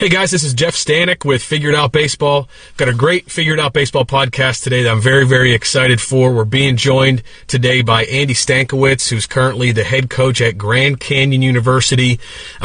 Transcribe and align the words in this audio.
Hey 0.00 0.08
guys, 0.08 0.30
this 0.30 0.44
is 0.44 0.54
Jeff 0.54 0.76
Stanek 0.76 1.26
with 1.26 1.42
Figured 1.42 1.74
Out 1.74 1.92
Baseball. 1.92 2.48
Got 2.78 2.88
a 2.88 2.94
great 2.94 3.30
Figured 3.30 3.60
Out 3.60 3.74
Baseball 3.74 4.06
podcast 4.06 4.62
today 4.62 4.82
that 4.82 4.90
I'm 4.90 5.02
very, 5.02 5.26
very 5.26 5.52
excited 5.52 6.00
for. 6.00 6.32
We're 6.32 6.46
being 6.46 6.78
joined 6.78 7.22
today 7.48 7.82
by 7.82 8.04
Andy 8.06 8.32
Stankiewicz, 8.32 9.10
who's 9.10 9.26
currently 9.26 9.72
the 9.72 9.84
head 9.84 10.08
coach 10.08 10.40
at 10.40 10.56
Grand 10.56 11.00
Canyon 11.00 11.42
University, 11.42 12.18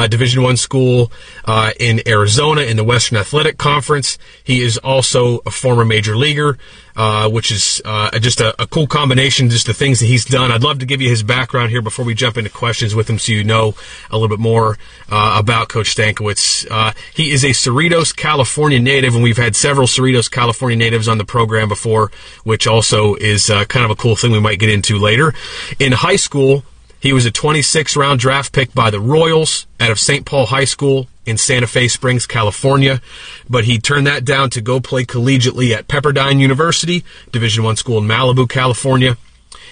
Division 0.08 0.44
One 0.44 0.56
school 0.56 1.12
uh, 1.44 1.72
in 1.78 2.08
Arizona 2.08 2.62
in 2.62 2.78
the 2.78 2.86
Western 2.86 3.18
Athletic 3.18 3.58
Conference. 3.58 4.18
He 4.42 4.62
is 4.62 4.78
also 4.78 5.40
a 5.46 5.52
former 5.52 5.84
major 5.84 6.16
leaguer 6.16 6.58
uh, 6.96 7.30
which 7.30 7.52
is 7.52 7.82
uh, 7.84 8.18
just 8.20 8.40
a, 8.40 8.62
a, 8.62 8.68
cool 8.68 8.88
combination, 8.88 9.50
just 9.50 9.68
the 9.68 9.74
things 9.74 10.00
that 10.00 10.06
he's 10.06 10.26
done. 10.26 10.52
I'd 10.52 10.64
love 10.64 10.80
to 10.80 10.86
give 10.86 11.02
you 11.02 11.10
his 11.10 11.24
background 11.24 11.72
here 11.72 11.82
before 11.82 12.06
we 12.06 12.14
jump 12.14 12.38
into 12.38 12.50
questions 12.50 12.96
with 12.96 13.10
him 13.10 13.20
so 13.20 13.32
you 13.32 13.44
know 13.44 13.76
a 14.10 14.18
little 14.18 14.30
bit 14.30 14.40
more 14.40 14.78
uh, 15.10 15.38
about 15.40 15.68
Coach 15.70 15.96
Stankiewicz. 15.96 16.68
Uh, 16.70 16.94
he 17.14 17.32
is 17.32 17.44
a 17.44 17.50
Cerritos, 17.50 18.16
California 18.16 18.80
native, 18.80 19.14
and 19.14 19.24
we've 19.24 19.38
had 19.38 19.56
several 19.56 19.88
Cerritos, 19.88 20.32
California 20.32 20.78
natives 20.78 21.08
on 21.08 21.18
the 21.18 21.26
program 21.26 21.68
before, 21.68 22.12
which 22.44 22.68
also 22.68 23.16
is 23.16 23.50
uh, 23.50 23.66
kind 23.66 23.86
of 23.86 23.92
a 23.92 23.96
cool 23.96 24.16
thing 24.16 24.32
we 24.32 24.40
might 24.40 24.60
get 24.60 24.70
into 24.70 24.98
later. 24.98 25.34
In 25.80 25.92
high 25.92 26.16
school, 26.16 26.64
he 27.00 27.14
was 27.14 27.26
a 27.26 27.32
26 27.32 27.96
round 27.96 28.20
draft 28.20 28.54
pick 28.54 28.74
by 28.74 28.90
the 28.90 29.00
Royals 29.00 29.68
out 29.80 29.92
of 29.92 30.00
St. 30.00 30.26
Paul 30.26 30.48
High 30.48 30.66
School 30.66 31.08
in 31.26 31.38
Santa 31.38 31.68
Fe 31.68 31.88
Springs, 31.88 32.28
California, 32.28 33.02
but 33.50 33.66
he 33.66 33.80
turned 33.80 34.08
that 34.08 34.26
down 34.26 34.50
to 34.52 34.62
go 34.62 34.80
play 34.80 35.04
collegiately 35.04 35.72
at 35.72 35.88
Pepperdine 35.88 36.40
University, 36.40 37.04
Division 37.32 37.64
1 37.64 37.76
school 37.78 37.98
in 37.98 38.06
Malibu, 38.06 38.48
California. 38.48 39.18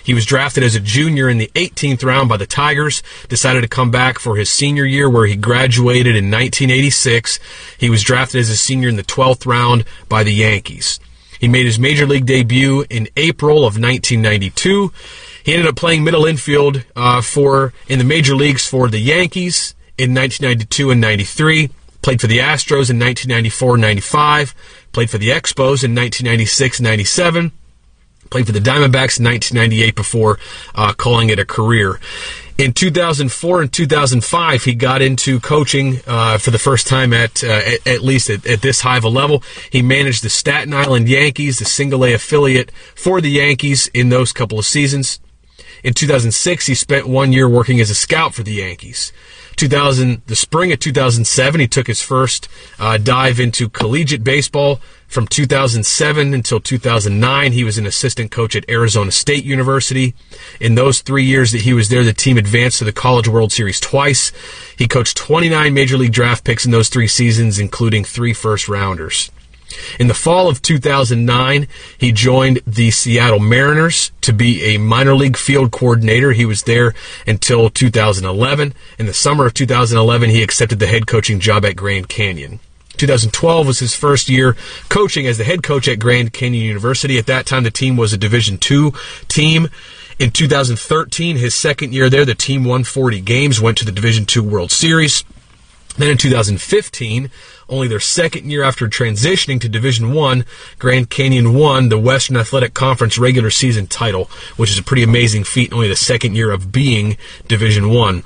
He 0.03 0.13
was 0.13 0.25
drafted 0.25 0.63
as 0.63 0.75
a 0.75 0.81
junior 0.81 1.29
in 1.29 1.37
the 1.37 1.51
18th 1.55 2.03
round 2.03 2.27
by 2.27 2.35
the 2.35 2.45
Tigers, 2.45 3.01
decided 3.29 3.61
to 3.61 3.69
come 3.69 3.89
back 3.89 4.19
for 4.19 4.35
his 4.35 4.49
senior 4.49 4.85
year 4.85 5.09
where 5.09 5.25
he 5.25 5.37
graduated 5.37 6.15
in 6.15 6.25
1986. 6.25 7.39
He 7.77 7.89
was 7.89 8.03
drafted 8.03 8.41
as 8.41 8.49
a 8.49 8.57
senior 8.57 8.89
in 8.89 8.97
the 8.97 9.03
12th 9.03 9.45
round 9.45 9.85
by 10.09 10.23
the 10.23 10.33
Yankees. 10.33 10.99
He 11.39 11.47
made 11.47 11.65
his 11.65 11.79
major 11.79 12.05
league 12.05 12.25
debut 12.25 12.85
in 12.89 13.07
April 13.15 13.59
of 13.59 13.79
1992. 13.79 14.91
He 15.43 15.53
ended 15.53 15.67
up 15.67 15.75
playing 15.75 16.03
middle 16.03 16.25
infield 16.25 16.83
uh, 16.95 17.21
for 17.21 17.73
in 17.87 17.99
the 17.99 18.05
major 18.05 18.35
leagues 18.35 18.67
for 18.67 18.89
the 18.89 18.99
Yankees 18.99 19.73
in 20.03 20.13
1992 20.13 20.91
and 20.91 21.01
93. 21.01 21.69
Played 22.01 22.19
for 22.19 22.27
the 22.27 22.39
Astros 22.39 22.89
in 22.89 22.99
1994 22.99 23.77
95. 23.77 24.55
Played 24.91 25.09
for 25.09 25.17
the 25.17 25.29
Expos 25.29 25.83
in 25.83 25.95
1996 25.95 26.81
97. 26.81 27.51
Played 28.29 28.45
for 28.45 28.51
the 28.51 28.59
Diamondbacks 28.59 29.19
in 29.19 29.25
1998 29.25 29.95
before 29.95 30.39
uh, 30.75 30.93
calling 30.93 31.29
it 31.29 31.39
a 31.39 31.45
career. 31.45 31.99
In 32.57 32.71
2004 32.73 33.61
and 33.61 33.73
2005, 33.73 34.63
he 34.63 34.75
got 34.75 35.01
into 35.01 35.39
coaching 35.39 35.99
uh, 36.05 36.37
for 36.37 36.51
the 36.51 36.59
first 36.59 36.87
time 36.87 37.11
at, 37.11 37.43
uh, 37.43 37.47
at, 37.47 37.87
at 37.87 38.01
least 38.01 38.29
at, 38.29 38.45
at, 38.45 38.61
this 38.61 38.81
high 38.81 38.97
of 38.97 39.03
a 39.03 39.09
level. 39.09 39.41
He 39.71 39.81
managed 39.81 40.23
the 40.23 40.29
Staten 40.29 40.73
Island 40.73 41.09
Yankees, 41.09 41.57
the 41.57 41.65
single 41.65 42.05
A 42.05 42.13
affiliate 42.13 42.71
for 42.95 43.21
the 43.21 43.31
Yankees 43.31 43.87
in 43.87 44.09
those 44.09 44.31
couple 44.31 44.59
of 44.59 44.65
seasons. 44.65 45.19
In 45.83 45.93
2006, 45.93 46.67
he 46.67 46.75
spent 46.75 47.07
one 47.07 47.33
year 47.33 47.49
working 47.49 47.79
as 47.79 47.89
a 47.89 47.95
scout 47.95 48.35
for 48.35 48.43
the 48.43 48.53
Yankees. 48.53 49.11
2000, 49.55 50.21
the 50.27 50.35
spring 50.35 50.71
of 50.71 50.79
2007, 50.79 51.61
he 51.61 51.67
took 51.67 51.87
his 51.87 52.01
first 52.01 52.47
uh, 52.79 52.97
dive 52.97 53.39
into 53.39 53.69
collegiate 53.69 54.23
baseball. 54.23 54.79
From 55.07 55.27
2007 55.27 56.33
until 56.33 56.59
2009, 56.59 57.51
he 57.51 57.63
was 57.63 57.77
an 57.77 57.85
assistant 57.85 58.31
coach 58.31 58.55
at 58.55 58.67
Arizona 58.67 59.11
State 59.11 59.43
University. 59.43 60.15
In 60.59 60.73
those 60.73 61.01
three 61.01 61.23
years 61.23 61.51
that 61.51 61.61
he 61.61 61.73
was 61.73 61.89
there, 61.89 62.03
the 62.03 62.13
team 62.13 62.37
advanced 62.37 62.79
to 62.79 62.83
the 62.83 62.91
College 62.91 63.27
World 63.27 63.51
Series 63.51 63.79
twice. 63.79 64.31
He 64.75 64.87
coached 64.87 65.15
29 65.17 65.71
major 65.73 65.97
league 65.97 66.13
draft 66.13 66.43
picks 66.43 66.65
in 66.65 66.71
those 66.71 66.89
three 66.89 67.07
seasons, 67.07 67.59
including 67.59 68.03
three 68.03 68.33
first 68.33 68.67
rounders. 68.67 69.29
In 69.99 70.07
the 70.07 70.13
fall 70.13 70.49
of 70.49 70.61
2009, 70.61 71.67
he 71.97 72.11
joined 72.11 72.61
the 72.65 72.91
Seattle 72.91 73.39
Mariners 73.39 74.11
to 74.21 74.33
be 74.33 74.63
a 74.63 74.77
minor 74.77 75.15
league 75.15 75.37
field 75.37 75.71
coordinator. 75.71 76.31
He 76.31 76.45
was 76.45 76.63
there 76.63 76.93
until 77.27 77.69
2011. 77.69 78.73
In 78.99 79.05
the 79.05 79.13
summer 79.13 79.45
of 79.45 79.53
2011, 79.53 80.29
he 80.29 80.43
accepted 80.43 80.79
the 80.79 80.87
head 80.87 81.07
coaching 81.07 81.39
job 81.39 81.65
at 81.65 81.75
Grand 81.75 82.09
Canyon. 82.09 82.59
2012 82.97 83.67
was 83.67 83.79
his 83.79 83.95
first 83.95 84.29
year 84.29 84.55
coaching 84.89 85.25
as 85.25 85.37
the 85.37 85.43
head 85.43 85.63
coach 85.63 85.87
at 85.87 85.99
Grand 85.99 86.31
Canyon 86.31 86.63
University. 86.65 87.17
At 87.17 87.25
that 87.25 87.45
time, 87.45 87.63
the 87.63 87.71
team 87.71 87.97
was 87.97 88.13
a 88.13 88.17
Division 88.17 88.59
II 88.69 88.91
team. 89.27 89.69
In 90.19 90.29
2013, 90.29 91.37
his 91.37 91.55
second 91.55 91.93
year 91.93 92.09
there, 92.09 92.23
the 92.23 92.35
team 92.35 92.63
won 92.63 92.83
40 92.83 93.19
games, 93.21 93.59
went 93.59 93.77
to 93.79 93.85
the 93.85 93.91
Division 93.91 94.25
II 94.33 94.43
World 94.43 94.71
Series. 94.71 95.23
Then 95.97 96.09
in 96.09 96.17
2015, 96.17 97.29
only 97.69 97.87
their 97.87 97.99
second 97.99 98.49
year 98.49 98.63
after 98.63 98.87
transitioning 98.87 99.61
to 99.61 99.69
Division 99.69 100.13
One, 100.13 100.45
Grand 100.79 101.09
Canyon 101.09 101.53
won 101.53 101.89
the 101.89 101.99
Western 101.99 102.37
Athletic 102.37 102.73
Conference 102.73 103.17
regular 103.17 103.49
season 103.49 103.87
title, 103.87 104.25
which 104.57 104.71
is 104.71 104.79
a 104.79 104.83
pretty 104.83 105.03
amazing 105.03 105.43
feat. 105.43 105.71
Only 105.71 105.87
the 105.87 105.95
second 105.95 106.35
year 106.35 106.51
of 106.51 106.71
being 106.71 107.17
Division 107.47 107.89
One. 107.89 108.23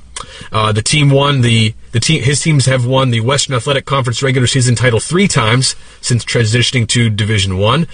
Uh, 0.51 0.72
the 0.72 0.81
team 0.81 1.11
won 1.11 1.41
the 1.41 1.73
the 1.91 2.00
team. 2.00 2.23
His 2.23 2.41
teams 2.41 2.66
have 2.66 2.85
won 2.85 3.11
the 3.11 3.22
Western 3.22 3.56
Athletic 3.56 3.85
Conference 3.85 4.23
regular 4.23 4.47
season 4.47 4.75
title 4.75 5.00
three 5.00 5.27
times 5.27 5.75
since 6.01 6.25
transitioning 6.25 6.88
to 6.89 7.09
Division 7.09 7.57
One. 7.57 7.88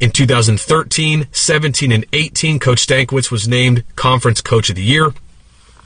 In 0.00 0.10
2013, 0.10 1.26
17, 1.32 1.92
and 1.92 2.06
18, 2.12 2.58
Coach 2.60 2.86
Stankiewicz 2.86 3.30
was 3.30 3.48
named 3.48 3.84
Conference 3.96 4.40
Coach 4.40 4.70
of 4.70 4.76
the 4.76 4.82
Year. 4.82 5.12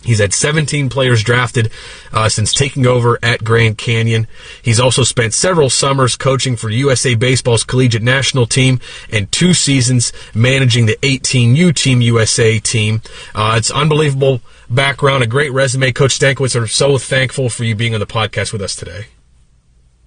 He's 0.04 0.18
had 0.18 0.32
17 0.32 0.88
players 0.88 1.22
drafted 1.22 1.70
uh, 2.12 2.28
since 2.28 2.52
taking 2.52 2.86
over 2.86 3.18
at 3.22 3.44
Grand 3.44 3.78
Canyon. 3.78 4.26
He's 4.62 4.80
also 4.80 5.02
spent 5.02 5.34
several 5.34 5.70
summers 5.70 6.16
coaching 6.16 6.56
for 6.56 6.70
USA 6.70 7.14
Baseball's 7.14 7.64
collegiate 7.64 8.02
national 8.02 8.46
team 8.46 8.80
and 9.10 9.30
two 9.30 9.54
seasons 9.54 10.12
managing 10.34 10.86
the 10.86 10.96
18U 11.02 11.74
Team 11.74 12.00
USA 12.00 12.58
team. 12.58 13.02
Uh, 13.34 13.54
it's 13.56 13.70
unbelievable 13.70 14.40
background, 14.68 15.22
a 15.22 15.26
great 15.26 15.52
resume. 15.52 15.92
Coach 15.92 16.19
Stankiewicz, 16.19 16.60
are 16.60 16.66
so 16.66 16.98
thankful 16.98 17.48
for 17.48 17.64
you 17.64 17.74
being 17.74 17.94
on 17.94 18.00
the 18.00 18.06
podcast 18.06 18.52
with 18.52 18.62
us 18.62 18.74
today. 18.74 19.06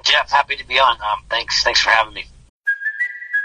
Jeff, 0.04 0.30
happy 0.30 0.56
to 0.56 0.68
be 0.68 0.76
on. 0.76 0.98
Um, 1.02 1.24
thanks, 1.30 1.64
thanks 1.64 1.82
for 1.82 1.90
having 1.90 2.14
me. 2.14 2.26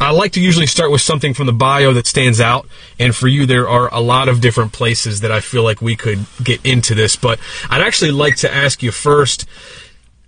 I 0.00 0.10
like 0.10 0.32
to 0.32 0.40
usually 0.40 0.66
start 0.66 0.90
with 0.90 1.00
something 1.00 1.34
from 1.34 1.46
the 1.46 1.52
bio 1.52 1.92
that 1.92 2.06
stands 2.06 2.40
out, 2.40 2.66
and 2.98 3.14
for 3.14 3.28
you, 3.28 3.46
there 3.46 3.68
are 3.68 3.92
a 3.92 4.00
lot 4.00 4.28
of 4.28 4.40
different 4.40 4.72
places 4.72 5.20
that 5.20 5.32
I 5.32 5.40
feel 5.40 5.62
like 5.62 5.80
we 5.80 5.96
could 5.96 6.26
get 6.42 6.64
into 6.64 6.94
this. 6.94 7.16
But 7.16 7.38
I'd 7.70 7.82
actually 7.82 8.12
like 8.12 8.36
to 8.36 8.52
ask 8.52 8.82
you 8.82 8.90
first. 8.90 9.46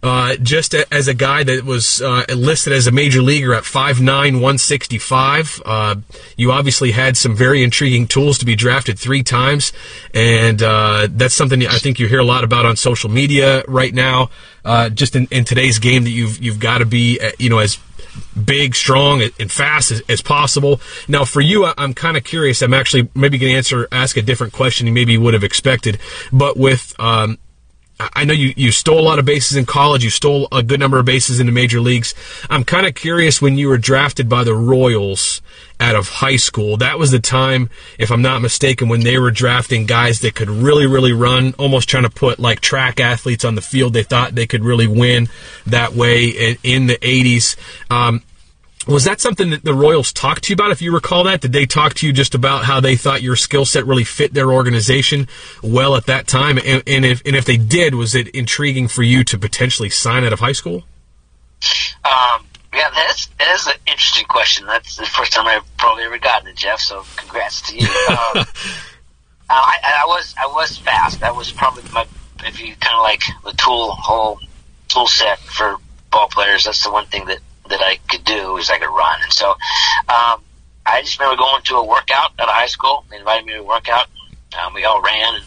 Uh, 0.04 0.36
just 0.36 0.74
a, 0.74 0.86
as 0.92 1.08
a 1.08 1.14
guy 1.14 1.42
that 1.42 1.64
was 1.64 2.02
uh, 2.02 2.26
listed 2.36 2.74
as 2.74 2.86
a 2.86 2.92
major 2.92 3.22
leaguer 3.22 3.54
at 3.54 3.62
5'9", 3.62 4.04
165, 4.04 5.62
uh, 5.64 5.94
you 6.36 6.52
obviously 6.52 6.90
had 6.90 7.16
some 7.16 7.34
very 7.34 7.62
intriguing 7.62 8.06
tools 8.06 8.36
to 8.36 8.44
be 8.44 8.54
drafted 8.54 8.98
three 8.98 9.22
times, 9.22 9.72
and 10.12 10.62
uh, 10.62 11.08
that's 11.10 11.34
something 11.34 11.66
I 11.66 11.78
think 11.78 11.98
you 11.98 12.06
hear 12.06 12.18
a 12.18 12.24
lot 12.24 12.44
about 12.44 12.66
on 12.66 12.76
social 12.76 13.08
media 13.08 13.62
right 13.66 13.94
now. 13.94 14.28
Uh, 14.62 14.90
just 14.90 15.16
in, 15.16 15.26
in, 15.30 15.44
today's 15.44 15.78
game, 15.78 16.04
that 16.04 16.10
you've 16.10 16.38
you've 16.42 16.60
got 16.60 16.78
to 16.78 16.86
be, 16.86 17.18
uh, 17.18 17.30
you 17.38 17.48
know, 17.48 17.58
as 17.58 17.78
big, 18.44 18.74
strong, 18.74 19.22
and 19.38 19.50
fast 19.50 19.90
as, 19.90 20.02
as 20.08 20.22
possible. 20.22 20.80
Now, 21.08 21.24
for 21.24 21.40
you, 21.40 21.64
I, 21.64 21.74
am 21.78 21.94
kind 21.94 22.16
of 22.16 22.24
curious. 22.24 22.62
I'm 22.62 22.74
actually 22.74 23.08
maybe 23.14 23.38
going 23.38 23.52
to 23.52 23.56
answer, 23.56 23.88
ask 23.92 24.16
a 24.16 24.22
different 24.22 24.52
question 24.52 24.86
you 24.86 24.92
maybe 24.92 25.16
would 25.16 25.34
have 25.34 25.44
expected. 25.44 25.98
But 26.32 26.56
with, 26.56 26.94
um, 26.98 27.38
I 28.12 28.24
know 28.24 28.34
you, 28.34 28.52
you 28.56 28.72
stole 28.72 28.98
a 28.98 29.02
lot 29.02 29.18
of 29.18 29.24
bases 29.24 29.56
in 29.56 29.66
college. 29.66 30.04
You 30.04 30.10
stole 30.10 30.48
a 30.52 30.62
good 30.62 30.80
number 30.80 30.98
of 30.98 31.06
bases 31.06 31.40
in 31.40 31.46
the 31.46 31.52
major 31.52 31.80
leagues. 31.80 32.14
I'm 32.50 32.64
kind 32.64 32.86
of 32.86 32.94
curious 32.94 33.40
when 33.40 33.56
you 33.56 33.68
were 33.68 33.78
drafted 33.78 34.28
by 34.28 34.44
the 34.44 34.54
Royals 34.54 35.42
out 35.80 35.96
of 35.96 36.08
high 36.08 36.36
school. 36.36 36.76
That 36.76 36.98
was 36.98 37.10
the 37.10 37.18
time, 37.18 37.68
if 37.98 38.10
I'm 38.10 38.22
not 38.22 38.42
mistaken, 38.42 38.88
when 38.88 39.00
they 39.00 39.18
were 39.18 39.30
drafting 39.30 39.86
guys 39.86 40.20
that 40.20 40.34
could 40.34 40.50
really, 40.50 40.86
really 40.86 41.12
run, 41.12 41.54
almost 41.58 41.88
trying 41.88 42.04
to 42.04 42.10
put 42.10 42.38
like 42.38 42.60
track 42.60 43.00
athletes 43.00 43.44
on 43.44 43.54
the 43.54 43.62
field. 43.62 43.92
They 43.92 44.02
thought 44.02 44.34
they 44.34 44.46
could 44.46 44.64
really 44.64 44.86
win 44.86 45.28
that 45.66 45.92
way 45.94 46.56
in, 46.62 46.86
the 46.86 46.96
80s. 46.96 47.56
Um, 47.90 48.22
was 48.86 49.04
that 49.04 49.20
something 49.20 49.50
that 49.50 49.64
the 49.64 49.74
Royals 49.74 50.12
talked 50.12 50.44
to 50.44 50.50
you 50.50 50.54
about? 50.54 50.70
If 50.70 50.82
you 50.82 50.92
recall 50.92 51.24
that, 51.24 51.40
did 51.40 51.52
they 51.52 51.66
talk 51.66 51.94
to 51.94 52.06
you 52.06 52.12
just 52.12 52.34
about 52.34 52.64
how 52.64 52.80
they 52.80 52.96
thought 52.96 53.22
your 53.22 53.36
skill 53.36 53.64
set 53.64 53.86
really 53.86 54.04
fit 54.04 54.34
their 54.34 54.52
organization 54.52 55.28
well 55.62 55.96
at 55.96 56.06
that 56.06 56.26
time? 56.26 56.58
And, 56.58 56.82
and, 56.86 57.04
if 57.04 57.22
and 57.24 57.34
if 57.34 57.44
they 57.44 57.56
did, 57.56 57.94
was 57.94 58.14
it 58.14 58.28
intriguing 58.28 58.88
for 58.88 59.02
you 59.02 59.24
to 59.24 59.38
potentially 59.38 59.90
sign 59.90 60.24
out 60.24 60.32
of 60.32 60.40
high 60.40 60.52
school? 60.52 60.84
Um, 62.04 62.46
yeah, 62.74 62.90
that's 62.90 63.26
that 63.38 63.54
is 63.54 63.66
an 63.66 63.74
interesting 63.86 64.26
question. 64.26 64.66
That's 64.66 64.96
the 64.96 65.06
first 65.06 65.32
time 65.32 65.46
I've 65.46 65.76
probably 65.76 66.04
ever 66.04 66.18
gotten 66.18 66.48
it, 66.48 66.56
Jeff. 66.56 66.80
So 66.80 67.04
congrats 67.16 67.62
to 67.70 67.76
you. 67.76 67.88
Um, 69.46 69.58
I, 69.60 70.02
I 70.02 70.06
was 70.06 70.34
I 70.42 70.46
was 70.46 70.78
fast. 70.78 71.20
That 71.20 71.36
was 71.36 71.52
probably 71.52 71.82
my 71.92 72.06
if 72.46 72.60
you 72.60 72.74
kind 72.76 72.96
of 72.96 73.02
like 73.02 73.20
the 73.44 73.52
tool 73.52 73.90
whole 73.90 74.40
tool 74.88 75.06
set 75.06 75.38
for 75.38 75.76
ball 76.10 76.28
players. 76.28 76.64
That's 76.64 76.82
the 76.82 76.90
one 76.90 77.04
thing 77.06 77.26
that 77.26 77.40
that 77.68 77.80
I 77.80 77.98
could 78.08 78.24
do 78.24 78.56
is 78.56 78.70
I 78.70 78.78
could 78.78 78.94
run. 78.94 79.20
And 79.22 79.32
so 79.32 79.50
um, 79.50 80.42
I 80.86 81.00
just 81.00 81.18
remember 81.18 81.40
going 81.40 81.62
to 81.62 81.76
a 81.76 81.86
workout 81.86 82.32
at 82.38 82.48
high 82.48 82.66
school. 82.66 83.04
They 83.10 83.18
invited 83.18 83.46
me 83.46 83.54
to 83.54 83.60
a 83.60 83.62
workout. 83.62 84.06
Um, 84.62 84.74
we 84.74 84.84
all 84.84 85.02
ran, 85.02 85.34
and 85.34 85.44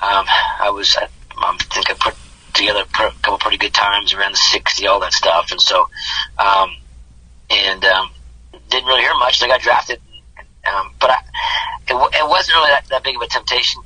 um, 0.00 0.26
I 0.60 0.70
was 0.72 0.96
I, 0.96 1.08
I 1.36 1.56
think 1.70 1.90
I 1.90 1.94
put 1.94 2.14
together 2.54 2.80
a 2.80 2.84
couple 2.86 3.38
pretty 3.38 3.58
good 3.58 3.74
times 3.74 4.14
around 4.14 4.32
the 4.32 4.36
60, 4.36 4.86
all 4.86 5.00
that 5.00 5.12
stuff. 5.12 5.52
And 5.52 5.60
so, 5.60 5.88
um, 6.38 6.76
and 7.50 7.84
um, 7.84 8.10
didn't 8.68 8.86
really 8.86 9.02
hear 9.02 9.14
much. 9.14 9.42
I 9.42 9.48
got 9.48 9.60
drafted, 9.60 10.00
um, 10.64 10.92
but 11.00 11.10
I, 11.10 11.18
it, 11.88 11.94
it 11.94 12.28
wasn't 12.28 12.56
really 12.56 12.70
that, 12.70 12.86
that 12.90 13.04
big 13.04 13.16
of 13.16 13.22
a 13.22 13.26
temptation. 13.26 13.82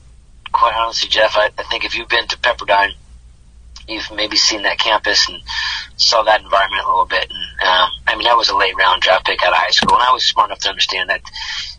Quite 0.53 0.75
honestly, 0.75 1.09
Jeff, 1.09 1.37
I, 1.37 1.51
I 1.59 1.63
think 1.65 1.85
if 1.85 1.97
you've 1.97 2.09
been 2.09 2.27
to 2.29 2.39
Pepperdine, 2.39 2.93
you've 3.89 4.11
maybe 4.13 4.37
seen 4.37 4.63
that 4.63 4.79
campus 4.79 5.29
and 5.29 5.43
saw 5.97 6.23
that 6.23 6.43
environment 6.43 6.85
a 6.85 6.89
little 6.89 7.07
bit. 7.07 7.27
And 7.31 7.39
um, 7.63 7.91
I 8.07 8.15
mean, 8.17 8.25
that 8.25 8.37
was 8.37 8.49
a 8.51 8.57
late 8.57 8.77
round 8.77 9.03
draft 9.03 9.27
pick 9.27 9.43
out 9.43 9.53
of 9.53 9.59
high 9.59 9.71
school, 9.71 9.95
and 9.95 10.03
I 10.03 10.13
was 10.13 10.27
smart 10.27 10.51
enough 10.51 10.61
to 10.61 10.69
understand 10.69 11.11
that 11.11 11.23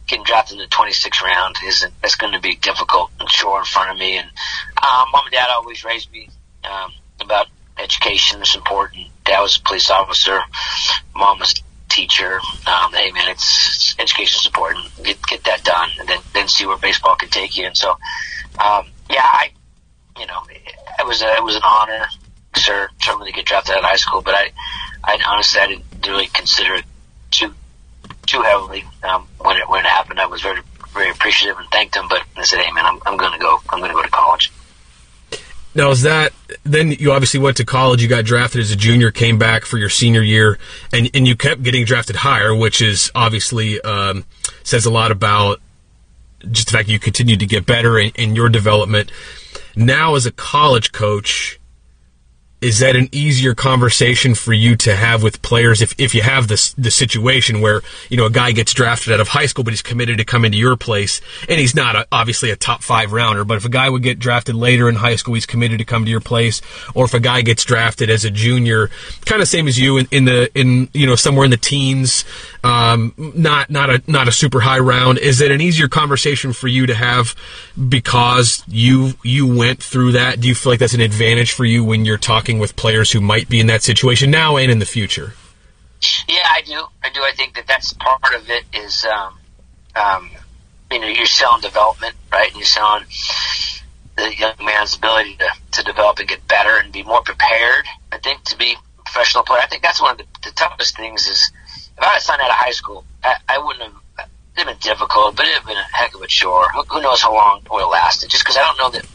getting 0.07 0.23
drafted 0.23 0.57
in 0.57 0.63
the 0.63 0.69
26th 0.69 1.21
round 1.21 1.55
isn't 1.65 1.93
that's 2.01 2.15
going 2.15 2.33
to 2.33 2.39
be 2.39 2.55
difficult 2.55 3.11
and 3.19 3.29
sure 3.29 3.59
in 3.59 3.65
front 3.65 3.91
of 3.91 3.97
me. 3.97 4.17
And 4.17 4.27
um, 4.27 5.07
mom 5.11 5.25
and 5.25 5.33
dad 5.33 5.49
always 5.51 5.83
raised 5.83 6.11
me 6.11 6.29
um, 6.63 6.91
about 7.21 7.47
education 7.77 8.41
is 8.41 8.55
important. 8.55 9.07
Dad 9.25 9.41
was 9.41 9.57
a 9.57 9.61
police 9.61 9.89
officer, 9.89 10.39
mom 11.15 11.39
was 11.39 11.53
a 11.53 11.89
teacher. 11.93 12.39
Um, 12.65 12.93
hey 12.93 13.11
man, 13.11 13.29
it's, 13.29 13.93
it's 13.93 13.99
education 13.99 14.39
is 14.39 14.45
important. 14.47 14.85
Get 15.03 15.21
get 15.27 15.43
that 15.43 15.63
done, 15.63 15.89
and 15.99 16.09
then 16.09 16.19
then 16.33 16.47
see 16.47 16.65
where 16.65 16.77
baseball 16.77 17.15
can 17.15 17.29
take 17.29 17.57
you. 17.57 17.65
And 17.65 17.77
so, 17.77 17.91
um, 17.91 18.87
yeah, 19.09 19.23
I, 19.23 19.51
you 20.19 20.25
know, 20.25 20.41
it 20.49 21.05
was 21.05 21.21
a, 21.21 21.35
it 21.35 21.43
was 21.43 21.55
an 21.55 21.63
honor, 21.63 22.07
sir, 22.55 22.89
certainly 23.01 23.31
to 23.31 23.35
get 23.35 23.45
drafted 23.45 23.75
out 23.75 23.79
of 23.79 23.85
high 23.85 23.95
school. 23.95 24.21
But 24.21 24.35
I, 24.35 24.51
I 25.03 25.19
honestly 25.27 25.59
I 25.59 25.67
didn't 25.67 25.85
really 26.07 26.27
consider 26.27 26.75
it 26.75 26.85
too 27.31 27.53
too 28.25 28.41
heavily 28.41 28.85
um, 29.03 29.27
when 29.39 29.57
it 29.57 29.69
when 29.69 29.85
it 29.85 29.89
happened. 29.89 30.19
I 30.19 30.25
was 30.25 30.41
very 30.41 30.61
very 30.93 31.09
appreciative 31.11 31.57
and 31.57 31.67
thanked 31.69 31.95
him. 31.95 32.07
But 32.09 32.23
I 32.35 32.43
said, 32.43 32.59
hey 32.59 32.71
man, 32.71 32.85
I'm 32.85 32.99
I'm 33.05 33.17
going 33.17 33.33
to 33.33 33.39
go. 33.39 33.59
I'm 33.69 33.79
going 33.79 33.91
to 33.91 33.95
go 33.95 34.03
to 34.03 34.09
college. 34.09 34.51
Now, 35.75 35.91
is 35.91 36.01
that 36.01 36.33
then 36.63 36.91
you 36.91 37.11
obviously 37.11 37.39
went 37.39 37.57
to 37.57 37.65
college, 37.65 38.01
you 38.01 38.07
got 38.07 38.25
drafted 38.25 38.61
as 38.61 38.71
a 38.71 38.75
junior, 38.75 39.11
came 39.11 39.37
back 39.37 39.63
for 39.63 39.77
your 39.77 39.89
senior 39.89 40.23
year, 40.23 40.57
and, 40.91 41.07
and 41.13 41.27
you 41.27 41.35
kept 41.35 41.61
getting 41.61 41.85
drafted 41.85 42.15
higher, 42.15 42.55
which 42.55 42.81
is 42.81 43.11
obviously 43.13 43.79
um, 43.81 44.25
says 44.63 44.87
a 44.87 44.89
lot 44.89 45.11
about 45.11 45.61
just 46.49 46.67
the 46.67 46.71
fact 46.71 46.89
you 46.89 46.97
continued 46.97 47.41
to 47.41 47.45
get 47.45 47.67
better 47.67 47.99
in, 47.99 48.11
in 48.15 48.35
your 48.35 48.49
development. 48.49 49.11
Now, 49.75 50.15
as 50.15 50.25
a 50.25 50.31
college 50.31 50.91
coach, 50.91 51.59
is 52.61 52.79
that 52.79 52.95
an 52.95 53.07
easier 53.11 53.53
conversation 53.53 54.33
for 54.33 54.53
you 54.53 54.75
to 54.75 54.95
have 54.95 55.21
with 55.21 55.41
players 55.41 55.81
if, 55.81 55.93
if 55.99 56.15
you 56.15 56.21
have 56.21 56.47
this 56.47 56.73
the 56.73 56.89
situation 56.89 57.61
where 57.61 57.81
you 58.09 58.17
know 58.17 58.25
a 58.25 58.31
guy 58.31 58.51
gets 58.51 58.73
drafted 58.73 59.13
out 59.13 59.19
of 59.19 59.27
high 59.27 59.45
school 59.45 59.63
but 59.63 59.71
he's 59.71 59.81
committed 59.81 60.17
to 60.17 60.25
come 60.25 60.43
into 60.43 60.57
your 60.57 60.75
place 60.75 61.21
and 61.47 61.59
he's 61.59 61.75
not 61.75 61.95
a, 61.95 62.07
obviously 62.11 62.49
a 62.49 62.55
top 62.55 62.81
five 62.81 63.11
rounder 63.11 63.45
but 63.45 63.57
if 63.57 63.65
a 63.65 63.69
guy 63.69 63.89
would 63.89 64.01
get 64.01 64.17
drafted 64.17 64.55
later 64.55 64.89
in 64.89 64.95
high 64.95 65.15
school 65.15 65.35
he's 65.35 65.45
committed 65.45 65.77
to 65.77 65.85
come 65.85 66.03
to 66.03 66.11
your 66.11 66.19
place 66.19 66.61
or 66.95 67.05
if 67.05 67.13
a 67.13 67.19
guy 67.19 67.41
gets 67.41 67.63
drafted 67.63 68.09
as 68.09 68.25
a 68.25 68.31
junior 68.31 68.89
kind 69.25 69.41
of 69.41 69.47
same 69.47 69.67
as 69.67 69.79
you 69.79 69.97
in, 69.97 70.07
in 70.11 70.25
the 70.25 70.49
in 70.59 70.89
you 70.93 71.05
know 71.05 71.15
somewhere 71.15 71.45
in 71.45 71.51
the 71.51 71.57
teens 71.57 72.25
um, 72.63 73.13
not 73.17 73.69
not 73.69 73.89
a 73.89 74.01
not 74.07 74.27
a 74.27 74.31
super 74.31 74.61
high 74.61 74.79
round 74.79 75.19
is 75.19 75.41
it 75.41 75.51
an 75.51 75.61
easier 75.61 75.87
conversation 75.87 76.53
for 76.53 76.67
you 76.67 76.85
to 76.87 76.95
have 76.95 77.35
because 77.89 78.63
you 78.67 79.13
you 79.23 79.47
went 79.47 79.81
through 79.81 80.13
that? 80.13 80.39
Do 80.39 80.47
you 80.47 80.55
feel 80.55 80.71
like 80.71 80.79
that's 80.79 80.93
an 80.93 81.01
advantage 81.01 81.51
for 81.51 81.65
you 81.65 81.83
when 81.83 82.05
you're 82.05 82.17
talking 82.17 82.46
with 82.55 82.75
players 82.75 83.11
who 83.11 83.19
might 83.19 83.49
be 83.49 83.59
in 83.59 83.67
that 83.67 83.83
situation 83.83 84.31
now 84.31 84.55
and 84.55 84.71
in 84.71 84.79
the 84.79 84.85
future? 84.85 85.33
Yeah, 86.27 86.45
I 86.45 86.61
do. 86.61 86.85
I 87.03 87.09
do. 87.09 87.21
I 87.21 87.31
think 87.35 87.55
that 87.55 87.67
that's 87.67 87.93
part 87.93 88.33
of 88.35 88.49
it 88.49 88.63
is, 88.73 89.05
um, 89.05 89.37
um, 89.95 90.29
you 90.91 90.99
know, 90.99 91.07
you're 91.07 91.25
selling 91.25 91.61
development, 91.61 92.15
right? 92.31 92.47
And 92.47 92.57
you're 92.57 92.65
selling 92.65 93.03
the 94.15 94.35
young 94.35 94.53
man's 94.63 94.95
ability 94.95 95.37
to, 95.37 95.49
to 95.71 95.83
develop 95.83 96.19
and 96.19 96.27
get 96.27 96.47
better 96.47 96.77
and 96.77 96.91
be 96.91 97.03
more 97.03 97.21
prepared, 97.21 97.85
I 98.11 98.17
think, 98.19 98.43
to 98.45 98.57
be 98.57 98.73
a 98.73 99.03
professional 99.03 99.43
player. 99.43 99.61
I 99.61 99.67
think 99.67 99.83
that's 99.83 100.01
one 100.01 100.11
of 100.11 100.17
the, 100.17 100.25
the 100.43 100.51
toughest 100.51 100.95
things 100.95 101.27
is 101.27 101.51
if 101.97 102.03
I 102.03 102.13
had 102.13 102.21
signed 102.21 102.41
out 102.41 102.49
of 102.49 102.55
high 102.55 102.71
school, 102.71 103.03
I, 103.23 103.35
I 103.49 103.57
wouldn't 103.59 103.83
have, 103.83 104.29
it'd 104.55 104.67
been 104.67 104.77
difficult, 104.79 105.35
but 105.35 105.45
it'd 105.45 105.65
been 105.65 105.77
a 105.77 105.97
heck 105.97 106.15
of 106.15 106.21
a 106.21 106.27
chore. 106.27 106.67
Who, 106.73 106.83
who 106.83 107.01
knows 107.01 107.21
how 107.21 107.33
long 107.33 107.61
it 107.65 107.71
would 107.71 107.81
have 107.81 107.89
lasted? 107.89 108.29
Just 108.29 108.43
because 108.43 108.57
I 108.57 108.61
don't 108.61 108.77
know 108.77 108.89
that 108.91 109.05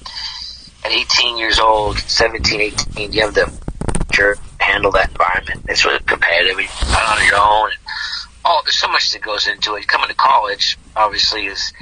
at 0.85 0.93
18 0.93 1.39
years 1.39 1.59
old, 1.59 1.99
17, 1.99 2.61
18, 2.61 3.13
you 3.13 3.23
have 3.23 3.35
the 3.35 3.53
to 4.13 4.35
handle 4.59 4.91
that 4.93 5.11
environment. 5.11 5.65
It's 5.69 5.85
really 5.85 5.99
competitive. 6.01 6.59
You're 6.59 6.69
on 6.69 7.27
your 7.27 7.37
own. 7.37 7.71
And, 7.71 7.79
oh, 8.45 8.61
there's 8.65 8.79
so 8.79 8.89
much 8.89 9.13
that 9.13 9.23
goes 9.23 9.47
into 9.47 9.75
it. 9.75 9.89
Coming 9.89 10.09
to 10.09 10.15
college, 10.15 10.79
obviously, 10.95 11.47
is, 11.47 11.73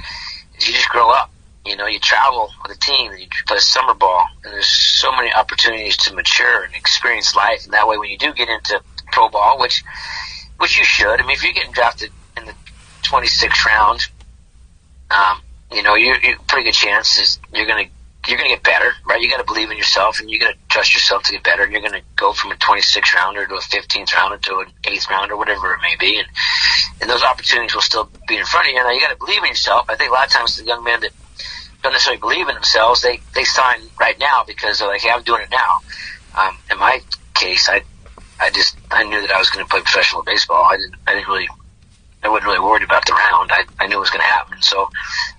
is 0.57 0.67
you 0.67 0.73
just 0.73 0.89
grow 0.89 1.09
up. 1.09 1.31
You 1.65 1.75
know, 1.75 1.85
you 1.85 1.99
travel 1.99 2.49
with 2.63 2.75
a 2.75 2.79
team, 2.79 3.11
you 3.17 3.27
play 3.45 3.59
summer 3.59 3.93
ball, 3.93 4.27
and 4.43 4.53
there's 4.53 4.67
so 4.67 5.11
many 5.11 5.31
opportunities 5.31 5.95
to 5.97 6.15
mature 6.15 6.63
and 6.63 6.73
experience 6.73 7.35
life. 7.35 7.65
And 7.65 7.73
that 7.73 7.87
way, 7.87 7.97
when 7.97 8.09
you 8.09 8.17
do 8.17 8.33
get 8.33 8.49
into 8.49 8.81
pro 9.11 9.29
ball, 9.29 9.59
which 9.59 9.83
which 10.57 10.77
you 10.77 10.85
should, 10.85 11.19
I 11.19 11.23
mean, 11.23 11.31
if 11.31 11.43
you're 11.43 11.53
getting 11.53 11.71
drafted 11.71 12.11
in 12.37 12.45
the 12.45 12.53
26th 13.03 13.65
round, 13.65 14.01
um, 15.11 15.41
you 15.71 15.83
know, 15.83 15.95
you're, 15.95 16.17
you're 16.19 16.37
pretty 16.47 16.65
good 16.65 16.73
chances 16.73 17.39
you're 17.53 17.65
going 17.65 17.85
to 17.85 17.91
you're 18.27 18.37
going 18.37 18.49
to 18.49 18.55
get 18.55 18.63
better, 18.63 18.91
right? 19.07 19.19
You 19.21 19.29
got 19.29 19.37
to 19.39 19.51
believe 19.51 19.71
in 19.71 19.77
yourself 19.77 20.19
and 20.19 20.29
you 20.29 20.39
got 20.39 20.51
to 20.51 20.57
trust 20.69 20.93
yourself 20.93 21.23
to 21.23 21.31
get 21.31 21.43
better. 21.43 21.63
And 21.63 21.71
you're 21.71 21.81
going 21.81 21.93
to 21.93 22.03
go 22.15 22.33
from 22.33 22.51
a 22.51 22.55
26th 22.55 23.15
rounder 23.15 23.47
to 23.47 23.55
a 23.55 23.59
15th 23.59 24.13
rounder 24.13 24.37
to 24.37 24.59
an 24.59 24.67
eighth 24.83 25.09
rounder, 25.09 25.35
whatever 25.35 25.73
it 25.73 25.79
may 25.81 25.95
be. 25.99 26.19
And, 26.19 26.27
and 27.01 27.09
those 27.09 27.23
opportunities 27.23 27.73
will 27.73 27.81
still 27.81 28.09
be 28.27 28.37
in 28.37 28.45
front 28.45 28.67
of 28.67 28.73
you. 28.73 28.83
Now 28.83 28.91
you 28.91 28.99
got 28.99 29.09
to 29.09 29.17
believe 29.17 29.41
in 29.41 29.49
yourself. 29.49 29.85
I 29.89 29.95
think 29.95 30.11
a 30.11 30.13
lot 30.13 30.25
of 30.25 30.31
times 30.31 30.55
the 30.55 30.65
young 30.65 30.83
men 30.83 30.99
that 31.01 31.11
don't 31.81 31.93
necessarily 31.93 32.19
believe 32.19 32.47
in 32.47 32.53
themselves, 32.53 33.01
they, 33.01 33.21
they 33.33 33.43
sign 33.43 33.79
right 33.99 34.19
now 34.19 34.43
because 34.45 34.79
they're 34.79 34.87
like, 34.87 35.01
hey, 35.01 35.09
I'm 35.09 35.23
doing 35.23 35.41
it 35.41 35.49
now. 35.49 35.81
Um, 36.39 36.57
in 36.69 36.77
my 36.77 36.99
case, 37.33 37.69
I, 37.69 37.81
I 38.39 38.51
just, 38.51 38.77
I 38.91 39.03
knew 39.03 39.19
that 39.19 39.31
I 39.31 39.39
was 39.39 39.49
going 39.49 39.65
to 39.65 39.69
play 39.69 39.81
professional 39.81 40.23
baseball. 40.23 40.63
I 40.63 40.77
didn't, 40.77 40.95
I 41.07 41.15
didn't 41.15 41.27
really, 41.27 41.49
I 42.23 42.29
wasn't 42.29 42.45
really 42.45 42.59
worried 42.59 42.83
about 42.83 43.05
the 43.07 43.13
round. 43.13 43.51
I, 43.51 43.65
I 43.79 43.87
knew 43.87 43.97
it 43.97 43.99
was 43.99 44.11
going 44.11 44.21
to 44.21 44.27
happen. 44.27 44.61
So, 44.61 44.89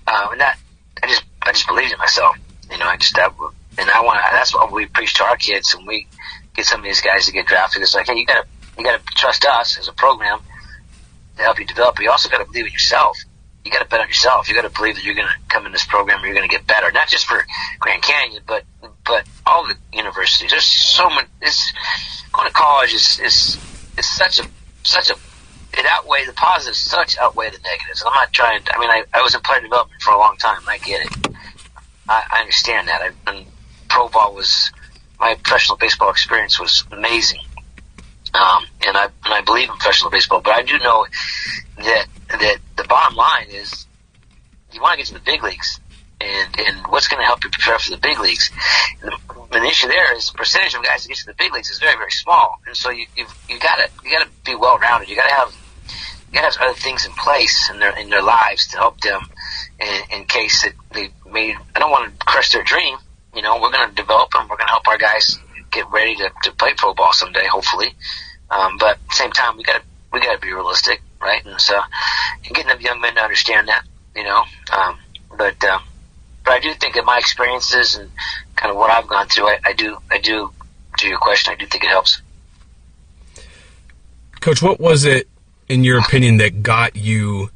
uh, 0.05 0.27
and 0.33 0.41
that, 0.41 0.57
I 1.01 1.07
just, 1.07 1.23
I 1.41 1.53
just 1.53 1.67
believed 1.67 1.93
in 1.93 1.97
myself. 1.97 2.35
You 2.71 2.77
know, 2.77 2.85
I 2.85 2.97
just 2.97 3.15
that, 3.15 3.33
and 3.77 3.89
I 3.89 4.01
want 4.01 4.19
to. 4.19 4.25
That's 4.31 4.53
what 4.53 4.71
we 4.71 4.85
preach 4.85 5.13
to 5.15 5.23
our 5.23 5.37
kids, 5.37 5.73
and 5.73 5.85
we 5.87 6.07
get 6.55 6.65
some 6.65 6.79
of 6.79 6.85
these 6.85 7.01
guys 7.01 7.25
to 7.25 7.31
get 7.31 7.47
drafted. 7.47 7.81
It's 7.81 7.95
like, 7.95 8.07
hey, 8.07 8.15
you 8.15 8.25
gotta 8.25 8.45
you 8.77 8.83
gotta 8.83 9.01
trust 9.15 9.45
us 9.45 9.77
as 9.77 9.87
a 9.87 9.93
program 9.93 10.39
to 11.37 11.43
help 11.43 11.59
you 11.59 11.65
develop. 11.65 11.95
But 11.95 12.03
you 12.03 12.11
also 12.11 12.29
got 12.29 12.39
to 12.39 12.45
believe 12.45 12.65
in 12.65 12.71
yourself. 12.71 13.17
You 13.65 13.71
got 13.71 13.79
to 13.79 13.87
bet 13.87 14.01
on 14.01 14.07
yourself. 14.07 14.49
You 14.49 14.55
got 14.55 14.63
to 14.63 14.69
believe 14.69 14.95
that 14.95 15.03
you're 15.03 15.15
to 15.15 15.27
come 15.47 15.65
in 15.65 15.71
this 15.71 15.85
program 15.85 16.23
you're 16.23 16.33
to 16.41 16.47
get 16.47 16.67
better. 16.67 16.91
Not 16.91 17.07
just 17.07 17.25
for 17.25 17.45
Grand 17.79 18.01
Canyon, 18.01 18.43
but 18.45 18.63
but 19.05 19.25
all 19.45 19.65
the 19.67 19.75
universities. 19.93 20.51
There's 20.51 20.65
so 20.65 21.09
many. 21.09 21.27
It's 21.41 21.73
going 22.33 22.47
to 22.47 22.53
college 22.53 22.93
is 22.93 23.19
is 23.19 23.57
is 23.97 24.09
such 24.09 24.39
a 24.39 24.47
such 24.83 25.09
a 25.09 25.15
it 25.75 25.85
outweighs 25.89 26.27
the 26.27 26.33
positives 26.33 26.77
such 26.77 27.17
outweigh 27.17 27.49
the 27.49 27.59
negatives. 27.59 28.03
I'm 28.05 28.13
not 28.13 28.31
trying. 28.33 28.61
To, 28.63 28.75
I 28.75 28.79
mean, 28.79 28.89
I, 28.89 29.03
I 29.13 29.21
was 29.21 29.33
in 29.33 29.41
player 29.41 29.61
development 29.61 30.01
for 30.01 30.11
a 30.11 30.17
long 30.17 30.37
time. 30.37 30.59
I 30.67 30.77
get 30.79 31.05
it. 31.05 31.27
I, 32.07 32.23
I 32.31 32.39
understand 32.41 32.87
that. 32.87 33.01
I, 33.01 33.31
and 33.31 33.45
pro 33.89 34.09
ball 34.09 34.33
was 34.33 34.71
my 35.19 35.35
professional 35.35 35.77
baseball 35.77 36.09
experience 36.09 36.59
was 36.59 36.83
amazing, 36.91 37.39
um, 38.33 38.65
and 38.85 38.97
I 38.97 39.05
and 39.25 39.33
I 39.33 39.41
believe 39.41 39.69
in 39.69 39.75
professional 39.75 40.11
baseball. 40.11 40.41
But 40.41 40.53
I 40.53 40.63
do 40.63 40.77
know 40.79 41.05
that 41.77 42.05
that 42.29 42.57
the 42.75 42.83
bottom 42.83 43.15
line 43.15 43.47
is 43.49 43.85
you 44.71 44.81
want 44.81 44.93
to 44.93 44.97
get 44.97 45.07
to 45.07 45.13
the 45.13 45.19
big 45.19 45.43
leagues, 45.43 45.79
and 46.19 46.59
and 46.59 46.87
what's 46.87 47.07
going 47.07 47.21
to 47.21 47.25
help 47.25 47.43
you 47.43 47.49
prepare 47.49 47.79
for 47.79 47.91
the 47.91 47.97
big 47.97 48.19
leagues. 48.19 48.51
And 49.01 49.11
the, 49.11 49.59
the 49.59 49.63
issue 49.65 49.87
there 49.87 50.15
is 50.15 50.27
the 50.27 50.37
percentage 50.37 50.73
of 50.73 50.83
guys 50.83 51.03
that 51.03 51.09
get 51.09 51.17
to 51.17 51.25
the 51.27 51.35
big 51.35 51.53
leagues 51.53 51.69
is 51.69 51.79
very 51.79 51.95
very 51.95 52.11
small, 52.11 52.59
and 52.67 52.75
so 52.75 52.89
you 52.89 53.05
you've, 53.15 53.33
you 53.47 53.59
got 53.59 53.75
to 53.75 53.89
you 54.03 54.11
got 54.11 54.25
to 54.25 54.31
be 54.43 54.55
well 54.55 54.77
rounded. 54.77 55.09
You 55.09 55.15
got 55.15 55.29
to 55.29 55.35
have 55.35 55.55
you 56.33 56.41
got 56.41 56.51
to 56.51 56.59
have 56.59 56.69
other 56.69 56.79
things 56.79 57.05
in 57.05 57.11
place 57.13 57.69
in 57.69 57.79
their 57.79 57.97
in 57.97 58.09
their 58.09 58.23
lives 58.23 58.67
to 58.69 58.77
help 58.77 58.99
them 59.01 59.21
in, 59.79 60.19
in 60.19 60.25
case 60.25 60.65
they 60.91 61.09
made. 61.29 61.55
I 61.75 61.79
don't 61.79 61.91
want 61.91 62.19
to 62.19 62.25
crush 62.25 62.51
their 62.53 62.63
dream. 62.63 62.97
You 63.35 63.41
know, 63.41 63.59
we're 63.61 63.71
going 63.71 63.89
to 63.89 63.95
develop 63.95 64.31
them. 64.31 64.43
We're 64.43 64.57
going 64.57 64.67
to 64.67 64.71
help 64.71 64.87
our 64.87 64.97
guys 64.97 65.39
get 65.71 65.89
ready 65.91 66.15
to, 66.15 66.31
to 66.43 66.51
play 66.51 66.73
pro 66.77 66.93
ball 66.93 67.13
someday, 67.13 67.45
hopefully. 67.47 67.95
Um, 68.49 68.77
but 68.77 68.91
at 68.91 69.07
the 69.09 69.15
same 69.15 69.31
time, 69.31 69.57
we 69.57 69.63
got 69.63 69.81
to 69.81 69.83
we 70.11 70.19
got 70.19 70.33
to 70.33 70.39
be 70.39 70.53
realistic, 70.53 71.01
right? 71.19 71.43
And 71.43 71.59
so, 71.59 71.79
and 72.45 72.55
getting 72.55 72.77
the 72.77 72.83
young 72.83 73.01
men 73.01 73.15
to 73.15 73.21
understand 73.21 73.67
that, 73.67 73.83
you 74.15 74.23
know. 74.23 74.43
Um, 74.71 74.97
but 75.35 75.63
um, 75.63 75.81
but 76.43 76.53
I 76.53 76.59
do 76.59 76.73
think 76.73 76.95
that 76.95 77.05
my 77.05 77.17
experiences 77.17 77.95
and 77.95 78.11
kind 78.55 78.69
of 78.69 78.77
what 78.77 78.91
I've 78.91 79.07
gone 79.07 79.27
through, 79.27 79.47
I, 79.47 79.59
I 79.65 79.73
do 79.73 79.97
I 80.11 80.19
do 80.19 80.51
to 80.99 81.07
your 81.07 81.17
question, 81.17 81.53
I 81.53 81.55
do 81.55 81.65
think 81.65 81.83
it 81.83 81.89
helps. 81.89 82.21
Coach, 84.41 84.61
what 84.61 84.79
was 84.79 85.05
it, 85.05 85.27
in 85.69 85.83
your 85.83 85.99
opinion, 85.99 86.37
that 86.37 86.61
got 86.61 86.95
you 86.95 87.49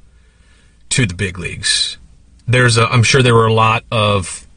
to 0.89 1.05
the 1.05 1.13
big 1.13 1.37
leagues? 1.37 1.97
There's, 2.47 2.77
a, 2.77 2.85
I'm 2.85 3.03
sure 3.03 3.21
there 3.21 3.35
were 3.35 3.47
a 3.47 3.53
lot 3.53 3.83
of, 3.91 4.47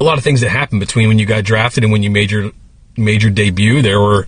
a 0.00 0.04
lot 0.04 0.16
of 0.16 0.24
things 0.24 0.40
that 0.40 0.48
happened 0.48 0.80
between 0.80 1.08
when 1.08 1.18
you 1.18 1.26
got 1.26 1.44
drafted 1.44 1.84
and 1.84 1.92
when 1.92 2.02
you 2.02 2.10
made 2.10 2.30
your 2.30 2.52
made 2.96 3.22
your 3.22 3.30
debut. 3.30 3.82
There 3.82 4.00
were 4.00 4.26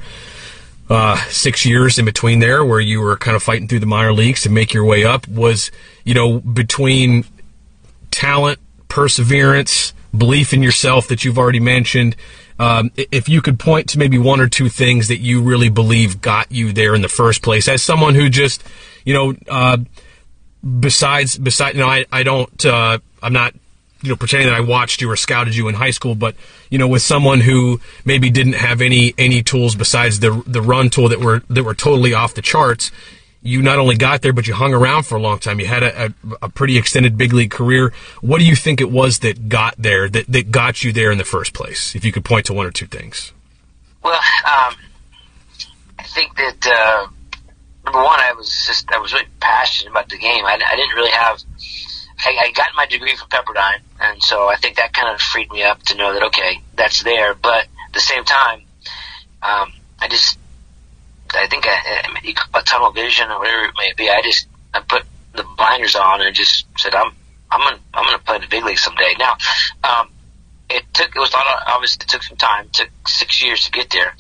uh, 0.91 1.17
six 1.29 1.65
years 1.65 1.99
in 1.99 2.05
between 2.05 2.41
there 2.41 2.65
where 2.65 2.81
you 2.81 3.01
were 3.01 3.17
kind 3.17 3.37
of 3.37 3.43
fighting 3.43 3.69
through 3.69 3.81
the 3.81 3.87
minor 3.87 4.13
leagues 4.13 4.43
to 4.43 4.51
make 4.51 4.75
your 4.75 4.85
way 4.85 5.05
up. 5.05 5.27
Was 5.29 5.71
you 6.05 6.15
know 6.15 6.41
between 6.41 7.25
talent, 8.11 8.59
perseverance, 8.89 9.95
belief 10.17 10.53
in 10.53 10.63
yourself 10.63 11.09
that 11.09 11.25
you've 11.25 11.39
already 11.39 11.61
mentioned. 11.61 12.17
Um, 12.59 12.93
if 12.97 13.29
you 13.29 13.41
could 13.41 13.59
point 13.59 13.89
to 13.91 13.99
maybe 13.99 14.19
one 14.19 14.39
or 14.41 14.49
two 14.49 14.69
things 14.69 15.09
that 15.09 15.19
you 15.19 15.43
really 15.43 15.71
believe 15.71 16.21
got 16.21 16.53
you 16.53 16.73
there 16.73 16.95
in 16.95 17.03
the 17.03 17.09
first 17.09 17.43
place, 17.43 17.67
as 17.67 17.83
someone 17.83 18.15
who 18.15 18.29
just, 18.29 18.63
you 19.05 19.15
know, 19.15 19.35
uh, 19.49 19.79
besides, 20.81 21.39
besides, 21.39 21.77
you 21.77 21.83
know, 21.83 21.89
I, 21.89 22.05
I 22.11 22.23
don't, 22.23 22.65
uh, 22.67 22.99
I'm 23.23 23.33
not, 23.33 23.55
you 24.03 24.09
know, 24.09 24.17
pretending 24.17 24.49
that 24.49 24.57
I 24.57 24.61
watched 24.61 25.01
you 25.01 25.11
or 25.11 25.17
scouted 25.17 25.55
you 25.55 25.69
in 25.69 25.75
high 25.75 25.91
school, 25.91 26.15
but 26.15 26.35
you 26.71 26.79
know, 26.79 26.89
with 26.89 27.03
someone 27.03 27.41
who 27.41 27.81
maybe 28.05 28.31
didn't 28.31 28.55
have 28.55 28.81
any 28.81 29.15
any 29.17 29.45
tools 29.45 29.77
besides 29.77 30.19
the 30.19 30.43
the 30.45 30.61
run 30.61 30.91
tool 30.91 31.09
that 31.09 31.21
were 31.21 31.43
that 31.49 31.63
were 31.63 31.75
totally 31.75 32.13
off 32.13 32.35
the 32.35 32.43
charts, 32.43 32.91
you 33.43 33.63
not 33.63 33.79
only 33.79 33.97
got 33.97 34.23
there, 34.23 34.33
but 34.33 34.47
you 34.47 34.55
hung 34.55 34.73
around 34.73 35.05
for 35.05 35.17
a 35.17 35.21
long 35.21 35.39
time. 35.39 35.59
You 35.59 35.67
had 35.67 35.83
a, 35.83 36.07
a, 36.07 36.13
a, 36.43 36.49
pretty 36.49 36.79
extended 36.79 37.19
big 37.19 37.33
league 37.33 37.51
career. 37.51 37.93
What 38.21 38.39
do 38.39 38.45
you 38.45 38.55
think 38.55 38.81
it 38.81 38.91
was 38.91 39.19
that 39.21 39.49
got 39.49 39.75
there, 39.77 40.09
that, 40.09 40.27
that 40.29 40.53
got 40.53 40.85
you 40.85 40.93
there 40.93 41.11
in 41.11 41.19
the 41.19 41.25
first 41.25 41.53
place? 41.53 41.97
If 41.97 42.05
you 42.05 42.13
could 42.13 42.25
point 42.25 42.47
to 42.47 42.53
one 42.53 42.67
or 42.67 42.71
two 42.71 42.87
things. 42.87 43.33
Well, 44.03 44.15
um, 44.15 44.75
I 45.99 46.05
think 46.05 46.37
that 46.37 46.67
uh, 46.67 47.09
number 47.85 48.03
one, 48.03 48.21
I 48.21 48.33
was 48.33 48.49
just 48.67 48.91
I 48.91 48.99
was 48.99 49.13
really 49.13 49.29
passionate 49.41 49.91
about 49.91 50.09
the 50.09 50.19
game. 50.19 50.45
I, 50.45 50.55
I 50.55 50.77
didn't 50.77 50.95
really 50.95 51.11
have. 51.11 51.43
I, 52.25 52.37
I 52.41 52.53
got 52.53 52.69
my 52.77 52.87
degree 52.87 53.17
from 53.17 53.29
Pepperdine, 53.29 53.81
and 54.01 54.23
so 54.23 54.49
I 54.49 54.57
think 54.57 54.77
that 54.77 54.93
kind 54.93 55.13
of 55.13 55.21
freed 55.21 55.51
me 55.51 55.63
up 55.65 55.83
to 55.85 55.97
know 55.97 56.13
that 56.13 56.23
okay, 56.25 56.61
that's 56.75 57.03
there. 57.03 57.35
But 57.35 57.67
at 57.87 57.93
the 57.93 58.01
same 58.01 58.25
time, 58.25 58.63
um, 59.43 59.73
I 59.99 60.09
just 60.09 60.39
I 61.35 61.47
think 61.49 61.65
I, 61.67 62.03
tunnel 62.73 62.91
vision 62.91 63.31
or 63.31 63.39
whatever 63.39 63.65
it 63.65 63.75
may 63.79 63.93
be. 63.97 64.09
I 64.11 64.23
just 64.23 64.47
I 64.73 64.81
put 64.81 65.05
the 65.35 65.45
blinders 65.57 65.95
on 65.95 66.23
and 66.23 66.35
just 66.35 66.67
said 66.79 66.95
I'm 66.95 67.13
I'm 67.51 67.61
gonna 67.61 67.81
I'm 67.95 68.05
gonna 68.05 68.19
play 68.19 68.37
in 68.37 68.43
the 68.43 68.49
big 68.49 68.65
league 68.65 68.79
someday. 68.79 69.15
Now, 69.19 69.37
um, 69.85 70.09
it 70.71 70.85
took 70.95 71.15
it 71.15 71.19
was 71.19 71.33
of 71.35 71.41
obviously 71.67 72.05
it 72.05 72.09
took 72.09 72.23
some 72.23 72.37
time. 72.37 72.67
It 72.67 72.73
took 72.73 72.91
six 73.07 73.43
years 73.43 73.65
to 73.65 73.71
get 73.71 73.91
there. 73.91 74.15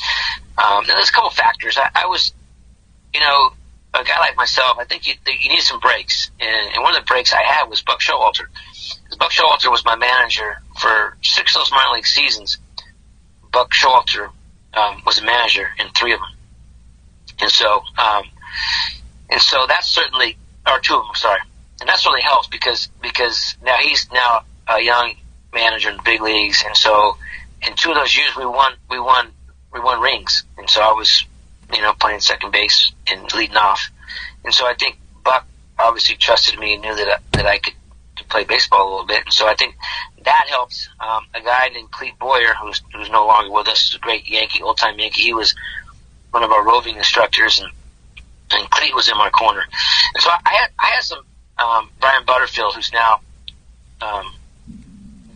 Um, 0.59 0.85
there's 0.87 1.09
a 1.09 1.13
couple 1.13 1.31
factors. 1.31 1.79
I, 1.79 1.89
I 1.95 2.07
was, 2.07 2.35
you 3.15 3.21
know, 3.21 3.53
a 3.95 4.05
guy 4.05 4.19
like 4.21 4.37
myself. 4.37 4.79
I 4.79 4.85
think 4.85 5.07
you 5.07 5.15
you 5.27 5.49
need 5.51 5.61
some 5.61 5.81
breaks, 5.81 6.31
and, 6.41 6.75
and 6.75 6.83
one 6.83 6.97
of 6.97 7.03
the 7.03 7.07
breaks 7.07 7.33
I 7.33 7.43
had 7.43 7.69
was 7.69 7.83
Buck 7.83 8.01
Showalter. 8.01 8.47
Buck 9.19 9.31
Showalter 9.31 9.71
was 9.71 9.85
my 9.85 9.97
manager 9.97 10.63
for 10.79 11.17
six 11.23 11.55
of 11.55 11.61
those 11.61 11.71
minor 11.71 11.95
league 11.95 12.07
seasons. 12.07 12.59
Buck 13.53 13.71
Showalter 13.73 14.31
um, 14.75 15.03
was 15.05 15.19
a 15.19 15.25
manager 15.25 15.69
in 15.79 15.89
three 15.91 16.15
of 16.15 16.21
them. 16.21 16.29
And 17.41 17.51
so, 17.51 17.83
um, 17.99 18.25
and 19.29 19.41
so 19.41 19.67
that's 19.69 19.89
certainly, 19.89 20.37
or 20.67 20.81
two 20.81 20.95
of 20.95 21.05
them, 21.05 21.15
sorry, 21.15 21.41
and 21.81 21.89
that 21.89 21.99
certainly 21.99 22.23
helps 22.23 22.49
because 22.49 22.89
because 23.03 23.57
now 23.63 23.77
he's 23.81 24.09
now 24.13 24.45
a 24.69 24.81
young 24.81 25.15
manager 25.53 25.91
in 25.91 25.97
the 25.97 26.03
big 26.03 26.23
leagues, 26.23 26.63
and 26.67 26.77
so 26.77 27.17
in 27.67 27.75
two 27.75 27.91
of 27.91 27.97
those 27.97 28.17
years 28.17 28.35
we 28.37 28.47
won 28.47 28.73
we 28.91 28.99
won 28.99 29.33
we 29.73 29.81
won 29.81 30.01
rings, 30.01 30.45
and 30.57 30.69
so 30.71 30.81
I 30.81 30.93
was 30.93 31.27
you 31.73 31.83
know 31.83 31.93
playing 31.95 32.21
second 32.21 32.53
base 32.53 32.93
and 33.07 33.33
leading 33.35 33.57
off, 33.57 33.91
and 34.45 34.53
so 34.55 34.67
I 34.67 34.75
think 34.75 34.99
Buck 35.25 35.47
obviously 35.79 36.17
trusted 36.17 36.59
me 36.59 36.75
and 36.75 36.83
knew 36.83 36.95
that 36.95 37.09
I, 37.09 37.37
that 37.37 37.47
I 37.47 37.59
could, 37.59 37.75
play 38.29 38.45
baseball 38.45 38.89
a 38.89 38.91
little 38.91 39.07
bit, 39.07 39.25
and 39.25 39.33
so 39.33 39.47
I 39.47 39.55
think 39.55 39.77
that 40.25 40.47
helped. 40.49 40.89
Um, 41.01 41.27
a 41.35 41.41
guy 41.41 41.69
named 41.69 41.91
Clete 41.91 42.19
Boyer, 42.19 42.55
who's 42.61 42.81
who's 42.95 43.11
no 43.11 43.27
longer 43.27 43.53
with 43.53 43.69
us, 43.69 43.89
is 43.89 43.95
a 43.97 43.99
great 43.99 44.27
Yankee, 44.29 44.63
old 44.63 44.79
time 44.79 44.99
Yankee. 44.99 45.23
He 45.23 45.35
was 45.35 45.55
one 46.31 46.43
of 46.43 46.51
our 46.51 46.65
roving 46.65 46.97
instructors, 46.97 47.61
and 47.61 47.71
and 48.53 48.71
Clete 48.71 48.95
was 48.95 49.09
in 49.11 49.17
my 49.19 49.31
corner. 49.31 49.63
And 50.15 50.23
so 50.23 50.31
I 50.31 50.51
had 50.51 50.71
I 50.79 50.87
had 50.95 51.03
some 51.03 51.25
um, 51.59 51.91
Brian 52.01 52.25
Butterfield, 52.25 52.75
who's 52.75 52.93
now 52.93 53.21
um, 54.01 54.33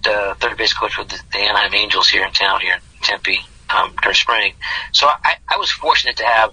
the 0.02 0.36
third 0.40 0.56
base 0.56 0.72
coach 0.72 0.98
with 0.98 1.08
the, 1.08 1.20
the 1.32 1.38
Anaheim 1.38 1.74
Angels 1.74 2.08
here 2.08 2.24
in 2.24 2.32
town, 2.32 2.60
here 2.60 2.74
in 2.74 2.80
Tempe, 3.02 3.40
um, 3.70 3.94
during 4.02 4.14
spring. 4.14 4.52
So 4.92 5.06
I, 5.06 5.36
I 5.48 5.58
was 5.58 5.70
fortunate 5.70 6.16
to 6.18 6.24
have 6.24 6.52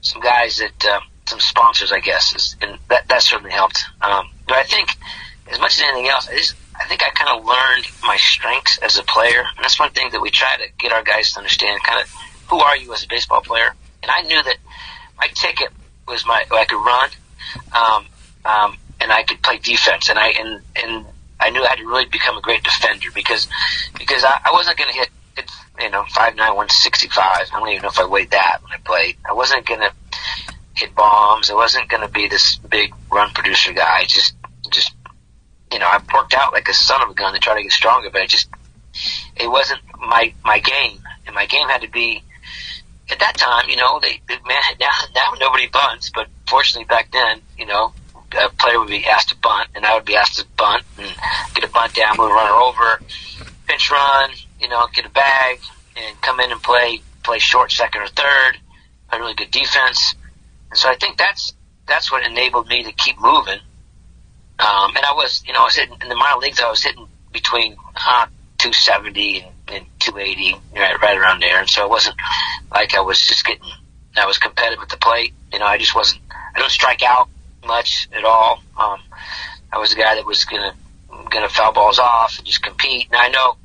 some 0.00 0.22
guys 0.22 0.58
that 0.58 0.86
um, 0.86 1.02
some 1.26 1.40
sponsors, 1.40 1.92
I 1.92 2.00
guess, 2.00 2.34
is, 2.34 2.56
and 2.62 2.78
that 2.88 3.08
that 3.08 3.22
certainly 3.22 3.52
helped. 3.52 3.84
Um, 4.00 4.28
but 4.46 4.56
I 4.56 4.62
think 4.62 4.90
as 5.50 5.58
much 5.58 5.76
as 5.76 5.82
anything 5.82 6.08
else, 6.08 6.28
I 6.28 6.36
just 6.36 6.54
I 6.78 6.84
think 6.84 7.02
I 7.02 7.10
kind 7.10 7.38
of 7.38 7.44
learned 7.44 7.86
my 8.04 8.16
strengths 8.16 8.78
as 8.78 8.98
a 8.98 9.02
player, 9.02 9.40
and 9.40 9.64
that's 9.64 9.78
one 9.78 9.90
thing 9.90 10.10
that 10.12 10.20
we 10.20 10.30
try 10.30 10.56
to 10.56 10.64
get 10.78 10.92
our 10.92 11.02
guys 11.02 11.32
to 11.32 11.38
understand. 11.38 11.82
Kind 11.82 12.02
of 12.02 12.10
who 12.48 12.60
are 12.60 12.76
you 12.76 12.92
as 12.92 13.04
a 13.04 13.08
baseball 13.08 13.40
player? 13.40 13.74
And 14.02 14.10
I 14.10 14.22
knew 14.22 14.42
that 14.42 14.56
my 15.18 15.28
ticket 15.34 15.68
was 16.06 16.24
my 16.26 16.44
I 16.50 16.64
could 16.64 16.84
run, 16.84 17.10
um, 17.72 18.06
um, 18.44 18.78
and 19.00 19.10
I 19.12 19.24
could 19.24 19.42
play 19.42 19.58
defense, 19.58 20.08
and 20.08 20.18
I 20.18 20.28
and 20.28 20.60
and 20.76 21.06
I 21.40 21.50
knew 21.50 21.64
I 21.64 21.68
had 21.68 21.78
to 21.78 21.86
really 21.86 22.06
become 22.06 22.36
a 22.36 22.40
great 22.40 22.62
defender 22.62 23.08
because 23.14 23.48
because 23.98 24.24
I, 24.24 24.40
I 24.44 24.52
wasn't 24.52 24.78
going 24.78 24.90
to 24.90 24.96
hit 24.96 25.10
you 25.80 25.90
know 25.90 26.04
five 26.08 26.36
nine 26.36 26.54
one 26.54 26.68
sixty 26.68 27.08
five. 27.08 27.48
I 27.52 27.58
don't 27.58 27.68
even 27.68 27.82
know 27.82 27.88
if 27.88 27.98
I 27.98 28.06
weighed 28.06 28.30
that 28.30 28.58
when 28.62 28.72
I 28.72 28.78
played. 28.78 29.16
I 29.28 29.32
wasn't 29.32 29.66
to 29.66 29.92
hit 30.74 30.94
bombs. 30.94 31.50
I 31.50 31.54
wasn't 31.54 31.88
to 31.90 32.08
be 32.08 32.28
this 32.28 32.56
big 32.56 32.94
run 33.10 33.30
producer 33.30 33.72
guy. 33.72 34.04
Just 34.04 34.34
just 34.70 34.94
you 35.72 35.78
know 35.78 35.86
I 35.86 36.00
worked 36.14 36.34
out 36.34 36.52
like 36.52 36.68
a 36.68 36.74
son 36.74 37.02
of 37.02 37.10
a 37.10 37.14
gun 37.14 37.34
to 37.34 37.40
try 37.40 37.56
to 37.56 37.62
get 37.62 37.72
stronger, 37.72 38.10
but 38.10 38.22
I 38.22 38.26
just 38.26 38.48
it 39.36 39.48
wasn't 39.50 39.80
my 39.98 40.32
my 40.44 40.58
game, 40.58 41.00
and 41.26 41.34
my 41.34 41.46
game 41.46 41.68
had 41.68 41.82
to 41.82 41.90
be 41.90 42.22
at 43.10 43.20
that 43.20 43.36
time, 43.36 43.68
you 43.68 43.76
know, 43.76 44.00
they, 44.00 44.20
they 44.28 44.34
man, 44.46 44.62
now, 44.80 44.90
now 45.14 45.32
nobody 45.38 45.68
bunts, 45.68 46.10
but 46.10 46.28
fortunately 46.46 46.84
back 46.84 47.10
then, 47.12 47.40
you 47.58 47.66
know, 47.66 47.92
a 48.32 48.48
player 48.50 48.78
would 48.78 48.88
be 48.88 49.04
asked 49.06 49.30
to 49.30 49.36
bunt, 49.36 49.68
and 49.74 49.86
I 49.86 49.94
would 49.94 50.04
be 50.04 50.16
asked 50.16 50.38
to 50.38 50.46
bunt 50.56 50.84
and 50.98 51.14
get 51.54 51.64
a 51.64 51.68
bunt 51.68 51.94
down, 51.94 52.16
move 52.18 52.30
a 52.30 52.34
runner 52.34 52.54
over, 52.54 53.00
pinch 53.66 53.90
run, 53.90 54.30
you 54.60 54.68
know, 54.68 54.86
get 54.94 55.06
a 55.06 55.10
bag, 55.10 55.60
and 55.96 56.20
come 56.22 56.40
in 56.40 56.52
and 56.52 56.62
play 56.62 57.00
play 57.22 57.38
short, 57.38 57.72
second 57.72 58.02
or 58.02 58.08
third, 58.08 58.58
play 59.10 59.18
really 59.18 59.34
good 59.34 59.50
defense. 59.50 60.14
And 60.70 60.78
so 60.78 60.88
I 60.88 60.96
think 60.96 61.18
that's 61.18 61.54
that's 61.86 62.10
what 62.10 62.26
enabled 62.26 62.68
me 62.68 62.84
to 62.84 62.92
keep 62.92 63.18
moving. 63.20 63.60
Um, 64.58 64.96
and 64.96 65.04
I 65.04 65.12
was, 65.14 65.42
you 65.46 65.52
know, 65.52 65.60
I 65.60 65.64
was 65.64 65.76
hitting 65.76 65.96
in 66.00 66.08
the 66.08 66.14
minor 66.14 66.38
leagues. 66.38 66.60
I 66.60 66.70
was 66.70 66.82
hitting 66.82 67.06
between 67.32 67.76
uh, 67.94 68.26
270 68.58 69.40
and 69.42 69.52
and 69.68 69.86
280, 70.00 70.56
right, 70.74 71.00
right 71.00 71.18
around 71.18 71.40
there. 71.40 71.58
And 71.58 71.68
so 71.68 71.84
it 71.84 71.90
wasn't 71.90 72.16
like 72.70 72.94
I 72.94 73.00
was 73.00 73.20
just 73.20 73.44
getting, 73.44 73.64
I 74.16 74.26
was 74.26 74.38
competitive 74.38 74.82
at 74.82 74.88
the 74.88 74.96
plate. 74.96 75.34
You 75.52 75.58
know, 75.58 75.66
I 75.66 75.78
just 75.78 75.94
wasn't, 75.94 76.22
I 76.54 76.58
don't 76.58 76.70
strike 76.70 77.02
out 77.02 77.28
much 77.66 78.08
at 78.12 78.24
all. 78.24 78.62
Um, 78.78 79.00
I 79.72 79.78
was 79.78 79.92
a 79.92 79.96
guy 79.96 80.14
that 80.14 80.24
was 80.24 80.44
gonna, 80.44 80.74
gonna 81.30 81.48
foul 81.48 81.72
balls 81.72 81.98
off 81.98 82.38
and 82.38 82.46
just 82.46 82.62
compete. 82.62 83.08
And 83.10 83.16
I 83.16 83.28
know 83.28 83.56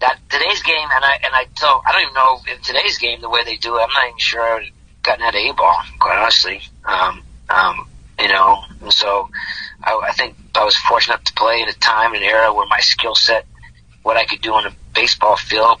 that 0.00 0.18
today's 0.28 0.62
game, 0.62 0.88
and 0.94 1.04
I, 1.04 1.12
and 1.24 1.34
I 1.34 1.46
tell, 1.54 1.82
I 1.86 1.92
don't 1.92 2.02
even 2.02 2.14
know 2.14 2.40
in 2.50 2.60
today's 2.62 2.98
game, 2.98 3.20
the 3.20 3.28
way 3.28 3.44
they 3.44 3.56
do 3.56 3.76
it, 3.76 3.82
I'm 3.82 3.88
not 3.88 4.06
even 4.06 4.18
sure 4.18 4.42
I 4.42 4.54
would 4.54 4.64
have 4.64 4.72
gotten 5.02 5.24
out 5.24 5.34
of 5.34 5.40
A 5.40 5.52
ball, 5.52 5.82
quite 5.98 6.18
honestly. 6.18 6.60
Um, 6.84 7.22
um, 7.48 7.88
you 8.18 8.28
know, 8.28 8.62
and 8.82 8.92
so 8.92 9.28
I, 9.82 10.00
I 10.08 10.12
think 10.12 10.36
I 10.54 10.64
was 10.64 10.76
fortunate 10.76 11.24
to 11.24 11.32
play 11.34 11.62
at 11.62 11.74
a 11.74 11.78
time 11.78 12.14
and 12.14 12.22
era 12.22 12.52
where 12.52 12.66
my 12.66 12.80
skill 12.80 13.14
set, 13.14 13.46
what 14.02 14.16
I 14.16 14.24
could 14.24 14.40
do 14.40 14.52
on 14.52 14.66
a 14.66 14.74
baseball 14.94 15.36
field, 15.36 15.80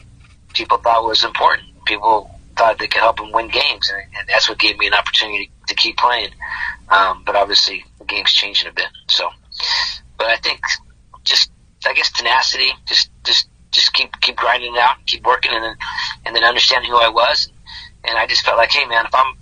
people 0.54 0.78
thought 0.78 1.04
was 1.04 1.24
important. 1.24 1.68
People 1.86 2.30
thought 2.56 2.78
they 2.78 2.86
could 2.86 3.00
help 3.00 3.16
them 3.16 3.32
win 3.32 3.48
games, 3.48 3.90
and, 3.90 4.02
and 4.18 4.28
that's 4.28 4.48
what 4.48 4.58
gave 4.58 4.78
me 4.78 4.86
an 4.86 4.94
opportunity 4.94 5.46
to, 5.46 5.68
to 5.68 5.74
keep 5.74 5.96
playing. 5.96 6.30
Um, 6.88 7.22
but 7.24 7.36
obviously, 7.36 7.84
the 7.98 8.04
game's 8.04 8.32
changing 8.32 8.68
a 8.68 8.72
bit. 8.72 8.88
So, 9.08 9.28
but 10.18 10.26
I 10.26 10.36
think 10.36 10.60
just 11.24 11.50
I 11.86 11.94
guess 11.94 12.10
tenacity, 12.10 12.70
just 12.86 13.10
just 13.24 13.48
just 13.70 13.92
keep 13.92 14.20
keep 14.20 14.36
grinding 14.36 14.74
it 14.74 14.78
out, 14.78 14.96
keep 15.06 15.24
working, 15.24 15.52
and 15.52 15.64
then 15.64 15.76
and 16.26 16.36
then 16.36 16.44
understanding 16.44 16.90
who 16.90 16.96
I 16.96 17.08
was. 17.08 17.50
And 18.04 18.16
I 18.16 18.26
just 18.26 18.44
felt 18.44 18.56
like, 18.56 18.70
hey 18.70 18.86
man, 18.86 19.06
if 19.06 19.14
I'm 19.14 19.34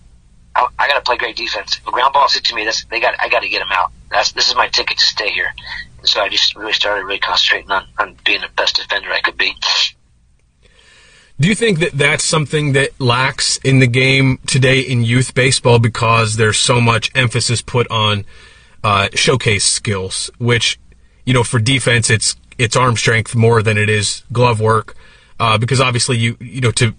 I, 0.54 0.66
I 0.78 0.88
got 0.88 0.94
to 0.94 1.02
play 1.02 1.16
great 1.16 1.36
defense. 1.36 1.76
If 1.76 1.86
a 1.86 1.90
ground 1.90 2.12
ball 2.12 2.28
hit 2.28 2.44
to 2.44 2.54
me, 2.54 2.64
that's 2.64 2.84
they 2.86 3.00
got 3.00 3.14
I 3.20 3.28
got 3.28 3.40
to 3.40 3.48
get 3.48 3.60
them 3.60 3.72
out. 3.72 3.92
That's 4.10 4.32
this 4.32 4.48
is 4.48 4.56
my 4.56 4.68
ticket 4.68 4.98
to 4.98 5.04
stay 5.04 5.30
here. 5.30 5.52
And 5.98 6.08
so 6.08 6.20
I 6.20 6.28
just 6.28 6.56
really 6.56 6.72
started 6.72 7.04
really 7.04 7.18
concentrating 7.18 7.70
on, 7.70 7.86
on 7.98 8.16
being 8.24 8.40
the 8.40 8.48
best 8.56 8.76
defender 8.76 9.10
I 9.10 9.20
could 9.20 9.36
be. 9.36 9.54
Do 11.40 11.46
you 11.46 11.54
think 11.54 11.78
that 11.78 11.92
that's 11.92 12.24
something 12.24 12.72
that 12.72 13.00
lacks 13.00 13.58
in 13.58 13.78
the 13.78 13.86
game 13.86 14.38
today 14.46 14.80
in 14.80 15.04
youth 15.04 15.34
baseball 15.34 15.78
because 15.78 16.36
there's 16.36 16.58
so 16.58 16.80
much 16.80 17.12
emphasis 17.14 17.62
put 17.62 17.88
on 17.92 18.24
uh, 18.82 19.08
showcase 19.14 19.64
skills, 19.64 20.30
which 20.38 20.80
you 21.24 21.32
know 21.32 21.44
for 21.44 21.60
defense 21.60 22.10
it's 22.10 22.34
it's 22.58 22.76
arm 22.76 22.96
strength 22.96 23.34
more 23.34 23.62
than 23.62 23.78
it 23.78 23.88
is 23.88 24.22
glove 24.32 24.60
work, 24.60 24.96
uh, 25.40 25.58
because 25.58 25.80
obviously 25.80 26.16
you 26.18 26.36
you 26.40 26.60
know 26.60 26.72
to 26.72 26.94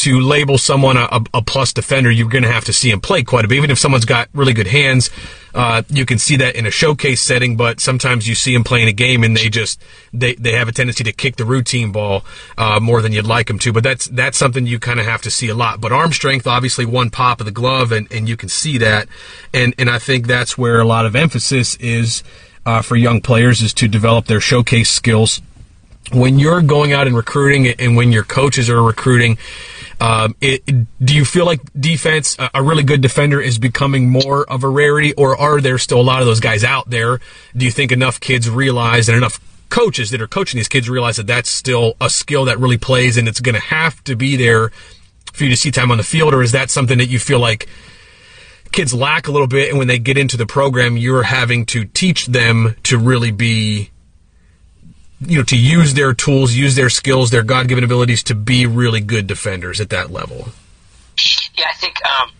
to 0.00 0.18
label 0.18 0.56
someone 0.56 0.96
a, 0.96 1.20
a 1.34 1.42
plus 1.42 1.74
defender, 1.74 2.10
you're 2.10 2.28
going 2.28 2.42
to 2.42 2.50
have 2.50 2.64
to 2.64 2.72
see 2.72 2.90
him 2.90 3.02
play 3.02 3.22
quite 3.22 3.44
a 3.44 3.48
bit. 3.48 3.56
Even 3.56 3.70
if 3.70 3.78
someone's 3.78 4.06
got 4.06 4.30
really 4.32 4.54
good 4.54 4.66
hands, 4.66 5.10
uh, 5.52 5.82
you 5.90 6.06
can 6.06 6.16
see 6.16 6.36
that 6.36 6.56
in 6.56 6.64
a 6.64 6.70
showcase 6.70 7.20
setting. 7.20 7.54
But 7.54 7.80
sometimes 7.80 8.26
you 8.26 8.34
see 8.34 8.54
them 8.54 8.64
playing 8.64 8.88
a 8.88 8.94
game 8.94 9.22
and 9.22 9.36
they 9.36 9.50
just 9.50 9.82
they, 10.10 10.34
they 10.36 10.52
have 10.52 10.68
a 10.68 10.72
tendency 10.72 11.04
to 11.04 11.12
kick 11.12 11.36
the 11.36 11.44
routine 11.44 11.92
ball 11.92 12.24
uh, 12.56 12.80
more 12.80 13.02
than 13.02 13.12
you'd 13.12 13.26
like 13.26 13.48
them 13.48 13.58
to. 13.58 13.74
But 13.74 13.82
that's 13.82 14.06
that's 14.06 14.38
something 14.38 14.66
you 14.66 14.78
kind 14.78 15.00
of 15.00 15.06
have 15.06 15.20
to 15.22 15.30
see 15.30 15.48
a 15.48 15.54
lot. 15.54 15.82
But 15.82 15.92
arm 15.92 16.12
strength, 16.12 16.46
obviously, 16.46 16.86
one 16.86 17.10
pop 17.10 17.40
of 17.40 17.44
the 17.44 17.52
glove, 17.52 17.92
and, 17.92 18.10
and 18.10 18.26
you 18.26 18.38
can 18.38 18.48
see 18.48 18.78
that. 18.78 19.06
And 19.52 19.74
and 19.76 19.90
I 19.90 19.98
think 19.98 20.26
that's 20.26 20.56
where 20.56 20.80
a 20.80 20.86
lot 20.86 21.04
of 21.04 21.14
emphasis 21.14 21.76
is 21.76 22.22
uh, 22.66 22.82
for 22.82 22.96
young 22.96 23.20
players 23.20 23.62
is 23.62 23.74
to 23.74 23.88
develop 23.88 24.26
their 24.26 24.40
showcase 24.40 24.90
skills 24.90 25.40
when 26.12 26.38
you're 26.38 26.62
going 26.62 26.92
out 26.92 27.06
and 27.06 27.16
recruiting 27.16 27.68
and 27.68 27.96
when 27.96 28.10
your 28.12 28.24
coaches 28.24 28.68
are 28.68 28.82
recruiting, 28.82 29.38
um, 30.00 30.34
it, 30.40 30.64
do 31.04 31.14
you 31.14 31.24
feel 31.24 31.44
like 31.44 31.60
defense, 31.78 32.36
a 32.54 32.62
really 32.62 32.82
good 32.82 33.00
defender, 33.00 33.40
is 33.40 33.58
becoming 33.58 34.08
more 34.08 34.50
of 34.50 34.64
a 34.64 34.68
rarity, 34.68 35.12
or 35.14 35.36
are 35.36 35.60
there 35.60 35.78
still 35.78 36.00
a 36.00 36.02
lot 36.02 36.20
of 36.20 36.26
those 36.26 36.40
guys 36.40 36.64
out 36.64 36.90
there? 36.90 37.20
Do 37.56 37.64
you 37.64 37.70
think 37.70 37.92
enough 37.92 38.18
kids 38.18 38.48
realize 38.48 39.08
and 39.08 39.16
enough 39.16 39.40
coaches 39.68 40.10
that 40.10 40.20
are 40.20 40.26
coaching 40.26 40.58
these 40.58 40.68
kids 40.68 40.88
realize 40.88 41.16
that 41.16 41.28
that's 41.28 41.48
still 41.48 41.94
a 42.00 42.10
skill 42.10 42.46
that 42.46 42.58
really 42.58 42.78
plays 42.78 43.16
and 43.16 43.28
it's 43.28 43.38
going 43.38 43.54
to 43.54 43.60
have 43.60 44.02
to 44.02 44.16
be 44.16 44.36
there 44.36 44.70
for 45.32 45.44
you 45.44 45.50
to 45.50 45.56
see 45.56 45.70
time 45.70 45.92
on 45.92 45.98
the 45.98 46.02
field, 46.02 46.34
or 46.34 46.42
is 46.42 46.52
that 46.52 46.70
something 46.70 46.98
that 46.98 47.08
you 47.08 47.18
feel 47.18 47.38
like 47.38 47.68
kids 48.72 48.94
lack 48.94 49.28
a 49.28 49.32
little 49.32 49.46
bit, 49.46 49.70
and 49.70 49.78
when 49.78 49.88
they 49.88 49.98
get 49.98 50.18
into 50.18 50.36
the 50.36 50.46
program, 50.46 50.96
you're 50.96 51.22
having 51.22 51.66
to 51.66 51.84
teach 51.84 52.26
them 52.26 52.76
to 52.84 52.98
really 52.98 53.30
be 53.30 53.90
you 55.20 55.36
know, 55.36 55.44
to 55.44 55.56
use 55.56 55.94
their 55.94 56.14
tools, 56.14 56.54
use 56.54 56.76
their 56.76 56.88
skills, 56.88 57.30
their 57.30 57.42
God 57.42 57.68
given 57.68 57.84
abilities 57.84 58.22
to 58.24 58.34
be 58.34 58.66
really 58.66 59.00
good 59.00 59.26
defenders 59.26 59.80
at 59.80 59.90
that 59.90 60.10
level? 60.10 60.48
Yeah, 61.56 61.66
I 61.68 61.74
think 61.74 61.96
um, 62.06 62.30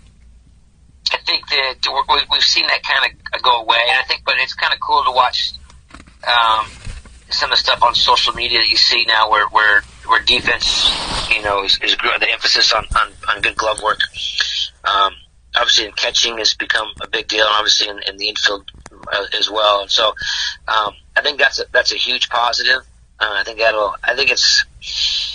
I 1.13 1.19
think 1.27 1.47
that 1.49 2.27
we've 2.31 2.43
seen 2.43 2.67
that 2.69 2.83
kind 2.83 3.13
of 3.35 3.43
go 3.43 3.61
away, 3.63 3.81
and 3.89 3.99
I 3.99 4.03
think, 4.05 4.23
but 4.25 4.37
it's 4.39 4.55
kind 4.55 4.73
of 4.73 4.81
cool 4.81 5.05
to 5.05 5.11
watch 5.11 5.53
um, 6.27 6.67
some 7.29 7.51
of 7.51 7.59
the 7.59 7.63
stuff 7.63 7.83
on 7.83 7.95
social 7.95 8.33
media 8.33 8.61
that 8.61 8.69
you 8.69 8.77
see 8.77 9.05
now, 9.05 9.31
where 9.31 9.47
where 9.49 9.83
where 10.07 10.23
defense, 10.23 10.91
you 11.35 11.43
know, 11.43 11.63
is, 11.65 11.79
is 11.83 11.97
the 11.97 12.29
emphasis 12.33 12.73
on, 12.73 12.87
on, 12.97 13.13
on 13.29 13.43
good 13.43 13.57
glove 13.57 13.83
work. 13.83 14.01
Um, 14.85 15.13
obviously, 15.57 15.87
in 15.87 15.93
catching 15.93 16.39
has 16.39 16.55
become 16.55 16.89
a 17.03 17.09
big 17.09 17.29
deal, 17.29 17.45
and 17.45 17.55
obviously 17.55 17.89
in, 17.89 18.01
in 18.09 18.17
the 18.17 18.29
infield 18.29 18.71
uh, 19.13 19.27
as 19.39 19.51
well. 19.51 19.83
And 19.83 19.91
so, 19.91 20.09
um, 20.69 20.95
I 21.17 21.23
think 21.23 21.39
that's 21.39 21.61
a, 21.61 21.65
that's 21.73 21.93
a 21.93 21.97
huge 21.97 22.29
positive. 22.29 22.83
Uh, 23.19 23.35
I 23.39 23.45
think 23.45 23.59
that'll. 23.59 23.95
I 24.03 24.15
think 24.15 24.31
it's. 24.31 24.65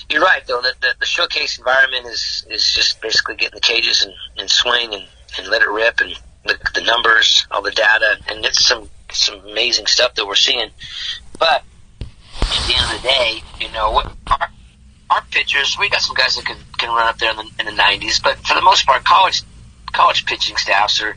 You're 0.09 0.21
right 0.21 0.45
though. 0.47 0.61
That 0.61 0.79
the, 0.81 0.95
the, 0.99 1.05
showcase 1.05 1.57
environment 1.57 2.07
is 2.07 2.45
is 2.49 2.71
just 2.71 3.01
basically 3.01 3.35
get 3.35 3.51
in 3.51 3.55
the 3.55 3.61
cages 3.61 4.03
and, 4.03 4.13
and 4.37 4.49
swing 4.49 4.93
and, 4.93 5.03
and 5.37 5.47
let 5.47 5.61
it 5.61 5.69
rip 5.69 5.99
and 5.99 6.13
look 6.45 6.63
at 6.65 6.73
the 6.73 6.81
numbers, 6.81 7.45
all 7.51 7.61
the 7.61 7.71
data, 7.71 8.17
and 8.29 8.45
it's 8.45 8.65
some 8.65 8.89
some 9.11 9.39
amazing 9.45 9.85
stuff 9.85 10.15
that 10.15 10.25
we're 10.25 10.35
seeing. 10.35 10.69
But 11.37 11.63
at 12.41 12.67
the 12.67 12.73
end 12.75 12.95
of 12.95 13.01
the 13.01 13.07
day, 13.07 13.43
you 13.59 13.71
know 13.71 13.91
what 13.91 14.11
our 14.27 14.49
our 15.11 15.21
pitchers. 15.31 15.77
We 15.79 15.89
got 15.89 16.01
some 16.01 16.15
guys 16.15 16.35
that 16.35 16.45
can 16.45 16.57
can 16.77 16.89
run 16.89 17.07
up 17.07 17.19
there 17.19 17.31
in 17.31 17.37
the, 17.37 17.49
in 17.59 17.65
the 17.67 17.81
90s, 17.81 18.21
but 18.21 18.37
for 18.39 18.55
the 18.55 18.61
most 18.61 18.85
part, 18.85 19.03
college 19.03 19.43
college 19.95 20.25
pitching 20.25 20.57
staffs 20.57 21.01
are 21.01 21.15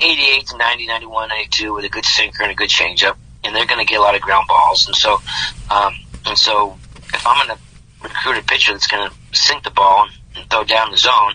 88 0.00 0.46
to 0.48 0.56
90, 0.56 0.86
91, 0.86 1.28
92 1.28 1.74
with 1.74 1.84
a 1.84 1.88
good 1.88 2.04
sinker 2.04 2.42
and 2.42 2.52
a 2.52 2.54
good 2.54 2.68
changeup 2.68 3.16
and 3.44 3.54
they're 3.54 3.66
going 3.66 3.84
to 3.84 3.86
get 3.86 3.98
a 3.98 4.02
lot 4.02 4.14
of 4.14 4.20
ground 4.20 4.46
balls. 4.48 4.86
And 4.86 4.96
so, 4.96 5.20
um, 5.70 5.94
and 6.26 6.38
so, 6.38 6.78
if 7.12 7.26
I'm 7.26 7.46
going 7.46 7.56
to 7.58 7.62
recruit 8.02 8.38
a 8.38 8.44
pitcher 8.44 8.72
that's 8.72 8.86
going 8.86 9.08
to 9.08 9.14
sink 9.36 9.64
the 9.64 9.70
ball 9.70 10.08
and 10.36 10.48
throw 10.48 10.64
down 10.64 10.90
the 10.90 10.96
zone, 10.96 11.34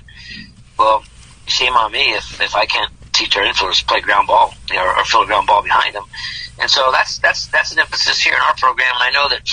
well, 0.80 1.04
shame 1.46 1.74
on 1.74 1.92
me 1.92 2.14
if 2.14 2.42
if 2.42 2.56
I 2.56 2.66
can't 2.66 2.92
teach 3.14 3.36
our 3.38 3.44
infielders 3.44 3.80
to 3.80 3.86
play 3.86 4.02
ground 4.02 4.28
ball 4.28 4.54
you 4.70 4.76
know, 4.76 4.84
or, 4.84 5.00
or 5.00 5.06
fill 5.06 5.24
a 5.24 5.26
ground 5.26 5.48
ball 5.48 5.64
behind 5.64 5.96
them. 5.96 6.04
And 6.60 6.70
so 6.70 6.92
that's 6.92 7.20
that's 7.20 7.48
that's 7.48 7.72
an 7.72 7.80
emphasis 7.80 8.20
here 8.20 8.34
in 8.34 8.42
our 8.42 8.56
program. 8.56 8.92
And 8.96 9.04
I 9.04 9.12
know 9.12 9.30
that 9.30 9.50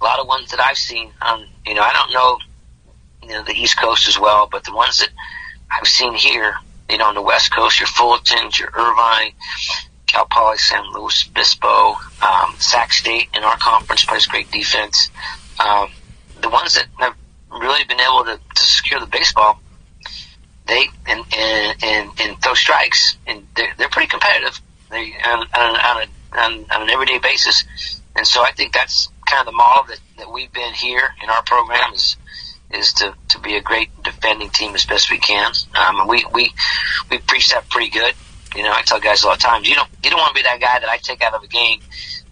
a 0.00 0.04
lot 0.04 0.18
of 0.18 0.26
ones 0.26 0.50
that 0.50 0.64
I've 0.64 0.78
seen, 0.78 1.10
um, 1.22 1.46
you 1.66 1.74
know, 1.74 1.82
I 1.82 1.92
don't 1.92 2.12
know, 2.12 2.38
you 3.22 3.28
know, 3.28 3.44
the 3.44 3.54
East 3.54 3.78
Coast 3.78 4.08
as 4.08 4.18
well, 4.18 4.48
but 4.50 4.64
the 4.64 4.74
ones 4.74 4.98
that 4.98 5.10
I've 5.78 5.88
seen 5.88 6.14
here, 6.14 6.56
you 6.88 6.98
know, 6.98 7.06
on 7.06 7.14
the 7.14 7.22
West 7.22 7.52
Coast, 7.52 7.80
your 7.80 7.88
Fullertons, 7.88 8.58
your 8.58 8.70
Irvine, 8.74 9.32
Cal 10.06 10.26
Poly, 10.26 10.58
San 10.58 10.92
Luis 10.92 11.26
Obispo, 11.28 11.96
um, 12.22 12.54
Sac 12.58 12.92
State 12.92 13.28
in 13.34 13.42
our 13.42 13.56
conference 13.56 14.04
plays 14.04 14.26
great 14.26 14.50
defense. 14.50 15.10
Um, 15.58 15.90
the 16.40 16.48
ones 16.48 16.74
that 16.74 16.86
have 16.98 17.16
really 17.50 17.84
been 17.84 18.00
able 18.00 18.24
to, 18.24 18.38
to 18.54 18.62
secure 18.62 19.00
the 19.00 19.06
baseball, 19.06 19.60
they 20.66 20.86
and 21.06 21.24
and, 21.36 21.82
and, 21.82 22.10
and 22.20 22.42
throw 22.42 22.54
strikes, 22.54 23.16
and 23.26 23.46
they're, 23.54 23.74
they're 23.76 23.88
pretty 23.88 24.08
competitive. 24.08 24.60
They 24.90 25.14
on, 25.24 25.40
on, 25.40 25.76
on, 25.76 26.02
a, 26.02 26.38
on, 26.38 26.66
on 26.70 26.82
an 26.82 26.90
everyday 26.90 27.18
basis, 27.18 27.64
and 28.16 28.26
so 28.26 28.42
I 28.42 28.52
think 28.52 28.72
that's 28.72 29.08
kind 29.26 29.40
of 29.40 29.46
the 29.46 29.56
model 29.56 29.84
that, 29.88 30.00
that 30.18 30.32
we've 30.32 30.52
been 30.52 30.74
here 30.74 31.14
in 31.22 31.30
our 31.30 31.42
program 31.42 31.94
is 31.94 32.16
is 32.74 32.92
to, 32.94 33.14
to 33.28 33.38
be 33.40 33.56
a 33.56 33.60
great 33.60 33.90
defending 34.02 34.50
team 34.50 34.74
as 34.74 34.84
best 34.84 35.10
we 35.10 35.18
can. 35.18 35.52
Um, 35.74 36.06
we 36.08 36.24
we 36.32 36.52
we 37.10 37.18
preach 37.18 37.50
that 37.50 37.68
pretty 37.68 37.90
good. 37.90 38.14
You 38.56 38.62
know, 38.62 38.72
I 38.72 38.82
tell 38.82 39.00
guys 39.00 39.22
a 39.22 39.26
lot 39.26 39.36
of 39.36 39.42
times, 39.42 39.68
you 39.68 39.74
don't 39.74 39.88
you 40.02 40.10
don't 40.10 40.18
want 40.18 40.34
to 40.36 40.42
be 40.42 40.42
that 40.42 40.60
guy 40.60 40.78
that 40.78 40.88
I 40.88 40.98
take 40.98 41.22
out 41.22 41.34
of 41.34 41.42
a 41.42 41.48
game 41.48 41.80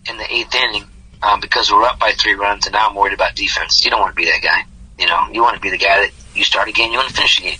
in 0.08 0.16
the 0.16 0.32
eighth 0.32 0.54
inning 0.54 0.84
um, 1.22 1.40
because 1.40 1.70
we're 1.70 1.84
up 1.84 1.98
by 1.98 2.12
three 2.12 2.34
runs 2.34 2.66
and 2.66 2.74
now 2.74 2.88
I'm 2.88 2.94
worried 2.94 3.14
about 3.14 3.34
defense. 3.34 3.84
You 3.84 3.90
don't 3.90 4.00
want 4.00 4.14
to 4.14 4.16
be 4.16 4.26
that 4.26 4.40
guy. 4.42 4.64
You 4.98 5.06
know, 5.06 5.28
you 5.32 5.42
want 5.42 5.56
to 5.56 5.60
be 5.60 5.70
the 5.70 5.78
guy 5.78 6.00
that 6.00 6.10
you 6.34 6.44
start 6.44 6.68
a 6.68 6.72
game, 6.72 6.92
you 6.92 6.98
want 6.98 7.08
to 7.08 7.14
finish 7.14 7.36
the 7.36 7.42
game. 7.42 7.58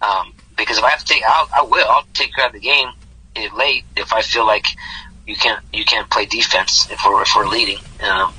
Um, 0.00 0.32
because 0.56 0.78
if 0.78 0.84
I 0.84 0.90
have 0.90 1.00
to 1.00 1.06
take, 1.06 1.22
I'll, 1.26 1.48
I 1.54 1.62
will. 1.62 1.86
I'll 1.88 2.06
take 2.14 2.34
care 2.34 2.46
of 2.46 2.52
the 2.52 2.60
game 2.60 2.88
if 3.36 3.52
late 3.54 3.84
if 3.96 4.12
I 4.12 4.22
feel 4.22 4.46
like 4.46 4.66
you 5.26 5.36
can't 5.36 5.62
you 5.72 5.84
can't 5.84 6.10
play 6.10 6.26
defense 6.26 6.90
if 6.90 7.00
we're 7.04 7.22
if 7.22 7.32
we're 7.36 7.46
leading. 7.46 7.78
Um, 8.02 8.32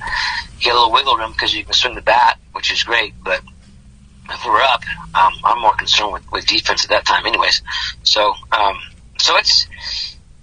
you 0.58 0.64
get 0.64 0.74
a 0.74 0.78
little 0.78 0.92
wiggle 0.92 1.16
room 1.16 1.32
because 1.32 1.54
you 1.54 1.64
can 1.64 1.72
swing 1.72 1.94
the 1.94 2.02
bat, 2.02 2.38
which 2.52 2.70
is 2.70 2.82
great, 2.82 3.14
but 3.22 3.42
if 4.32 4.44
we're 4.44 4.60
up, 4.60 4.82
um, 5.14 5.32
I'm 5.44 5.60
more 5.60 5.74
concerned 5.74 6.12
with, 6.12 6.32
with 6.32 6.46
defense 6.46 6.84
at 6.84 6.90
that 6.90 7.06
time, 7.06 7.26
anyways. 7.26 7.62
So 8.02 8.32
um, 8.52 8.78
so 9.18 9.36
it's 9.36 9.66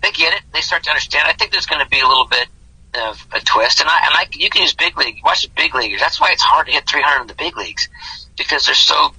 they 0.02 0.12
get 0.12 0.34
it. 0.34 0.41
They 0.54 0.62
start 0.62 0.84
to 0.84 0.89
understand. 0.89 1.28
I 1.28 1.34
think 1.34 1.52
there's 1.52 1.65
going 1.65 1.84
to 1.84 1.89
be 1.89 2.00
a 2.00 2.08
little 2.08 2.28
bit 2.28 2.47
of 2.95 3.28
a 3.34 3.39
twist, 3.39 3.82
and 3.82 3.89
I 3.89 3.97
and 4.06 4.13
I 4.13 4.28
you 4.32 4.50
can 4.50 4.62
use 4.62 4.73
big 4.73 4.97
league. 4.97 5.17
Watch 5.23 5.43
the 5.43 5.50
big 5.56 5.73
leaguers. 5.76 6.00
That's 6.00 6.19
why 6.19 6.32
it's 6.32 6.43
hard 6.43 6.67
to 6.67 6.73
hit 6.73 6.88
300 6.88 7.21
in 7.21 7.28
the 7.28 7.36
big 7.36 7.58
leagues 7.58 7.89
because 8.38 8.65
they're 8.65 8.76
so 8.76 9.13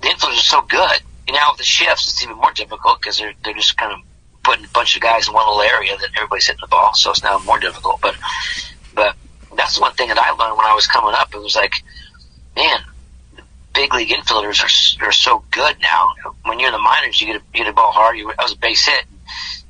the 0.00 0.08
infielders 0.08 0.38
are 0.38 0.60
so 0.60 0.62
good. 0.62 1.00
You 1.26 1.34
know, 1.34 1.40
with 1.50 1.58
the 1.58 1.64
shifts, 1.64 2.10
it's 2.10 2.22
even 2.22 2.36
more 2.36 2.52
difficult 2.52 3.00
because 3.00 3.18
they're 3.18 3.34
they're 3.44 3.54
just 3.54 3.76
kind 3.76 3.92
of 3.92 4.00
putting 4.42 4.64
a 4.64 4.68
bunch 4.68 4.94
of 4.96 5.02
guys 5.02 5.26
in 5.26 5.34
one 5.34 5.46
little 5.46 5.62
area 5.62 5.96
that 5.96 6.10
everybody's 6.16 6.46
hitting 6.46 6.60
the 6.60 6.68
ball. 6.68 6.94
So 6.94 7.10
it's 7.10 7.22
now 7.22 7.38
more 7.40 7.58
difficult. 7.58 8.00
But 8.00 8.16
but 8.94 9.16
that's 9.56 9.80
one 9.80 9.94
thing 9.94 10.08
that 10.08 10.18
I 10.18 10.30
learned 10.30 10.56
when 10.56 10.66
I 10.66 10.74
was 10.74 10.86
coming 10.86 11.14
up. 11.14 11.34
It 11.34 11.40
was 11.40 11.56
like, 11.56 11.72
man, 12.56 12.80
big 13.74 13.92
league 13.92 14.08
infielders 14.08 14.62
are, 14.62 15.06
are 15.06 15.12
so 15.12 15.44
good 15.50 15.76
now. 15.82 16.14
When 16.44 16.58
you're 16.58 16.68
in 16.68 16.72
the 16.72 16.78
minors, 16.78 17.20
you 17.20 17.26
get 17.26 17.36
a, 17.36 17.44
you 17.52 17.64
get 17.64 17.68
a 17.68 17.72
ball 17.72 17.92
hard. 17.92 18.16
You, 18.16 18.28
that 18.28 18.42
was 18.42 18.52
a 18.52 18.58
base 18.58 18.86
hit. 18.86 19.04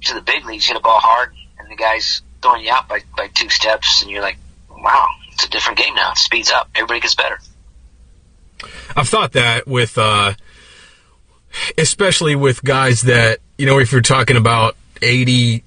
To 0.03 0.15
the 0.15 0.21
big 0.21 0.45
leagues, 0.45 0.69
you 0.69 0.75
hit 0.75 0.81
a 0.81 0.83
ball 0.83 1.01
hard, 1.01 1.33
and 1.59 1.71
the 1.71 1.77
guy's 1.77 2.21
throwing 2.43 2.63
you 2.63 2.71
out 2.71 2.89
by, 2.89 3.01
by 3.17 3.29
two 3.29 3.49
steps, 3.49 4.03
and 4.03 4.11
you're 4.11 4.21
like, 4.21 4.37
wow, 4.71 5.09
it's 5.33 5.47
a 5.47 5.51
different 5.51 5.79
game 5.79 5.95
now. 5.95 6.13
It 6.13 6.19
speeds 6.19 6.51
up. 6.51 6.69
Everybody 6.75 7.01
gets 7.01 7.15
better. 7.15 7.39
I've 8.95 9.09
thought 9.09 9.33
that 9.33 9.67
with, 9.67 9.97
uh, 9.97 10.35
especially 11.79 12.37
with 12.37 12.63
guys 12.63 13.03
that, 13.03 13.39
you 13.57 13.67
know, 13.67 13.79
if 13.79 13.93
you're 13.93 14.03
talking 14.03 14.37
about 14.37 14.77
80, 15.01 15.65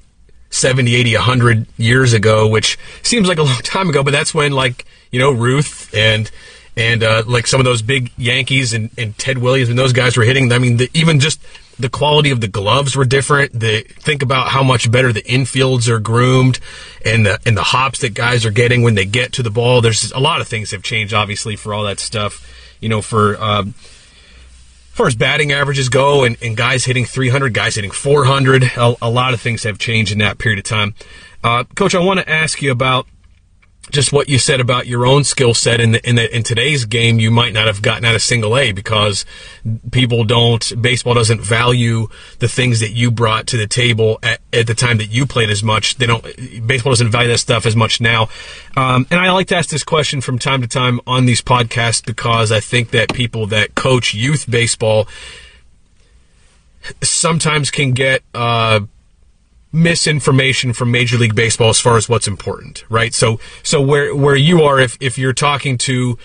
70, 0.50 0.96
80, 0.96 1.16
100 1.16 1.68
years 1.78 2.14
ago, 2.14 2.48
which 2.48 2.78
seems 3.02 3.28
like 3.28 3.40
a 3.40 3.44
long 3.44 3.60
time 3.62 3.90
ago, 3.90 4.04
but 4.04 4.12
that's 4.12 4.34
when, 4.34 4.52
like, 4.52 4.86
you 5.12 5.20
know, 5.20 5.32
Ruth 5.32 5.94
and 5.96 6.30
and 6.78 7.04
uh, 7.04 7.24
like 7.26 7.48
some 7.48 7.60
of 7.60 7.66
those 7.66 7.82
big 7.82 8.12
Yankees 8.18 8.74
and, 8.74 8.92
and 8.98 9.18
Ted 9.18 9.40
Williams 9.40 9.70
and 9.70 9.78
those 9.78 9.94
guys 9.94 10.16
were 10.16 10.24
hitting. 10.24 10.54
I 10.54 10.60
mean, 10.60 10.78
the, 10.78 10.90
even 10.94 11.20
just 11.20 11.42
the 11.80 11.90
quality 11.90 12.30
of 12.30 12.40
the 12.40 12.48
gloves 12.48 12.96
were 12.96 13.04
different. 13.04 13.60
The 13.60 13.82
think 13.82 14.22
about 14.22 14.50
how 14.50 14.62
much 14.62 14.90
better 14.92 15.12
the 15.12 15.24
infields 15.24 15.90
are 15.90 16.00
groomed, 16.00 16.60
and 17.04 17.26
the 17.26 17.40
and 17.48 17.58
the 17.58 17.64
hops 17.64 18.00
that 18.02 18.14
guys 18.14 18.46
are 18.46 18.52
getting 18.52 18.84
when 18.84 18.94
they 18.94 19.06
get 19.06 19.34
to 19.34 19.44
the 19.44 19.50
ball. 19.50 19.82
There's 19.82 20.12
a 20.12 20.20
lot 20.20 20.40
of 20.40 20.48
things 20.48 20.72
have 20.72 20.84
changed, 20.84 21.16
obviously, 21.16 21.56
for 21.56 21.74
all 21.74 21.84
that 21.86 22.00
stuff. 22.00 22.48
You 22.80 22.90
know, 22.90 23.02
for 23.02 23.42
um, 23.42 23.74
as 23.80 24.94
far 24.94 25.08
as 25.08 25.16
batting 25.16 25.52
averages 25.52 25.90
go, 25.90 26.24
and, 26.24 26.38
and 26.44 26.56
guys 26.56 26.86
hitting 26.86 27.06
300, 27.06 27.56
guys 27.56 27.74
hitting 27.74 27.92
400, 27.92 28.64
a, 28.64 28.96
a 29.02 29.10
lot 29.10 29.34
of 29.34 29.42
things 29.42 29.64
have 29.64 29.80
changed 29.80 30.12
in 30.12 30.20
that 30.20 30.38
period 30.38 30.60
of 30.60 30.66
time. 30.66 30.94
Uh, 31.44 31.64
Coach, 31.76 31.96
I 31.96 32.00
want 32.00 32.20
to 32.20 32.30
ask 32.30 32.62
you 32.62 32.72
about 32.72 33.08
just 33.92 34.12
what 34.12 34.30
you 34.30 34.38
said 34.38 34.60
about 34.60 34.88
your 34.88 35.06
own 35.06 35.24
skill 35.24 35.54
set 35.54 35.80
in 35.80 35.92
the, 35.94 36.10
in, 36.10 36.16
the, 36.16 36.36
in 36.36 36.44
today's 36.44 36.86
game, 36.86 37.20
you 37.20 37.32
might 37.32 37.54
not 37.54 37.68
have 37.68 37.82
gotten 37.82 38.06
out 38.06 38.16
a 38.16 38.20
single 38.20 38.58
A 38.58 38.72
because 38.72 39.26
people 39.92 40.24
don't 40.24 40.82
baseball 40.82 41.14
doesn't 41.14 41.42
value 41.42 42.08
the 42.40 42.48
things 42.48 42.80
that 42.80 42.92
you 42.92 43.12
brought 43.12 43.48
to 43.48 43.58
the 43.58 43.68
table 43.68 44.20
at, 44.24 44.42
at 44.52 44.68
the 44.68 44.76
time 44.76 44.98
that 44.98 45.10
you 45.10 45.26
played 45.26 45.50
as 45.50 45.64
much. 45.64 45.96
They 45.96 46.06
don't 46.06 46.24
baseball 46.68 46.92
doesn't 46.92 47.12
value 47.12 47.30
that 47.30 47.40
stuff 47.40 47.66
as 47.66 47.76
much 47.76 48.02
now. 48.02 48.30
Um, 48.76 49.08
and 49.10 49.20
I 49.20 49.32
like 49.32 49.48
to 49.48 49.56
ask 49.56 49.70
this 49.70 49.84
question 49.84 50.22
from 50.22 50.38
time 50.40 50.62
to 50.62 50.68
time 50.68 51.00
on 51.08 51.26
these 51.26 51.42
podcasts 51.42 52.06
because 52.06 52.52
I 52.52 52.60
think 52.60 52.92
that 52.92 53.14
people 53.14 53.48
that 53.48 53.76
coach 53.76 54.14
youth 54.14 54.50
baseball 54.50 55.08
sometimes 57.02 57.72
can 57.72 57.92
get. 57.92 58.22
Uh, 58.34 58.82
misinformation 59.72 60.74
from 60.74 60.92
Major 60.92 61.18
League 61.18 61.36
Baseball 61.36 61.70
as 61.70 61.80
far 61.80 61.98
as 61.98 62.08
what's 62.08 62.28
important, 62.28 62.84
right? 62.90 63.14
So, 63.14 63.40
so 63.64 63.82
where 63.82 64.16
where 64.16 64.36
you 64.36 64.64
are, 64.64 64.80
if 64.80 64.98
if 65.00 65.18
you're 65.18 65.34
talking 65.34 65.78
to 65.80 66.18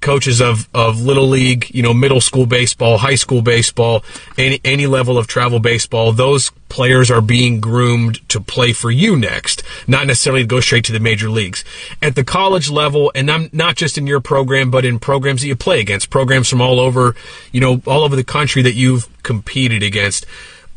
coaches 0.00 0.40
of, 0.40 0.68
of 0.74 1.00
little 1.00 1.26
league, 1.26 1.68
you 1.74 1.82
know, 1.82 1.92
middle 1.92 2.20
school 2.20 2.46
baseball, 2.46 2.98
high 2.98 3.14
school 3.14 3.42
baseball, 3.42 4.04
any 4.36 4.60
any 4.64 4.86
level 4.86 5.18
of 5.18 5.26
travel 5.26 5.58
baseball, 5.58 6.12
those 6.12 6.50
players 6.68 7.10
are 7.10 7.20
being 7.20 7.60
groomed 7.60 8.26
to 8.28 8.40
play 8.40 8.72
for 8.72 8.90
you 8.90 9.16
next, 9.16 9.62
not 9.86 10.06
necessarily 10.06 10.42
to 10.42 10.46
go 10.46 10.60
straight 10.60 10.84
to 10.84 10.92
the 10.92 11.00
major 11.00 11.30
leagues. 11.30 11.64
At 12.02 12.14
the 12.14 12.24
college 12.24 12.70
level, 12.70 13.10
and 13.14 13.30
I'm 13.30 13.48
not 13.52 13.76
just 13.76 13.98
in 13.98 14.06
your 14.06 14.20
program, 14.20 14.70
but 14.70 14.84
in 14.84 14.98
programs 14.98 15.40
that 15.40 15.48
you 15.48 15.56
play 15.56 15.80
against, 15.80 16.10
programs 16.10 16.48
from 16.48 16.60
all 16.60 16.78
over, 16.78 17.14
you 17.52 17.60
know, 17.60 17.82
all 17.86 18.04
over 18.04 18.16
the 18.16 18.24
country 18.24 18.62
that 18.62 18.74
you've 18.74 19.08
competed 19.22 19.82
against 19.82 20.26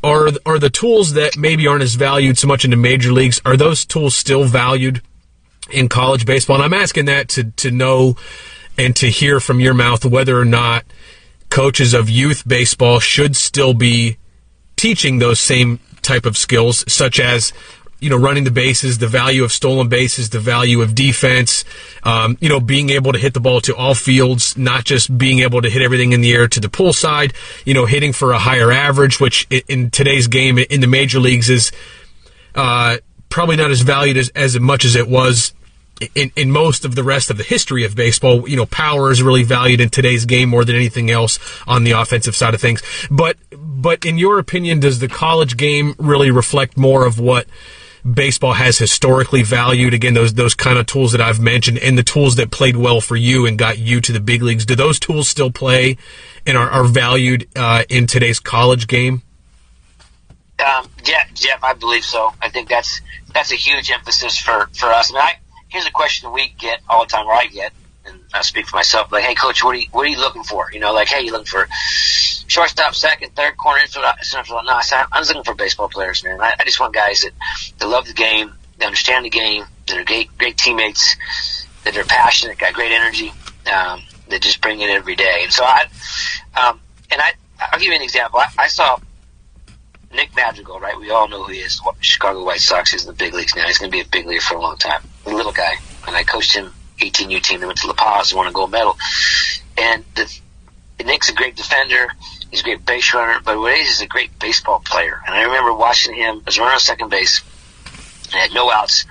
are 0.04 0.30
are 0.46 0.60
the 0.60 0.70
tools 0.70 1.14
that 1.14 1.38
maybe 1.38 1.68
aren't 1.68 1.84
as 1.84 1.96
valued 1.96 2.38
so 2.38 2.48
much 2.48 2.66
in 2.66 2.72
the 2.72 2.78
major 2.78 3.12
leagues 3.12 3.42
are 3.46 3.58
those 3.58 3.86
tools 3.86 4.16
still 4.16 4.44
valued 4.44 5.02
in 5.70 5.88
college 5.88 6.26
baseball? 6.26 6.56
And 6.56 6.66
i'm 6.66 6.74
asking 6.74 7.06
that 7.06 7.30
to 7.30 7.52
to 7.52 7.72
know 7.72 8.16
and 8.78 8.96
to 8.96 9.08
hear 9.08 9.40
from 9.40 9.60
your 9.60 9.74
mouth 9.74 10.06
whether 10.06 10.40
or 10.40 10.46
not 10.46 10.86
coaches 11.50 11.94
of 11.94 12.10
youth 12.10 12.48
baseball 12.48 13.00
should 13.00 13.36
still 13.36 13.74
be 13.74 14.18
teaching 14.76 15.20
those 15.20 15.40
same 15.40 15.80
type 16.02 16.26
of 16.26 16.38
skills 16.38 16.84
such 16.92 17.20
as 17.20 17.54
you 18.02 18.10
know, 18.10 18.18
running 18.18 18.44
the 18.44 18.52
bases, 18.52 18.98
the 18.98 19.08
value 19.08 19.44
of 19.44 19.52
stolen 19.52 19.88
bases, 19.88 20.32
the 20.32 20.40
value 20.40 20.82
of 20.82 20.96
defense, 20.96 21.64
um, 22.04 22.38
you 22.42 22.50
know, 22.50 22.60
being 22.60 22.90
able 22.90 23.14
to 23.14 23.20
hit 23.20 23.34
the 23.34 23.40
ball 23.40 23.62
to 23.62 23.76
all 23.76 23.94
fields, 23.94 24.58
not 24.58 24.84
just 24.84 25.16
being 25.18 25.40
able 25.40 25.62
to 25.62 25.70
hit 25.70 25.82
everything 25.82 26.12
in 26.12 26.22
the 26.22 26.34
air 26.34 26.48
to 26.48 26.60
the 26.60 26.70
pull 26.70 26.94
side, 26.94 27.34
you 27.64 27.74
know, 27.74 27.86
hitting 27.86 28.12
for 28.12 28.32
a 28.32 28.40
higher 28.40 28.72
average, 28.72 29.20
which 29.20 29.48
in 29.68 29.92
today's 29.92 30.28
game 30.28 30.58
in 30.58 30.82
the 30.82 30.88
major 30.88 31.20
leagues 31.20 31.50
is 31.50 31.72
uh, 32.56 32.98
probably 33.30 33.56
not 33.56 33.72
as 33.72 33.82
valued 33.82 34.18
as, 34.18 34.30
as 34.30 34.60
much 34.60 34.84
as 34.84 34.96
it 34.96 35.08
was 35.08 35.54
in, 36.16 36.32
in 36.36 36.52
most 36.52 36.86
of 36.86 36.96
the 36.96 37.04
rest 37.04 37.30
of 37.30 37.38
the 37.38 37.44
history 37.44 37.84
of 37.84 37.96
baseball, 37.96 38.48
you 38.50 38.56
know, 38.56 38.66
power 38.66 39.12
is 39.12 39.22
really 39.22 39.44
valued 39.44 39.80
in 39.80 39.90
today's 39.90 40.26
game 40.26 40.50
more 40.50 40.66
than 40.66 40.76
anything 40.76 41.12
else 41.12 41.38
on 41.68 41.84
the 41.84 41.92
offensive 41.92 42.36
side 42.36 42.54
of 42.54 42.62
things. 42.62 42.82
But, 43.10 43.38
but 43.52 44.06
in 44.06 44.18
your 44.18 44.40
opinion, 44.40 44.80
does 44.80 45.00
the 45.00 45.08
college 45.08 45.58
game 45.58 45.96
really 46.00 46.32
reflect 46.32 46.78
more 46.78 47.06
of 47.06 47.20
what 47.20 47.46
baseball 48.10 48.54
has 48.54 48.78
historically 48.78 49.44
valued. 49.44 49.94
Again, 49.94 50.14
those 50.14 50.34
those 50.34 50.56
kind 50.56 50.78
of 50.78 50.86
tools 50.86 51.12
that 51.12 51.22
I've 51.22 51.40
mentioned 51.40 51.78
and 51.80 51.98
the 51.98 52.04
tools 52.04 52.36
that 52.36 52.52
played 52.52 52.76
well 52.76 53.02
for 53.02 53.16
you 53.16 53.46
and 53.46 53.58
got 53.58 53.78
you 53.78 54.02
to 54.02 54.12
the 54.12 54.20
big 54.20 54.42
leagues. 54.42 54.66
Do 54.66 54.76
those 54.76 55.00
tools 55.00 55.28
still 55.28 55.52
play 55.52 55.98
and 56.46 56.58
are, 56.58 56.70
are 56.70 56.84
valued 56.84 57.48
uh, 57.56 57.84
in 57.90 58.08
today's 58.08 58.40
college 58.40 58.88
game? 58.88 59.22
Um, 60.60 60.88
yeah, 61.06 61.24
I 61.64 61.74
believe 61.74 62.04
so. 62.04 62.34
I 62.42 62.50
think 62.50 62.70
that's 62.70 63.02
that's 63.34 63.52
a 63.52 63.56
huge 63.56 63.90
emphasis 63.92 64.38
for 64.38 64.70
for 64.78 64.88
us. 64.88 65.12
I 65.12 65.14
mean, 65.14 65.24
I, 65.24 65.40
here's 65.70 65.88
a 65.88 65.92
question 65.92 66.32
we 66.32 66.54
get 66.58 66.82
all 66.88 67.04
the 67.04 67.10
time, 67.10 67.26
or 67.26 67.34
I 67.34 67.48
get, 67.48 67.74
I 68.34 68.42
speak 68.42 68.68
for 68.68 68.78
myself. 68.78 69.12
Like, 69.12 69.24
hey, 69.24 69.36
coach, 69.36 69.64
what 69.64 69.76
are 69.76 69.80
you 69.80 69.88
what 69.92 70.06
are 70.06 70.10
you 70.10 70.20
looking 70.20 70.44
for? 70.44 70.72
You 70.72 70.80
know, 70.80 70.94
like, 70.94 71.08
hey, 71.08 71.24
you 71.24 71.32
looking 71.32 71.46
for 71.46 71.68
shortstop, 72.52 72.94
second, 72.96 73.34
third, 73.36 73.56
corner, 73.58 73.80
infield. 73.80 74.04
No, 74.04 74.74
I 74.74 74.82
said, 74.82 75.06
I'm 75.12 75.24
looking 75.24 75.44
for 75.44 75.54
baseball 75.54 75.88
players, 75.88 76.24
man. 76.24 76.42
I, 76.42 76.54
I 76.60 76.64
just 76.66 76.80
want 76.80 76.94
guys 76.94 77.22
that, 77.22 77.32
that 77.80 77.88
love 77.88 78.08
the 78.08 78.14
game, 78.14 78.54
they 78.78 78.86
understand 78.86 79.26
the 79.26 79.30
game, 79.30 79.66
that 79.88 79.98
are 79.98 80.04
great, 80.04 80.38
great 80.38 80.58
teammates, 80.58 81.16
that 81.86 81.96
are 81.98 82.04
passionate, 82.04 82.58
got 82.58 82.74
great 82.74 82.92
energy, 82.92 83.32
um, 83.74 84.02
that 84.30 84.42
just 84.42 84.62
bring 84.62 84.82
it 84.82 84.90
every 84.90 85.16
day. 85.16 85.42
And 85.44 85.54
so 85.54 85.64
I, 85.64 85.86
um, 86.62 86.82
and 87.10 87.22
I, 87.22 87.34
I'll 87.60 87.80
give 87.80 87.90
you 87.90 87.96
an 87.96 88.02
example. 88.02 88.40
I, 88.40 88.48
I 88.58 88.68
saw 88.68 88.98
Nick 90.14 90.36
Madrigal, 90.36 90.80
right? 90.80 91.00
We 91.00 91.10
all 91.10 91.30
know 91.30 91.44
who 91.44 91.54
he 91.54 91.60
is. 91.60 91.82
Chicago 92.02 92.44
White 92.44 92.60
Sox. 92.60 92.92
He's 92.92 93.04
in 93.04 93.08
the 93.08 93.14
big 93.14 93.34
leagues 93.34 93.56
now. 93.56 93.66
He's 93.66 93.78
going 93.78 93.92
to 93.92 93.96
be 93.96 94.02
a 94.02 94.06
big 94.06 94.28
leaguer 94.28 94.42
for 94.42 94.56
a 94.56 94.62
long 94.62 94.78
time. 94.78 95.02
A 95.26 95.30
little 95.34 95.54
guy. 95.54 95.76
And 96.06 96.16
I 96.18 96.24
coached 96.24 96.54
him 96.54 96.74
18U 97.02 97.42
team. 97.42 97.60
They 97.60 97.66
went 97.66 97.80
to 97.80 97.88
La 97.88 97.94
Paz 97.94 98.32
and 98.32 98.38
won 98.38 98.48
a 98.48 98.52
gold 98.52 98.72
medal. 98.72 98.98
And 99.78 100.04
the, 100.16 100.40
Nick's 101.04 101.30
a 101.30 101.34
great 101.34 101.56
defender. 101.56 102.08
He's 102.50 102.62
a 102.62 102.64
great 102.64 102.86
base 102.86 103.14
runner, 103.14 103.40
but 103.44 103.58
he 103.58 103.82
is 103.82 104.02
a 104.02 104.08
great 104.08 104.38
baseball 104.40 104.80
player. 104.80 105.22
And 105.26 105.36
I 105.36 105.44
remember 105.44 105.74
watching 105.74 106.14
him 106.14 106.44
as 106.46 106.58
a 106.58 106.62
runner 106.62 106.74
on 106.74 106.80
second 106.80 107.10
base 107.10 107.42
and 108.26 108.34
had 108.34 108.54
no 108.54 108.72
outs. 108.72 109.06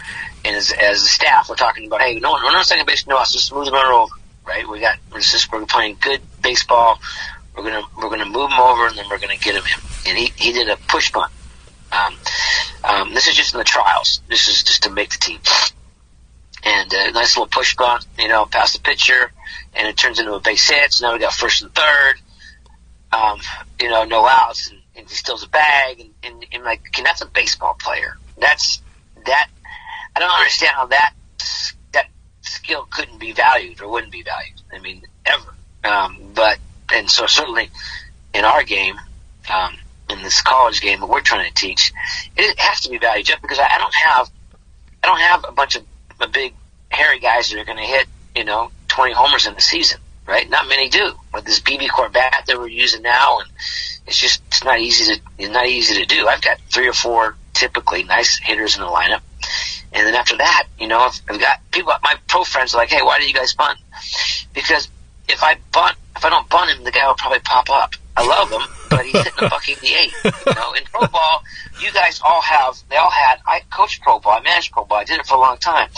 And 0.45 0.57
as, 0.57 0.73
as 0.73 1.03
a 1.03 1.07
staff, 1.07 1.49
we're 1.49 1.57
talking 1.57 1.87
about, 1.87 2.01
hey, 2.01 2.19
no, 2.19 2.33
runner 2.35 2.59
on 2.59 2.65
second 2.65 2.87
base, 2.87 3.07
no 3.07 3.17
outs, 3.19 3.33
just 3.33 3.53
move 3.53 3.67
the 3.67 3.73
runner 3.73 3.93
over, 3.93 4.13
right? 4.47 4.69
We 4.69 4.81
got, 4.81 4.99
we're 5.13 5.21
just, 5.21 5.51
we're 5.53 5.65
playing 5.67 5.99
good 6.01 6.21
baseball. 6.43 7.01
We're 7.57 7.65
gonna, 7.65 7.83
we're 7.97 8.11
gonna 8.11 8.27
move 8.27 8.51
him 8.51 8.61
over 8.61 8.87
and 8.87 8.97
then 8.97 9.07
we're 9.11 9.19
gonna 9.19 9.37
get 9.37 9.55
him 9.55 9.65
in. 9.65 10.11
And 10.11 10.19
he, 10.19 10.33
he 10.37 10.53
did 10.53 10.69
a 10.69 10.77
push 10.77 11.11
bunt. 11.13 11.33
Um, 11.93 12.15
um, 12.85 13.15
this 13.15 13.27
is 13.27 13.35
just 13.35 13.55
in 13.55 13.59
the 13.59 13.65
trials. 13.65 14.23
This 14.29 14.49
is 14.49 14.63
just 14.63 14.85
to 14.85 14.91
make 14.91 15.11
the 15.11 15.19
team. 15.19 15.41
And 16.63 16.93
a 16.93 17.13
nice 17.13 17.37
little 17.37 17.47
push 17.47 17.75
bunt, 17.75 18.07
you 18.19 18.29
know, 18.29 18.45
past 18.45 18.75
the 18.75 18.81
pitcher, 18.81 19.33
and 19.75 19.89
it 19.89 19.97
turns 19.97 20.19
into 20.19 20.35
a 20.35 20.41
base 20.41 20.69
hit. 20.69 20.93
So 20.93 21.07
now 21.07 21.15
we 21.15 21.19
got 21.19 21.33
first 21.33 21.63
and 21.63 21.75
third 21.75 22.21
um, 23.13 23.41
you 23.81 23.89
know, 23.89 24.05
no 24.05 24.27
outs, 24.27 24.71
and, 24.71 24.81
and 24.97 25.09
he 25.09 25.15
steals 25.15 25.43
a 25.43 25.49
bag, 25.49 26.01
and, 26.01 26.11
and, 26.23 26.47
and 26.53 26.65
like, 26.65 26.81
okay, 26.89 27.03
that's 27.03 27.21
a 27.21 27.27
baseball 27.27 27.77
player. 27.79 28.17
That's 28.39 28.81
that. 29.27 29.49
I 30.15 30.21
don't 30.21 30.31
understand 30.31 30.73
how 30.75 30.87
that 30.87 31.13
that 31.93 32.09
skill 32.43 32.87
couldn't 32.91 33.19
be 33.19 33.33
valued 33.33 33.81
or 33.81 33.89
wouldn't 33.91 34.13
be 34.13 34.23
valued. 34.23 34.61
I 34.73 34.79
mean, 34.79 35.03
ever. 35.25 35.55
Um, 35.85 36.33
but 36.35 36.59
and 36.93 37.11
so 37.11 37.27
certainly 37.27 37.71
in 38.35 38.45
our 38.45 38.63
game, 38.63 38.97
um, 39.53 39.77
in 40.09 40.23
this 40.23 40.43
college 40.43 40.81
game 40.81 41.01
that 41.01 41.09
we're 41.09 41.21
trying 41.21 41.49
to 41.49 41.55
teach, 41.55 41.93
it 42.37 42.59
has 42.59 42.83
to 42.83 42.91
be 42.91 42.99
valued, 42.99 43.27
just 43.27 43.43
because 43.43 43.59
I, 43.59 43.67
I 43.75 43.79
don't 43.79 43.95
have 43.95 44.31
I 45.03 45.07
don't 45.07 45.21
have 45.21 45.45
a 45.49 45.53
bunch 45.53 45.77
of 45.77 45.85
a 46.21 46.29
big 46.29 46.55
hairy 46.89 47.21
guys 47.21 47.51
that 47.51 47.59
are 47.59 47.65
going 47.65 47.79
to 47.79 47.85
hit 47.85 48.07
you 48.35 48.45
know 48.45 48.71
20 48.89 49.13
homers 49.13 49.47
in 49.47 49.55
the 49.55 49.61
season 49.61 50.01
right? 50.31 50.49
Not 50.49 50.69
many 50.69 50.89
do. 50.89 51.13
With 51.35 51.45
this 51.45 51.61
BBCOR 51.61 52.13
bat 52.13 52.45
that 52.47 52.57
we're 52.57 52.69
using 52.69 53.03
now, 53.03 53.41
and 53.41 53.49
it's 54.07 54.19
just 54.19 54.43
it's 54.47 54.65
not 54.65 54.79
easy 54.79 55.15
to 55.15 55.21
it's 55.39 55.53
not 55.53 55.67
easy 55.67 55.97
to 55.97 56.07
do. 56.07 56.27
I've 56.29 56.41
got 56.41 56.59
three 56.73 56.89
or 56.89 56.93
four 56.93 57.37
typically 57.53 58.05
nice 58.05 58.39
hitters 58.39 58.77
in 58.77 58.83
the 58.83 58.89
lineup, 58.89 59.21
and 59.93 60.07
then 60.07 60.15
after 60.15 60.37
that, 60.39 60.67
you 60.79 60.87
know, 60.87 61.01
I've, 61.01 61.21
I've 61.29 61.41
got 61.41 61.59
people. 61.73 61.93
My 62.03 62.15
pro 62.29 62.45
friends 62.45 62.75
are 62.75 62.79
like, 62.79 62.91
"Hey, 62.91 63.03
why 63.03 63.19
do 63.19 63.27
you 63.27 63.35
guys 63.35 63.55
bunt?" 63.55 63.79
Because 64.55 64.89
if 65.29 65.43
I 65.43 65.59
bunt, 65.73 65.97
if 66.17 66.25
I 66.25 66.31
don't 66.31 66.49
bunt 66.49 66.71
him, 66.71 66.85
the 66.85 66.93
guy 66.93 67.07
will 67.07 67.15
probably 67.15 67.41
pop 67.41 67.69
up. 67.71 67.95
I 68.21 68.23
love 68.23 68.51
him, 68.53 68.69
but 68.91 69.07
he's 69.07 69.17
hitting 69.17 69.47
a 69.47 69.49
buck 69.49 69.67
eighty 69.67 69.95
eight. 69.95 70.13
You 70.25 70.55
know, 70.55 70.75
in 70.75 70.85
pro 70.85 71.07
ball, 71.07 71.43
you 71.79 71.91
guys 71.91 72.21
all 72.23 72.43
have. 72.43 72.77
They 72.91 72.97
all 72.97 73.11
had. 73.11 73.39
I 73.47 73.63
coached 73.73 74.03
pro 74.03 74.19
ball. 74.19 74.35
I 74.35 74.43
managed 74.43 74.73
pro 74.73 74.85
ball. 74.85 74.99
I 74.99 75.05
did 75.05 75.21
it 75.21 75.27
for 75.27 75.37
a 75.37 75.41
long 75.41 75.57
time. 75.57 75.89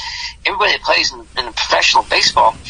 Everybody 0.47 0.73
that 0.73 0.83
plays 0.83 1.13
in, 1.13 1.27
in 1.37 1.53
professional 1.53 2.05
baseball, 2.05 2.61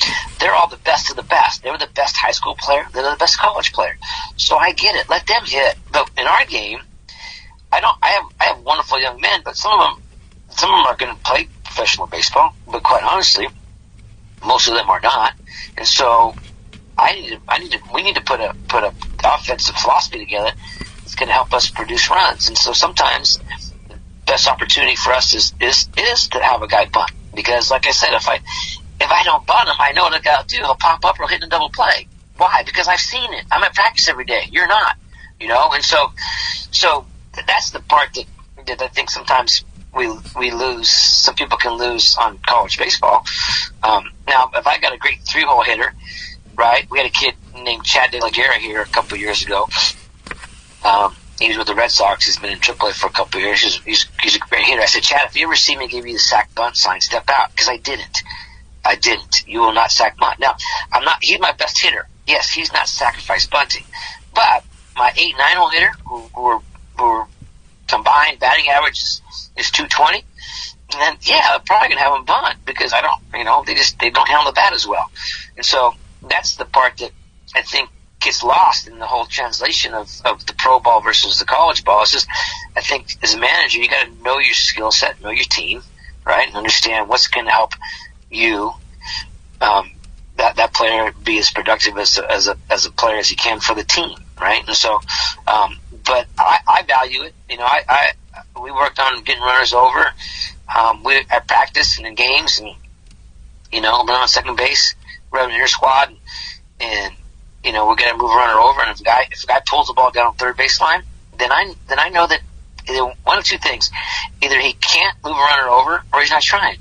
they're 0.41 0.55
all 0.55 0.71
the 0.71 0.79
best 0.79 1.11
of 1.11 1.17
the 1.17 1.23
best. 1.23 1.63
They 1.63 1.71
were 1.71 1.77
the 1.77 1.91
best 1.95 2.17
high 2.17 2.31
school 2.31 2.55
player. 2.59 2.87
They're 2.95 3.03
the 3.03 3.17
best 3.19 3.39
college 3.39 3.75
player. 3.75 3.99
So 4.37 4.57
I 4.57 4.73
get 4.73 4.95
it. 4.95 5.11
Let 5.11 5.27
them 5.27 5.43
hit. 5.45 5.77
But 5.93 6.11
in 6.17 6.27
our 6.27 6.47
game, 6.47 6.79
I 7.71 7.81
don't. 7.81 7.97
I 8.03 8.09
have. 8.09 8.25
I 8.41 8.45
have 8.45 8.61
wonderful 8.63 9.03
young 9.03 9.21
men, 9.21 9.43
but 9.45 9.55
some 9.55 9.79
of 9.79 9.81
them, 9.81 10.03
some 10.49 10.71
of 10.71 10.79
them 10.79 10.87
are 10.87 10.97
going 10.97 11.15
to 11.15 11.23
play 11.25 11.47
professional 11.63 12.07
baseball. 12.07 12.55
But 12.67 12.83
quite 12.83 13.03
honestly, 13.03 13.49
most 14.47 14.69
of 14.69 14.75
them 14.75 14.89
are 14.89 15.01
not. 15.01 15.35
And 15.77 15.87
so 15.87 16.35
I 16.97 17.15
need 17.15 17.29
to, 17.31 17.41
I 17.49 17.59
need 17.59 17.73
to, 17.73 17.81
we 17.95 18.03
need 18.03 18.17
to 18.17 18.23
put 18.23 18.41
a 18.41 18.55
put 18.69 18.85
a 18.85 18.93
offensive 19.25 19.77
philosophy 19.77 20.19
together 20.19 20.51
that's 20.99 21.15
going 21.15 21.29
to 21.29 21.35
help 21.35 21.53
us 21.53 21.71
produce 21.71 22.11
runs. 22.11 22.49
And 22.49 22.57
so 22.57 22.73
sometimes 22.73 23.39
the 23.89 23.97
best 24.27 24.49
opportunity 24.49 24.97
for 24.97 25.13
us 25.13 25.35
is 25.35 25.53
is 25.61 25.89
is 25.97 26.29
to 26.29 26.43
have 26.43 26.63
a 26.63 26.69
guy 26.69 26.87
bunt 26.87 27.11
because, 27.35 27.71
like 27.71 27.87
I 27.87 27.91
said, 27.91 28.15
if 28.15 28.29
I 28.29 28.37
if 29.01 29.11
I 29.11 29.25
don't 29.25 29.47
bunt 29.47 29.69
him, 29.69 29.77
I 29.79 29.93
know 29.93 30.03
what 30.05 30.15
I 30.15 30.21
got 30.21 30.49
to 30.49 30.57
do. 30.57 30.63
He'll 30.63 30.75
pop 30.75 31.05
up 31.05 31.19
or 31.19 31.29
hit 31.29 31.43
a 31.43 31.49
double 31.49 31.71
play. 31.71 32.07
Why? 32.37 32.63
Because 32.65 32.89
I've 32.89 33.01
seen 33.01 33.33
it. 33.33 33.45
I'm 33.51 33.63
at 33.63 33.75
practice 33.75 34.09
every 34.09 34.25
day. 34.25 34.49
You're 34.51 34.69
not, 34.69 34.97
you 35.41 35.49
know. 35.49 35.71
And 35.73 35.85
so, 35.85 36.13
so 36.71 37.07
that's 37.47 37.71
the 37.71 37.81
part 37.81 38.15
that 38.15 38.27
that 38.67 38.83
I 38.83 38.89
think 38.89 39.11
sometimes 39.11 39.65
we 39.95 40.09
we 40.39 40.51
lose. 40.51 40.91
Some 40.91 41.35
people 41.35 41.59
can 41.59 41.73
lose 41.73 42.17
on 42.21 42.39
college 42.47 42.79
baseball. 42.79 43.25
Um, 43.83 44.11
now, 44.27 44.51
if 44.55 44.67
I 44.67 44.79
got 44.79 44.95
a 44.95 44.99
great 44.99 45.21
three 45.23 45.43
hole 45.43 45.63
hitter 45.63 45.93
right? 46.55 46.87
We 46.91 46.99
had 46.99 47.07
a 47.07 47.11
kid 47.11 47.35
named 47.55 47.85
Chad 47.85 48.11
De 48.11 48.21
La 48.21 48.31
Guerra 48.31 48.59
here 48.59 48.83
a 48.83 48.87
couple 48.87 49.19
years 49.19 49.45
ago. 49.45 49.69
Um, 50.85 51.15
he 51.41 51.49
was 51.49 51.59
with 51.59 51.67
the 51.67 51.75
Red 51.75 51.91
Sox. 51.91 52.25
He's 52.25 52.39
been 52.39 52.53
in 52.53 52.59
AAA 52.59 52.93
for 52.95 53.07
a 53.07 53.11
couple 53.11 53.41
years. 53.41 53.61
He's, 53.61 53.77
he's, 53.83 54.07
he's 54.23 54.37
a 54.37 54.39
great 54.39 54.65
hitter. 54.65 54.83
I 54.83 54.87
said, 54.87 55.03
Chad, 55.03 55.23
if 55.27 55.37
you 55.37 55.47
ever 55.47 55.57
see 55.57 55.77
me 55.77 55.89
give 55.89 56.07
you 56.07 56.15
the 56.15 56.19
sack 56.19 56.55
bunt 56.55 56.77
sign, 56.77 57.01
step 57.01 57.25
out 57.29 57.51
because 57.51 57.69
I 57.69 57.79
didn't. 57.79 58.23
I 58.85 58.97
didn't. 58.97 59.47
You 59.47 59.61
will 59.61 59.75
not 59.75 59.91
sack 59.91 60.17
bunt. 60.19 60.41
Now, 60.41 60.57
I'm 60.93 61.05
not. 61.05 61.19
He's 61.23 61.41
my 61.41 61.53
best 61.53 61.81
hitter. 61.81 62.09
Yes, 62.27 62.51
he's 62.51 62.73
not 62.73 62.89
sacrifice 62.89 63.47
bunting, 63.47 63.85
but 64.35 64.65
my 64.97 65.13
eight 65.17 65.35
nine 65.39 65.57
hole 65.57 65.71
hitter 65.71 65.93
who, 66.07 66.21
who 66.35 66.43
were 66.43 66.59
who 66.99 67.25
combined 67.89 68.39
batting 68.39 68.69
average 68.69 69.01
is, 69.01 69.23
is 69.57 69.71
220. 69.71 70.25
And 70.93 71.01
then, 71.01 71.17
yeah, 71.23 71.41
I'm 71.51 71.63
probably 71.63 71.89
gonna 71.89 72.01
have 72.01 72.17
him 72.17 72.25
bunt 72.25 72.59
because 72.65 72.93
I 72.93 73.01
don't, 73.01 73.21
you 73.35 73.45
know, 73.45 73.65
they 73.67 73.75
just 73.75 73.99
they 73.99 74.11
don't 74.11 74.29
handle 74.29 74.47
the 74.47 74.55
bat 74.55 74.73
as 74.73 74.87
well, 74.87 75.11
and 75.57 75.65
so 75.65 75.95
that's 76.29 76.57
the 76.57 76.65
part 76.65 76.99
that 76.99 77.11
I 77.55 77.63
think 77.63 77.91
gets 78.21 78.43
lost 78.43 78.87
in 78.87 78.99
the 78.99 79.07
whole 79.07 79.27
translation 79.27 79.95
of, 79.95 80.09
of 80.25 80.47
the 80.47 80.55
pro 80.55 80.79
ball 80.79 81.01
versus 81.01 81.39
the 81.39 81.45
college 81.45 81.85
ball. 81.85 82.03
It's 82.03 82.13
just, 82.13 82.29
I 82.77 82.81
think 82.81 83.17
as 83.23 83.35
a 83.35 83.39
manager, 83.39 83.79
you 83.81 83.89
got 83.89 84.07
to 84.07 84.23
know 84.23 84.39
your 84.39 84.55
skill 84.55 84.93
set, 84.93 85.21
know 85.21 85.31
your 85.31 85.45
team, 85.45 85.83
right, 86.25 86.47
and 86.47 86.57
understand 86.57 87.09
what's 87.09 87.27
going 87.27 87.47
to 87.47 87.53
help 87.53 87.73
you, 88.31 88.73
um, 89.61 89.91
that 90.37 90.57
that 90.57 90.73
player 90.73 91.13
be 91.25 91.39
as 91.39 91.51
productive 91.51 91.99
as 91.99 92.19
a, 92.19 92.31
as 92.31 92.49
a 92.49 92.57
as 92.71 92.87
a 92.87 92.91
player 92.91 93.17
as 93.17 93.29
he 93.29 93.37
can 93.37 93.61
for 93.61 93.75
the 93.75 93.85
team, 93.85 94.17
right? 94.41 94.67
And 94.67 94.75
so, 94.75 95.01
um, 95.47 95.79
but 96.05 96.27
I, 96.39 96.59
I 96.67 96.83
value 96.83 97.23
it. 97.23 97.35
You 97.51 97.59
know, 97.59 97.65
I, 97.65 97.83
I 97.89 98.61
we 98.61 98.71
worked 98.71 98.99
on 98.99 99.23
getting 99.25 99.43
runners 99.43 99.75
over. 99.75 100.05
Um, 100.75 101.05
we 101.05 101.17
at 101.31 101.47
practice 101.47 101.99
and 101.99 102.07
in 102.07 102.15
games, 102.15 102.61
and 102.61 102.75
you 103.73 103.81
know, 103.81 104.05
we're 104.07 104.15
on 104.15 104.29
second 104.29 104.57
base, 104.57 104.95
we're 105.33 105.41
having 105.41 105.67
squad, 105.67 106.09
and, 106.09 106.19
and 106.81 107.15
you 107.65 107.73
know, 107.73 107.87
we're 107.87 107.97
going 107.97 108.13
to 108.13 108.19
move 108.19 108.31
a 108.31 108.35
runner 108.35 108.61
over, 108.61 108.81
and 108.81 108.91
if 108.91 109.01
a 109.01 109.05
guy 109.05 109.27
if 109.31 109.45
a 109.45 109.47
guy 109.47 109.61
pulls 109.67 109.87
the 109.89 109.95
ball 109.95 110.11
down 110.11 110.35
third 110.35 110.57
baseline, 110.57 111.03
then 111.39 111.51
I 111.51 111.75
then 111.89 111.99
I 111.99 112.09
know 112.09 112.27
that 112.27 112.41
one 113.25 113.39
of 113.39 113.45
two 113.45 113.59
things: 113.59 113.91
either 114.43 114.59
he 114.59 114.73
can't 114.75 115.17
move 115.25 115.37
a 115.37 115.41
runner 115.41 115.69
over, 115.69 116.03
or 116.13 116.21
he's 116.21 116.31
not 116.31 116.43
trying. 116.43 116.79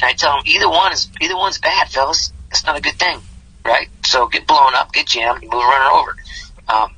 And 0.00 0.04
I 0.04 0.12
tell 0.12 0.38
him 0.38 0.42
either 0.46 0.68
one 0.68 0.92
is 0.92 1.10
either 1.20 1.36
one's 1.36 1.58
bad, 1.58 1.88
fellas. 1.88 2.32
It's 2.50 2.64
not 2.64 2.78
a 2.78 2.80
good 2.80 2.94
thing, 2.94 3.20
right? 3.64 3.88
So 4.04 4.26
get 4.26 4.46
blown 4.46 4.74
up, 4.74 4.92
get 4.92 5.06
jammed, 5.06 5.42
move 5.42 5.52
a 5.52 5.56
runner 5.56 5.90
over, 5.90 6.16
um, 6.68 6.94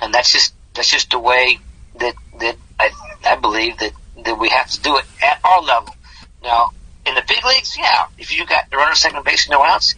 and 0.00 0.12
that's 0.12 0.32
just 0.32 0.54
that's 0.74 0.90
just 0.90 1.10
the 1.10 1.18
way 1.18 1.58
that 1.98 2.14
that 2.40 2.56
I, 2.78 2.90
I 3.24 3.36
believe 3.36 3.78
that 3.78 3.92
that 4.24 4.38
we 4.38 4.48
have 4.48 4.68
to 4.70 4.80
do 4.80 4.96
it 4.96 5.04
at 5.22 5.40
our 5.44 5.62
level. 5.62 5.94
Now, 6.42 6.70
in 7.06 7.14
the 7.14 7.22
big 7.26 7.44
leagues, 7.44 7.76
yeah, 7.78 8.06
if 8.18 8.36
you 8.36 8.46
got 8.46 8.70
the 8.70 8.76
runner 8.76 8.94
second 8.94 9.24
base, 9.24 9.48
no 9.48 9.62
outs, 9.62 9.94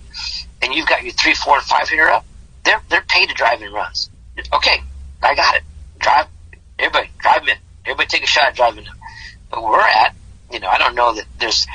and 0.60 0.72
you've 0.72 0.88
got 0.88 1.02
your 1.02 1.12
three, 1.12 1.34
four, 1.34 1.56
and 1.56 1.64
five 1.64 1.88
hitter 1.88 2.08
up, 2.08 2.24
they're 2.64 2.80
they're 2.88 3.04
paid 3.08 3.28
to 3.28 3.34
drive 3.34 3.60
in 3.62 3.72
runs. 3.72 4.10
Okay, 4.52 4.82
I 5.22 5.34
got 5.34 5.56
it. 5.56 5.62
Drive 5.98 6.26
everybody, 6.78 7.10
drive 7.18 7.42
in. 7.42 7.56
Everybody 7.84 8.08
take 8.08 8.24
a 8.24 8.26
shot 8.26 8.48
at 8.48 8.54
driving 8.54 8.84
them. 8.84 8.94
But 9.50 9.62
where 9.62 9.72
we're 9.72 9.80
at, 9.80 10.14
you 10.50 10.60
know, 10.60 10.68
I 10.68 10.78
don't 10.78 10.94
know 10.94 11.14
that 11.14 11.24
there's 11.38 11.66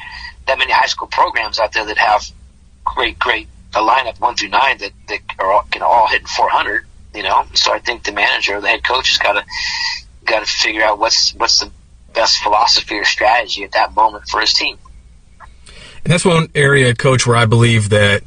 that 0.48 0.58
many 0.58 0.72
high 0.72 0.88
school 0.88 1.08
programs 1.08 1.60
out 1.60 1.74
there 1.74 1.86
that 1.86 1.98
have 1.98 2.26
great, 2.86 3.20
great 3.20 3.48
a 3.76 3.80
lineup 3.80 4.20
one 4.20 4.36
through 4.36 4.50
nine 4.50 4.78
that, 4.80 4.92
that 5.08 5.20
are 5.40 5.52
all, 5.52 5.62
can 5.70 5.82
all 5.82 6.08
hit 6.08 6.28
400. 6.28 6.86
You 7.14 7.24
know, 7.24 7.46
so 7.54 7.74
I 7.74 7.80
think 7.80 8.04
the 8.04 8.12
manager, 8.12 8.60
the 8.62 8.68
head 8.68 8.84
coach, 8.84 9.10
has 9.10 9.18
got 9.18 9.34
to 9.34 9.46
got 10.26 10.46
to 10.46 10.46
figure 10.46 10.84
out 10.84 11.00
what's 11.00 11.34
what's 11.36 11.60
the 11.60 11.72
best 12.14 12.38
philosophy 12.38 12.96
or 12.96 13.06
strategy 13.06 13.64
at 13.64 13.72
that 13.74 13.96
moment 13.96 14.28
for 14.28 14.40
his 14.40 14.54
team. 14.54 14.78
And 16.08 16.14
that's 16.14 16.24
one 16.24 16.48
area, 16.56 16.96
coach, 16.96 17.28
where 17.28 17.36
I 17.36 17.46
believe 17.46 17.90
that 17.90 18.24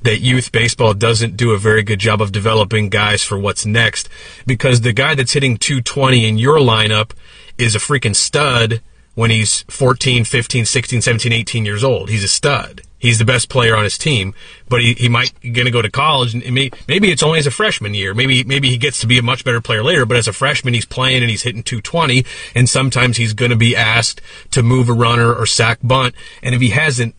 that 0.00 0.20
youth 0.20 0.50
baseball 0.50 0.94
doesn't 0.94 1.36
do 1.36 1.50
a 1.50 1.58
very 1.58 1.82
good 1.82 1.98
job 1.98 2.22
of 2.22 2.32
developing 2.32 2.88
guys 2.88 3.22
for 3.22 3.38
what's 3.38 3.66
next 3.66 4.08
because 4.46 4.80
the 4.80 4.94
guy 4.94 5.14
that's 5.14 5.34
hitting 5.34 5.58
220 5.58 6.26
in 6.26 6.38
your 6.38 6.56
lineup 6.56 7.10
is 7.58 7.74
a 7.74 7.78
freaking 7.78 8.16
stud 8.16 8.80
when 9.14 9.28
he's 9.28 9.66
14, 9.68 10.24
15, 10.24 10.64
16, 10.64 11.02
17, 11.02 11.30
18 11.30 11.66
years 11.66 11.84
old. 11.84 12.08
He's 12.08 12.24
a 12.24 12.28
stud. 12.28 12.80
He's 12.98 13.18
the 13.18 13.24
best 13.24 13.48
player 13.48 13.76
on 13.76 13.84
his 13.84 13.96
team, 13.96 14.34
but 14.68 14.80
he, 14.80 14.94
he 14.94 15.08
might 15.08 15.32
going 15.40 15.66
to 15.66 15.70
go 15.70 15.82
to 15.82 15.90
college 15.90 16.34
and 16.34 16.52
may, 16.52 16.70
maybe 16.88 17.10
it's 17.10 17.22
only 17.22 17.38
as 17.38 17.46
a 17.46 17.50
freshman 17.50 17.94
year. 17.94 18.12
Maybe 18.12 18.42
maybe 18.44 18.68
he 18.68 18.76
gets 18.76 19.00
to 19.00 19.06
be 19.06 19.18
a 19.18 19.22
much 19.22 19.44
better 19.44 19.60
player 19.60 19.84
later, 19.84 20.04
but 20.04 20.16
as 20.16 20.26
a 20.26 20.32
freshman 20.32 20.74
he's 20.74 20.84
playing 20.84 21.22
and 21.22 21.30
he's 21.30 21.42
hitting 21.42 21.62
220 21.62 22.24
and 22.54 22.68
sometimes 22.68 23.16
he's 23.16 23.34
going 23.34 23.50
to 23.50 23.56
be 23.56 23.76
asked 23.76 24.20
to 24.50 24.62
move 24.62 24.88
a 24.88 24.92
runner 24.92 25.32
or 25.32 25.46
sack 25.46 25.78
bunt 25.82 26.14
and 26.42 26.54
if 26.54 26.60
he 26.60 26.70
hasn't 26.70 27.14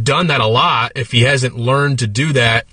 done 0.00 0.28
that 0.28 0.40
a 0.40 0.46
lot, 0.46 0.92
if 0.94 1.10
he 1.10 1.22
hasn't 1.22 1.56
learned 1.56 1.98
to 1.98 2.06
do 2.06 2.32
that 2.32 2.66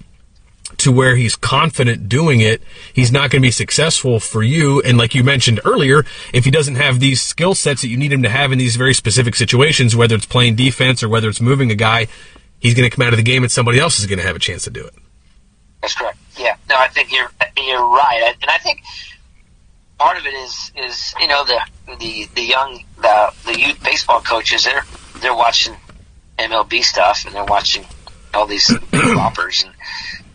to 0.77 0.91
where 0.91 1.15
he's 1.15 1.35
confident 1.35 2.09
doing 2.09 2.41
it, 2.41 2.61
he's 2.93 3.11
not 3.11 3.29
going 3.29 3.41
to 3.41 3.47
be 3.47 3.51
successful 3.51 4.19
for 4.19 4.43
you. 4.43 4.81
And 4.81 4.97
like 4.97 5.15
you 5.15 5.23
mentioned 5.23 5.61
earlier, 5.63 6.05
if 6.33 6.45
he 6.45 6.51
doesn't 6.51 6.75
have 6.75 6.99
these 6.99 7.21
skill 7.21 7.55
sets 7.55 7.81
that 7.81 7.87
you 7.87 7.97
need 7.97 8.11
him 8.11 8.23
to 8.23 8.29
have 8.29 8.51
in 8.51 8.57
these 8.57 8.75
very 8.75 8.93
specific 8.93 9.35
situations, 9.35 9.95
whether 9.95 10.15
it's 10.15 10.25
playing 10.25 10.55
defense 10.55 11.03
or 11.03 11.09
whether 11.09 11.29
it's 11.29 11.41
moving 11.41 11.71
a 11.71 11.75
guy, 11.75 12.07
he's 12.59 12.73
going 12.73 12.89
to 12.89 12.95
come 12.95 13.05
out 13.05 13.13
of 13.13 13.17
the 13.17 13.23
game 13.23 13.43
and 13.43 13.51
somebody 13.51 13.79
else 13.79 13.99
is 13.99 14.05
going 14.05 14.19
to 14.19 14.25
have 14.25 14.35
a 14.35 14.39
chance 14.39 14.65
to 14.65 14.69
do 14.69 14.85
it. 14.85 14.93
That's 15.81 15.93
correct. 15.93 16.17
Yeah. 16.37 16.57
No, 16.69 16.75
I 16.77 16.87
think 16.89 17.11
you're 17.11 17.31
you're 17.57 17.87
right, 17.87 18.35
and 18.41 18.51
I 18.51 18.57
think 18.57 18.81
part 19.97 20.17
of 20.17 20.25
it 20.25 20.33
is 20.33 20.71
is 20.75 21.13
you 21.19 21.27
know 21.27 21.43
the 21.45 21.59
the 21.99 22.27
the 22.35 22.41
young 22.41 22.83
the 22.97 23.33
the 23.45 23.59
youth 23.59 23.83
baseball 23.83 24.21
coaches 24.21 24.63
they're 24.63 24.85
they're 25.21 25.35
watching 25.35 25.75
MLB 26.37 26.83
stuff 26.83 27.25
and 27.25 27.33
they're 27.33 27.45
watching 27.45 27.85
all 28.33 28.45
these 28.45 28.71
whoppers 28.93 29.63
and 29.65 29.73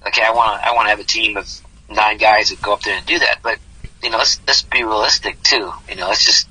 okay, 0.07 0.23
I 0.23 0.33
want 0.33 0.61
to 0.61 0.69
I 0.69 0.73
want 0.75 0.87
to 0.87 0.91
have 0.91 1.01
a 1.01 1.05
team 1.05 1.37
of 1.37 1.49
nine 1.89 2.19
guys 2.19 2.51
that 2.51 2.61
go 2.61 2.73
up 2.73 2.83
there 2.83 2.97
and 2.97 3.07
do 3.07 3.19
that. 3.19 3.39
But 3.43 3.59
you 4.03 4.11
know, 4.11 4.19
let's 4.19 4.41
let's 4.47 4.63
be 4.63 4.83
realistic 4.83 5.43
too. 5.43 5.73
You 5.89 5.97
know, 5.97 6.09
let's 6.09 6.25
just 6.25 6.49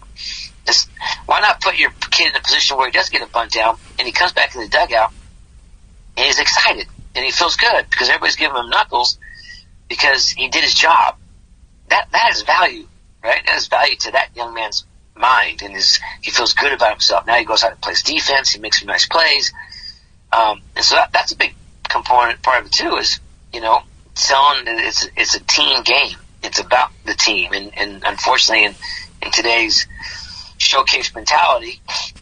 just 0.65 0.89
why 1.25 1.39
not 1.39 1.61
put 1.61 1.77
your 1.77 1.91
kid 2.11 2.29
in 2.29 2.35
a 2.35 2.41
position 2.41 2.77
where 2.77 2.87
he 2.87 2.91
does 2.91 3.09
get 3.09 3.21
a 3.21 3.27
bunt 3.27 3.51
down 3.51 3.77
and 3.97 4.05
he 4.05 4.11
comes 4.11 4.33
back 4.33 4.55
in 4.55 4.61
the 4.61 4.67
dugout 4.67 5.11
and 6.17 6.25
he's 6.25 6.39
excited 6.39 6.87
and 7.15 7.25
he 7.25 7.31
feels 7.31 7.55
good 7.55 7.85
because 7.89 8.09
everybody's 8.09 8.35
giving 8.35 8.55
him 8.55 8.69
knuckles 8.69 9.17
because 9.89 10.29
he 10.29 10.47
did 10.49 10.63
his 10.63 10.73
job. 10.73 11.15
That 11.89 12.07
that 12.11 12.31
is 12.33 12.43
value, 12.43 12.87
right? 13.23 13.41
That 13.45 13.57
is 13.57 13.67
value 13.67 13.95
to 13.97 14.11
that 14.11 14.29
young 14.35 14.53
man's 14.53 14.85
mind 15.15 15.61
and 15.61 15.73
his 15.73 15.99
he 16.21 16.31
feels 16.31 16.53
good 16.53 16.71
about 16.71 16.91
himself. 16.91 17.25
Now 17.25 17.35
he 17.35 17.45
goes 17.45 17.63
out 17.63 17.71
and 17.71 17.81
plays 17.81 18.03
defense. 18.03 18.51
He 18.51 18.59
makes 18.59 18.79
some 18.79 18.87
nice 18.87 19.07
plays, 19.07 19.53
um, 20.31 20.61
and 20.75 20.85
so 20.85 20.95
that, 20.95 21.11
that's 21.11 21.31
a 21.33 21.37
big 21.37 21.55
component 21.89 22.41
part 22.41 22.61
of 22.61 22.67
it 22.67 22.71
too. 22.71 22.95
Is 22.95 23.19
you 23.53 23.61
know, 23.61 23.81
selling 24.15 24.63
it's 24.65 25.07
it's 25.15 25.35
a 25.35 25.39
team 25.41 25.83
game. 25.83 26.17
It's 26.43 26.59
about 26.59 26.91
the 27.05 27.13
team, 27.13 27.53
and 27.53 27.77
and 27.77 28.03
unfortunately, 28.05 28.65
in 28.65 28.75
in 29.21 29.31
today's 29.31 29.87
showcase 30.57 31.13
mentality, 31.13 31.81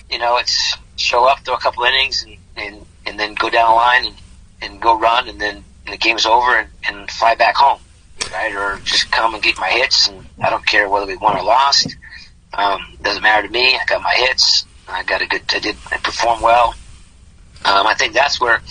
you 0.10 0.20
know, 0.20 0.38
it's 0.38 0.78
show 0.96 1.26
up, 1.26 1.40
throw 1.46 1.56
a 1.56 1.60
couple 1.60 1.84
innings, 1.84 2.24
and 2.24 2.38
and, 2.56 2.86
and 3.06 3.20
then 3.20 3.36
go 3.36 3.50
down 3.50 3.70
the 3.70 3.76
line 3.76 4.06
and, 4.06 4.16
and 4.62 4.82
go 4.82 4.98
run, 5.00 5.30
and 5.30 5.40
then 5.40 5.64
the 5.90 5.98
game's 5.98 6.26
over, 6.26 6.58
and, 6.58 6.70
and 6.88 7.10
fly 7.10 7.36
back 7.36 7.56
home, 7.56 7.80
right? 8.32 8.54
Or 8.54 8.80
just 8.84 9.12
come 9.12 9.34
and 9.34 9.42
get 9.42 9.58
my 9.58 9.70
hits, 9.70 10.08
and 10.08 10.26
I 10.42 10.50
don't 10.50 10.66
care 10.66 10.90
whether 10.90 11.06
we 11.06 11.16
won 11.16 11.38
or 11.38 11.44
lost. 11.44 11.96
Um, 12.54 12.98
doesn't 13.02 13.24
matter 13.24 13.48
to 13.48 13.54
me. 13.54 13.76
I 13.76 13.86
got 13.88 14.02
my 14.02 14.14
hits. 14.14 14.66
I 14.88 15.04
got 15.04 15.22
a 15.22 15.28
good. 15.28 15.44
I 15.50 15.60
did. 15.60 15.78
I 15.92 15.98
performed 15.98 16.42
well. 16.42 16.74
Um, 17.66 17.86
I 17.86 17.94
think 17.94 18.14
that's 18.14 18.40
where 18.42 18.62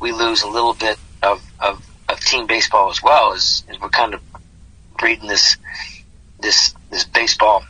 we 0.00 0.12
lose 0.12 0.42
a 0.42 0.48
little 0.48 0.74
bit 0.74 0.98
of, 1.22 1.42
of 1.60 1.84
team 2.20 2.46
baseball 2.46 2.90
as 2.90 3.02
well 3.02 3.32
is, 3.32 3.64
is 3.70 3.80
we're 3.80 3.88
kind 3.88 4.14
of 4.14 4.20
breeding 4.98 5.28
this 5.28 5.56
this 6.40 6.74
this 6.90 7.04
baseball 7.04 7.64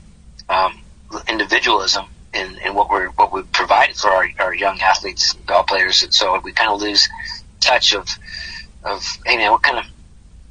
um, 0.48 0.80
individualism 1.28 2.06
in, 2.34 2.58
in 2.58 2.74
what 2.74 2.90
we're 2.90 3.08
what 3.11 3.32
we 3.32 3.42
provide 3.42 3.94
for 3.96 4.08
our, 4.11 4.28
our 4.38 4.54
young 4.54 4.80
athletes, 4.80 5.34
ball 5.34 5.64
players, 5.64 6.02
and 6.02 6.12
so 6.12 6.38
we 6.40 6.52
kind 6.52 6.72
of 6.72 6.80
lose 6.80 7.08
touch 7.61 7.94
of 7.94 8.08
of 8.84 9.04
hey 9.24 9.37
man, 9.37 9.50
what 9.50 9.62
kind 9.62 9.78
of 9.78 9.84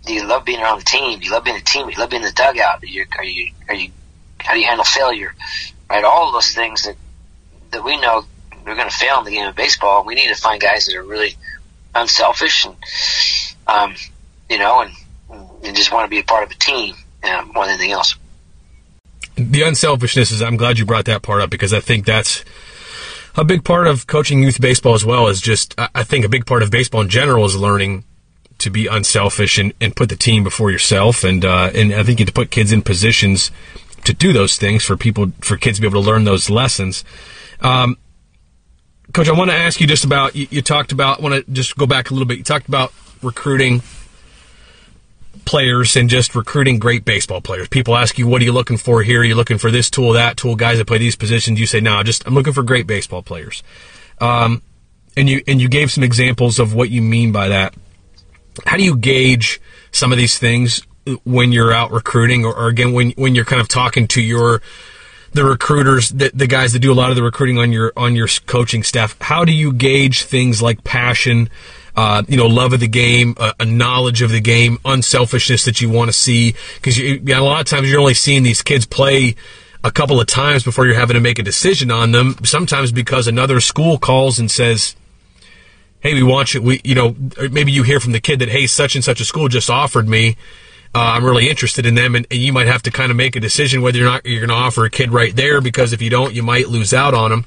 do 0.05 0.13
you 0.13 0.25
love 0.25 0.45
being 0.45 0.59
around 0.59 0.79
the 0.79 0.85
team? 0.85 1.19
Do 1.19 1.25
you 1.25 1.31
love 1.31 1.43
being 1.43 1.57
a 1.57 1.61
team? 1.61 1.87
Do 1.87 1.93
you 1.93 1.99
love 1.99 2.09
being 2.09 2.23
in 2.23 2.27
the 2.27 2.33
dugout? 2.33 2.83
Are 2.83 2.85
you 2.85 3.05
are 3.17 3.23
you 3.23 3.51
are 3.67 3.75
you 3.75 3.91
how 4.39 4.53
do 4.53 4.59
you 4.59 4.67
handle 4.67 4.85
failure? 4.85 5.33
Right, 5.89 6.03
all 6.03 6.31
those 6.31 6.51
things 6.51 6.83
that 6.83 6.95
that 7.71 7.83
we 7.83 7.99
know 7.99 8.25
we're 8.65 8.75
going 8.75 8.89
to 8.89 8.95
fail 8.95 9.19
in 9.19 9.25
the 9.25 9.31
game 9.31 9.47
of 9.47 9.55
baseball. 9.55 10.03
We 10.03 10.15
need 10.15 10.27
to 10.27 10.35
find 10.35 10.61
guys 10.61 10.87
that 10.87 10.95
are 10.95 11.03
really 11.03 11.35
unselfish 11.95 12.65
and 12.65 12.75
um, 13.67 13.95
you 14.49 14.57
know, 14.57 14.81
and, 14.81 14.91
and 15.63 15.75
just 15.75 15.91
want 15.91 16.05
to 16.05 16.09
be 16.09 16.19
a 16.19 16.23
part 16.23 16.43
of 16.43 16.51
a 16.51 16.55
team 16.55 16.95
um, 17.23 17.51
more 17.53 17.65
than 17.65 17.75
anything 17.75 17.91
else. 17.91 18.15
The 19.35 19.61
unselfishness 19.61 20.31
is, 20.31 20.41
I'm 20.41 20.57
glad 20.57 20.79
you 20.79 20.85
brought 20.85 21.05
that 21.05 21.21
part 21.21 21.41
up 21.41 21.49
because 21.49 21.73
I 21.73 21.79
think 21.79 22.05
that's 22.05 22.43
a 23.35 23.43
big 23.43 23.63
part 23.63 23.85
of 23.85 24.07
coaching 24.07 24.41
youth 24.41 24.59
baseball 24.59 24.95
as 24.95 25.05
well 25.05 25.27
is 25.27 25.41
just, 25.41 25.75
I 25.77 26.03
think 26.03 26.25
a 26.25 26.29
big 26.29 26.45
part 26.45 26.63
of 26.63 26.71
baseball 26.71 27.01
in 27.01 27.09
general 27.09 27.45
is 27.45 27.55
learning 27.55 28.03
to 28.57 28.71
be 28.71 28.87
unselfish 28.87 29.59
and, 29.59 29.73
and 29.79 29.95
put 29.95 30.09
the 30.09 30.15
team 30.15 30.43
before 30.43 30.71
yourself. 30.71 31.23
And, 31.23 31.45
uh, 31.45 31.69
and 31.75 31.93
I 31.93 32.01
think 32.01 32.19
you 32.19 32.25
have 32.25 32.33
to 32.33 32.33
put 32.33 32.49
kids 32.49 32.71
in 32.71 32.81
positions 32.81 33.51
to 34.05 34.13
do 34.13 34.33
those 34.33 34.57
things 34.57 34.83
for 34.83 34.97
people, 34.97 35.31
for 35.41 35.57
kids 35.57 35.77
to 35.77 35.81
be 35.81 35.87
able 35.87 36.01
to 36.01 36.07
learn 36.07 36.23
those 36.23 36.49
lessons. 36.49 37.03
Um, 37.61 37.97
Coach, 39.13 39.29
I 39.29 39.33
want 39.33 39.51
to 39.51 39.55
ask 39.55 39.79
you 39.79 39.85
just 39.85 40.03
about, 40.03 40.35
you, 40.35 40.47
you 40.49 40.61
talked 40.63 40.91
about, 40.91 41.21
want 41.21 41.35
to 41.35 41.51
just 41.51 41.77
go 41.77 41.85
back 41.85 42.09
a 42.09 42.13
little 42.13 42.25
bit. 42.25 42.39
You 42.39 42.43
talked 42.43 42.67
about 42.67 42.91
recruiting 43.23 43.81
players 45.45 45.95
and 45.95 46.09
just 46.09 46.35
recruiting 46.35 46.77
great 46.77 47.05
baseball 47.05 47.41
players. 47.41 47.67
People 47.69 47.95
ask 47.95 48.17
you, 48.17 48.27
what 48.27 48.41
are 48.41 48.45
you 48.45 48.51
looking 48.51 48.77
for 48.77 49.01
here? 49.01 49.21
Are 49.21 49.23
you 49.23 49.35
looking 49.35 49.57
for 49.57 49.71
this 49.71 49.89
tool, 49.89 50.13
that 50.13 50.37
tool, 50.37 50.55
guys 50.55 50.77
that 50.77 50.85
play 50.85 50.97
these 50.97 51.15
positions? 51.15 51.59
You 51.59 51.65
say, 51.65 51.79
no, 51.79 52.03
just 52.03 52.27
I'm 52.27 52.33
looking 52.33 52.53
for 52.53 52.63
great 52.63 52.85
baseball 52.85 53.23
players. 53.23 53.63
Um, 54.19 54.61
and 55.15 55.29
you 55.29 55.41
and 55.47 55.59
you 55.59 55.67
gave 55.67 55.91
some 55.91 56.03
examples 56.03 56.59
of 56.59 56.73
what 56.73 56.89
you 56.89 57.01
mean 57.01 57.31
by 57.31 57.47
that. 57.47 57.73
How 58.65 58.77
do 58.77 58.83
you 58.83 58.95
gauge 58.95 59.59
some 59.91 60.11
of 60.11 60.17
these 60.17 60.37
things 60.37 60.85
when 61.23 61.51
you're 61.51 61.73
out 61.73 61.91
recruiting, 61.91 62.45
or, 62.45 62.53
or 62.55 62.67
again 62.67 62.93
when 62.93 63.11
when 63.11 63.33
you're 63.33 63.45
kind 63.45 63.61
of 63.61 63.67
talking 63.67 64.07
to 64.09 64.21
your 64.21 64.61
the 65.33 65.43
recruiters, 65.43 66.09
the, 66.09 66.31
the 66.33 66.47
guys 66.47 66.73
that 66.73 66.79
do 66.79 66.91
a 66.91 66.95
lot 66.95 67.09
of 67.09 67.15
the 67.15 67.23
recruiting 67.23 67.57
on 67.57 67.71
your 67.71 67.93
on 67.97 68.15
your 68.15 68.27
coaching 68.45 68.83
staff? 68.83 69.15
How 69.21 69.43
do 69.43 69.51
you 69.51 69.73
gauge 69.73 70.23
things 70.23 70.61
like 70.61 70.83
passion? 70.83 71.49
Uh, 71.97 72.21
you 72.27 72.37
know, 72.37 72.45
love 72.45 72.73
of 72.73 72.79
the 72.79 72.87
game, 72.87 73.33
uh, 73.37 73.53
a 73.59 73.65
knowledge 73.65 74.21
of 74.21 74.29
the 74.29 74.39
game, 74.39 74.77
unselfishness 74.85 75.65
that 75.65 75.81
you 75.81 75.89
want 75.89 76.09
to 76.09 76.13
see. 76.13 76.53
Because 76.75 76.95
you, 76.95 77.19
a 77.29 77.41
lot 77.41 77.59
of 77.59 77.65
times 77.65 77.89
you're 77.89 77.99
only 77.99 78.13
seeing 78.13 78.43
these 78.43 78.61
kids 78.61 78.85
play 78.85 79.35
a 79.83 79.89
couple 79.91 80.21
of 80.21 80.27
times 80.27 80.63
before 80.63 80.85
you're 80.85 80.93
having 80.93 81.15
to 81.15 81.19
make 81.19 81.39
a 81.39 81.43
decision 81.43 81.89
on 81.89 82.11
them. 82.11 82.35
Sometimes 82.43 82.91
because 82.91 83.27
another 83.27 83.59
school 83.59 83.97
calls 83.97 84.37
and 84.37 84.51
says, 84.51 84.95
"Hey, 85.99 86.13
we 86.13 86.21
want 86.21 86.53
you." 86.53 86.61
We, 86.61 86.81
you 86.83 86.93
know, 86.93 87.15
maybe 87.49 87.71
you 87.71 87.81
hear 87.81 87.99
from 87.99 88.11
the 88.11 88.19
kid 88.19 88.39
that, 88.39 88.49
"Hey, 88.49 88.67
such 88.67 88.93
and 88.93 89.03
such 89.03 89.19
a 89.19 89.25
school 89.25 89.47
just 89.47 89.71
offered 89.71 90.07
me." 90.07 90.37
Uh, 90.93 90.99
I'm 90.99 91.25
really 91.25 91.49
interested 91.49 91.87
in 91.87 91.95
them, 91.95 92.15
and, 92.15 92.27
and, 92.31 92.39
you 92.39 92.53
might 92.53 92.67
have 92.67 92.83
to 92.83 92.91
kind 92.91 93.11
of 93.11 93.17
make 93.17 93.35
a 93.35 93.39
decision 93.39 93.81
whether 93.81 94.01
or 94.01 94.05
not 94.05 94.25
you're 94.25 94.39
going 94.45 94.49
to 94.49 94.55
offer 94.55 94.85
a 94.85 94.89
kid 94.89 95.11
right 95.11 95.35
there 95.35 95.61
because 95.61 95.93
if 95.93 96.01
you 96.01 96.09
don't, 96.09 96.33
you 96.33 96.43
might 96.43 96.69
lose 96.69 96.93
out 96.93 97.13
on 97.13 97.31
them. 97.31 97.45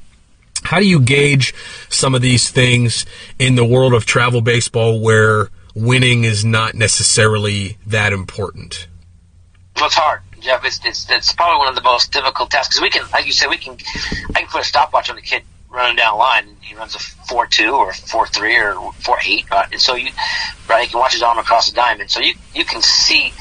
How 0.70 0.78
do 0.78 0.86
you 0.86 1.00
gauge 1.00 1.52
some 1.88 2.14
of 2.14 2.22
these 2.22 2.48
things 2.48 3.04
in 3.40 3.56
the 3.56 3.64
world 3.64 3.92
of 3.92 4.06
travel 4.06 4.40
baseball 4.40 5.00
where 5.00 5.48
winning 5.74 6.22
is 6.22 6.44
not 6.44 6.74
necessarily 6.76 7.76
that 7.88 8.12
important? 8.12 8.86
Well, 9.74 9.86
it's 9.86 9.96
hard. 9.96 10.20
Jeff, 10.38 10.64
it's, 10.64 10.78
it's, 10.84 11.10
it's 11.10 11.32
probably 11.32 11.58
one 11.58 11.66
of 11.66 11.74
the 11.74 11.82
most 11.82 12.12
difficult 12.12 12.52
tasks 12.52 12.78
because 12.78 12.82
we 12.82 12.90
can, 12.90 13.10
like 13.10 13.26
you 13.26 13.32
said, 13.32 13.50
we 13.50 13.56
can, 13.56 13.78
I 14.36 14.42
can 14.42 14.46
put 14.46 14.60
a 14.60 14.64
stopwatch 14.64 15.10
on 15.10 15.16
the 15.16 15.22
kid 15.22 15.42
running 15.70 15.96
down 15.96 16.12
the 16.12 16.18
line. 16.18 16.46
And 16.46 16.56
he 16.60 16.76
runs 16.76 16.94
a 16.94 17.00
four 17.00 17.48
two 17.48 17.72
or 17.72 17.92
four 17.92 18.28
three 18.28 18.56
or 18.56 18.92
four 18.92 19.18
eight, 19.26 19.50
right? 19.50 19.72
and 19.72 19.80
so 19.80 19.96
you, 19.96 20.12
right, 20.68 20.84
you 20.84 20.90
can 20.90 21.00
watch 21.00 21.14
his 21.14 21.22
arm 21.22 21.38
across 21.38 21.68
the 21.68 21.74
diamond. 21.74 22.12
So 22.12 22.20
you 22.20 22.34
you 22.54 22.64
can 22.64 22.80
see 22.80 23.32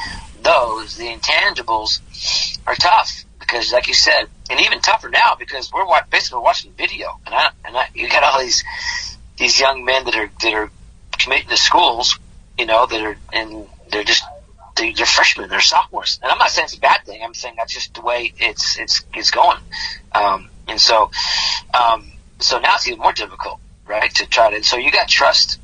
those. 0.42 0.98
The 0.98 1.06
intangibles 1.06 2.00
are 2.66 2.74
tough 2.74 3.24
because, 3.50 3.72
like 3.72 3.88
you 3.88 3.94
said, 3.94 4.26
and 4.50 4.60
even 4.62 4.80
tougher 4.80 5.10
now 5.10 5.36
because 5.38 5.72
we're 5.74 5.86
basically 6.12 6.42
watching 6.42 6.72
video, 6.78 7.08
and 7.26 7.34
I 7.34 7.50
and 7.66 7.76
I, 7.76 7.86
you 7.94 8.10
got 8.10 8.24
all 8.24 8.40
these 8.40 8.64
these 9.38 9.60
young 9.60 9.86
men 9.86 10.06
that 10.06 10.16
are 10.16 10.30
that 10.42 10.54
are 10.54 10.72
committing 11.18 11.50
to 11.50 11.58
schools, 11.58 12.20
you 12.58 12.66
know, 12.66 12.86
that 12.86 13.02
are 13.02 13.18
and 13.34 13.68
they're 13.92 14.04
just 14.04 14.24
they're 14.76 15.06
freshmen, 15.06 15.50
they're 15.50 15.60
sophomores, 15.60 16.20
and 16.22 16.32
I'm 16.32 16.38
not 16.38 16.52
saying 16.52 16.66
it's 16.66 16.78
a 16.78 16.80
bad 16.80 17.04
thing. 17.06 17.22
I'm 17.24 17.34
saying 17.34 17.56
that's 17.58 17.74
just 17.74 17.94
the 17.96 18.02
way 18.02 18.34
it's 18.38 18.80
it's 18.80 19.04
it's 19.14 19.32
going, 19.32 19.58
um, 20.14 20.50
and 20.68 20.80
so 20.80 21.10
um, 21.74 22.12
so 22.40 22.60
now 22.60 22.76
it's 22.76 22.88
even 22.88 23.00
more 23.00 23.14
difficult, 23.14 23.60
right? 23.88 24.14
To 24.16 24.26
try 24.26 24.52
to 24.52 24.58
and 24.58 24.66
so 24.66 24.78
you 24.78 24.92
got 24.92 25.08
trust. 25.08 25.60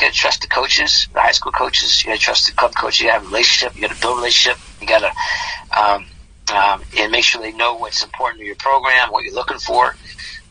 You 0.00 0.06
got 0.08 0.12
to 0.12 0.18
trust 0.18 0.42
the 0.42 0.48
coaches, 0.48 1.08
the 1.14 1.20
high 1.20 1.30
school 1.30 1.52
coaches. 1.52 2.02
You 2.02 2.10
got 2.10 2.16
to 2.16 2.20
trust 2.20 2.46
the 2.48 2.52
club 2.52 2.72
coach. 2.74 3.00
You 3.00 3.06
got 3.06 3.12
to 3.12 3.18
have 3.20 3.22
a 3.22 3.26
relationship. 3.26 3.76
You 3.76 3.82
got 3.82 3.92
to 3.92 3.96
build 4.00 4.14
a 4.14 4.16
relationship. 4.16 4.58
You 4.80 4.88
got 4.88 4.98
to 4.98 5.80
um, 5.80 6.06
um, 6.52 6.82
and 6.98 7.12
make 7.12 7.24
sure 7.24 7.40
they 7.40 7.52
know 7.52 7.76
what's 7.76 8.02
important 8.02 8.40
to 8.40 8.46
your 8.46 8.56
program, 8.56 9.10
what 9.10 9.24
you're 9.24 9.34
looking 9.34 9.58
for. 9.58 9.96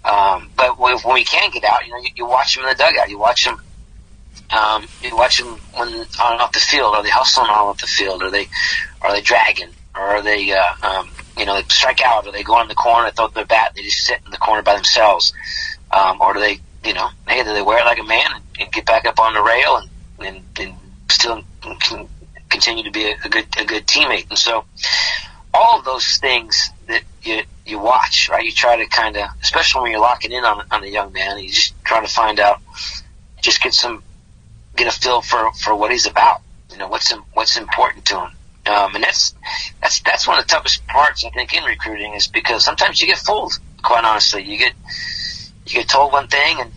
Um, 0.05 0.49
but 0.55 0.79
when, 0.79 0.97
when 0.99 1.13
we 1.13 1.23
can 1.23 1.49
get 1.51 1.63
out, 1.63 1.85
you 1.85 1.91
know, 1.91 1.99
you, 1.99 2.09
you 2.15 2.25
watch 2.25 2.55
them 2.55 2.65
in 2.65 2.69
the 2.69 2.75
dugout. 2.75 3.09
You 3.09 3.19
watch 3.19 3.45
them 3.45 3.61
um, 4.53 4.85
you 5.01 5.15
watch 5.15 5.39
them 5.39 5.57
when 5.73 5.87
on 5.87 6.33
and 6.33 6.41
off 6.41 6.51
the 6.51 6.59
field. 6.59 6.95
Are 6.95 7.03
they 7.03 7.09
hustling 7.09 7.49
on 7.49 7.67
off 7.67 7.81
the 7.81 7.87
field? 7.87 8.21
Are 8.21 8.29
they 8.29 8.47
are 9.01 9.11
they 9.11 9.21
dragging? 9.21 9.69
Or 9.95 10.01
are 10.01 10.21
they 10.21 10.51
uh, 10.51 10.63
um, 10.81 11.09
you 11.37 11.45
know 11.45 11.55
they 11.55 11.67
strike 11.69 12.01
out? 12.01 12.27
Are 12.27 12.31
they 12.31 12.43
go 12.43 12.61
in 12.61 12.67
the 12.67 12.75
corner, 12.75 13.11
throw 13.11 13.27
their 13.27 13.45
bat, 13.45 13.73
they 13.75 13.83
just 13.83 14.05
sit 14.05 14.19
in 14.25 14.31
the 14.31 14.37
corner 14.37 14.61
by 14.61 14.75
themselves? 14.75 15.33
Um, 15.91 16.21
or 16.21 16.33
do 16.33 16.39
they 16.39 16.59
you 16.83 16.93
know 16.93 17.09
hey 17.27 17.43
do 17.43 17.53
they 17.53 17.61
wear 17.61 17.79
it 17.79 17.85
like 17.85 17.99
a 17.99 18.03
man 18.03 18.27
and, 18.33 18.43
and 18.59 18.71
get 18.71 18.85
back 18.85 19.05
up 19.05 19.19
on 19.19 19.33
the 19.33 19.41
rail 19.41 19.77
and 19.77 19.89
and, 20.19 20.43
and 20.59 20.75
still 21.09 21.43
continue 22.49 22.83
to 22.83 22.91
be 22.91 23.05
a, 23.05 23.15
a 23.25 23.29
good 23.29 23.47
a 23.57 23.65
good 23.65 23.87
teammate? 23.87 24.29
And 24.29 24.37
so 24.37 24.65
all 25.53 25.79
of 25.79 25.85
those 25.85 26.17
things 26.17 26.69
that 26.87 27.03
you 27.21 27.43
you 27.65 27.79
watch, 27.79 28.29
right? 28.29 28.43
You 28.43 28.51
try 28.51 28.77
to 28.77 28.85
kind 28.87 29.15
of, 29.15 29.29
especially 29.41 29.83
when 29.83 29.91
you're 29.91 30.01
locking 30.01 30.31
in 30.31 30.43
on 30.43 30.65
on 30.71 30.83
a 30.83 30.87
young 30.87 31.13
man, 31.13 31.39
you 31.39 31.49
just 31.49 31.73
try 31.83 32.01
to 32.01 32.07
find 32.07 32.39
out, 32.39 32.61
just 33.41 33.61
get 33.61 33.73
some 33.73 34.03
get 34.75 34.87
a 34.87 34.99
feel 34.99 35.21
for 35.21 35.51
for 35.53 35.75
what 35.75 35.91
he's 35.91 36.07
about. 36.07 36.41
You 36.71 36.77
know 36.77 36.87
what's 36.87 37.11
what's 37.33 37.57
important 37.57 38.05
to 38.05 38.19
him. 38.19 38.29
Um, 38.65 38.95
and 38.95 39.03
that's 39.03 39.35
that's 39.81 39.99
that's 40.01 40.27
one 40.27 40.39
of 40.39 40.45
the 40.45 40.49
toughest 40.49 40.85
parts 40.87 41.25
I 41.25 41.29
think 41.29 41.53
in 41.53 41.63
recruiting 41.63 42.13
is 42.13 42.27
because 42.27 42.63
sometimes 42.63 43.01
you 43.01 43.07
get 43.07 43.17
fooled. 43.17 43.59
Quite 43.81 44.05
honestly, 44.05 44.43
you 44.43 44.57
get 44.57 44.73
you 45.65 45.73
get 45.73 45.89
told 45.89 46.11
one 46.13 46.27
thing 46.27 46.59
and 46.59 46.71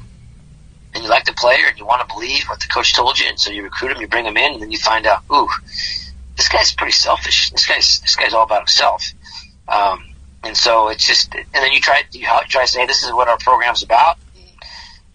and 0.94 1.04
you 1.04 1.10
like 1.10 1.24
the 1.24 1.32
player 1.32 1.66
and 1.68 1.78
you 1.78 1.86
want 1.86 2.06
to 2.06 2.12
believe 2.12 2.44
what 2.44 2.58
the 2.60 2.66
coach 2.66 2.94
told 2.94 3.18
you, 3.18 3.28
and 3.28 3.38
so 3.38 3.50
you 3.50 3.62
recruit 3.62 3.92
him, 3.92 4.00
you 4.00 4.08
bring 4.08 4.24
him 4.24 4.36
in, 4.36 4.54
and 4.54 4.62
then 4.62 4.70
you 4.70 4.78
find 4.78 5.06
out, 5.06 5.22
ooh, 5.30 5.48
this 6.36 6.48
guy's 6.48 6.74
pretty 6.74 6.92
selfish. 6.92 7.50
This 7.50 7.66
guy's 7.66 8.00
this 8.00 8.16
guy's 8.16 8.34
all 8.34 8.44
about 8.44 8.60
himself. 8.60 9.04
Um, 9.68 10.04
and 10.44 10.56
so 10.56 10.88
it's 10.90 11.04
just, 11.04 11.34
and 11.34 11.46
then 11.52 11.72
you 11.72 11.80
try 11.80 12.02
you 12.12 12.26
try 12.48 12.62
to 12.62 12.68
say, 12.68 12.86
this 12.86 13.02
is 13.02 13.12
what 13.12 13.28
our 13.28 13.38
program's 13.38 13.82
about 13.82 14.18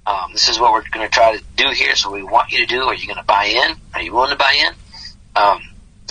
um, 0.05 0.31
this 0.33 0.49
is 0.49 0.59
what 0.59 0.73
we're 0.73 0.87
going 0.89 1.07
to 1.07 1.13
try 1.13 1.37
to 1.37 1.43
do 1.55 1.69
here. 1.69 1.95
So 1.95 2.11
we 2.11 2.23
want 2.23 2.51
you 2.51 2.59
to 2.59 2.65
do. 2.65 2.81
Are 2.83 2.95
you 2.95 3.07
going 3.07 3.19
to 3.19 3.25
buy 3.25 3.45
in? 3.45 3.75
Are 3.93 4.01
you 4.01 4.13
willing 4.13 4.31
to 4.31 4.35
buy 4.35 4.53
in? 4.53 4.73
Um, 5.35 5.61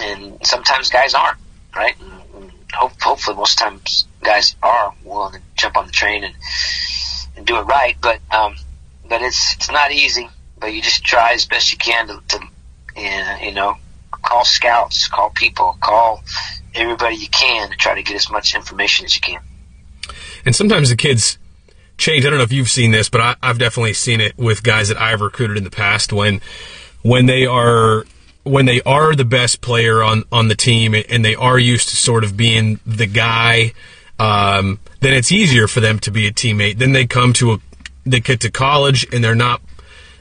and 0.00 0.46
sometimes 0.46 0.90
guys 0.90 1.14
aren't, 1.14 1.38
right? 1.74 1.94
And 2.00 2.52
hope, 2.72 2.92
hopefully, 3.00 3.36
most 3.36 3.58
times 3.58 4.06
guys 4.22 4.54
are 4.62 4.94
willing 5.04 5.34
to 5.34 5.40
jump 5.56 5.76
on 5.76 5.86
the 5.86 5.92
train 5.92 6.24
and, 6.24 6.34
and 7.36 7.46
do 7.46 7.56
it 7.56 7.62
right. 7.62 7.96
But 8.00 8.20
um, 8.30 8.56
but 9.08 9.22
it's 9.22 9.54
it's 9.56 9.70
not 9.70 9.92
easy. 9.92 10.28
But 10.58 10.72
you 10.72 10.82
just 10.82 11.04
try 11.04 11.32
as 11.32 11.46
best 11.46 11.72
you 11.72 11.78
can 11.78 12.06
to, 12.06 12.22
to 12.28 12.40
you 13.40 13.52
know 13.52 13.76
call 14.30 14.44
scouts, 14.44 15.08
call 15.08 15.30
people, 15.30 15.76
call 15.80 16.22
everybody 16.74 17.16
you 17.16 17.28
can 17.28 17.68
to 17.68 17.76
try 17.76 17.94
to 17.94 18.02
get 18.02 18.14
as 18.14 18.30
much 18.30 18.54
information 18.54 19.04
as 19.04 19.16
you 19.16 19.20
can. 19.20 19.40
And 20.44 20.54
sometimes 20.54 20.88
the 20.88 20.96
kids 20.96 21.38
change. 21.98 22.24
I 22.24 22.30
don't 22.30 22.38
know 22.38 22.44
if 22.44 22.52
you've 22.52 22.70
seen 22.70 22.92
this, 22.92 23.08
but 23.08 23.20
I, 23.20 23.36
have 23.42 23.58
definitely 23.58 23.94
seen 23.94 24.20
it 24.20 24.38
with 24.38 24.62
guys 24.62 24.88
that 24.88 24.98
I've 24.98 25.20
recruited 25.20 25.56
in 25.56 25.64
the 25.64 25.70
past 25.70 26.12
when 26.12 26.40
when 27.02 27.26
they 27.26 27.44
are 27.44 28.04
when 28.44 28.66
they 28.66 28.80
are 28.82 29.14
the 29.14 29.24
best 29.24 29.60
player 29.60 30.02
on 30.02 30.22
on 30.30 30.48
the 30.48 30.54
team 30.54 30.94
and 30.94 31.24
they 31.24 31.34
are 31.34 31.58
used 31.58 31.88
to 31.88 31.96
sort 31.96 32.22
of 32.22 32.36
being 32.36 32.78
the 32.86 33.06
guy. 33.06 33.72
Um, 34.18 34.78
then 35.00 35.12
it's 35.12 35.32
easier 35.32 35.66
for 35.66 35.80
them 35.80 35.98
to 36.00 36.10
be 36.10 36.26
a 36.26 36.32
teammate. 36.32 36.78
Then 36.78 36.92
they 36.92 37.06
come 37.06 37.32
to 37.34 37.52
a 37.52 37.58
they 38.06 38.20
get 38.20 38.40
to 38.40 38.50
college 38.50 39.06
and 39.12 39.24
they're 39.24 39.34
not 39.34 39.60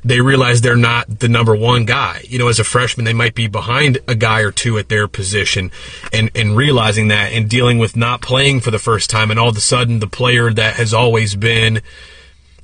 they 0.03 0.21
realize 0.21 0.61
they're 0.61 0.75
not 0.75 1.19
the 1.19 1.29
number 1.29 1.55
one 1.55 1.85
guy. 1.85 2.21
You 2.27 2.39
know, 2.39 2.47
as 2.47 2.59
a 2.59 2.63
freshman, 2.63 3.05
they 3.05 3.13
might 3.13 3.35
be 3.35 3.47
behind 3.47 3.99
a 4.07 4.15
guy 4.15 4.41
or 4.41 4.51
two 4.51 4.77
at 4.77 4.89
their 4.89 5.07
position 5.07 5.71
and, 6.13 6.31
and 6.35 6.55
realizing 6.55 7.09
that 7.09 7.31
and 7.31 7.49
dealing 7.49 7.77
with 7.77 7.95
not 7.95 8.21
playing 8.21 8.61
for 8.61 8.71
the 8.71 8.79
first 8.79 9.09
time. 9.09 9.31
And 9.31 9.39
all 9.39 9.49
of 9.49 9.57
a 9.57 9.61
sudden, 9.61 9.99
the 9.99 10.07
player 10.07 10.51
that 10.51 10.75
has 10.75 10.93
always 10.93 11.35
been 11.35 11.81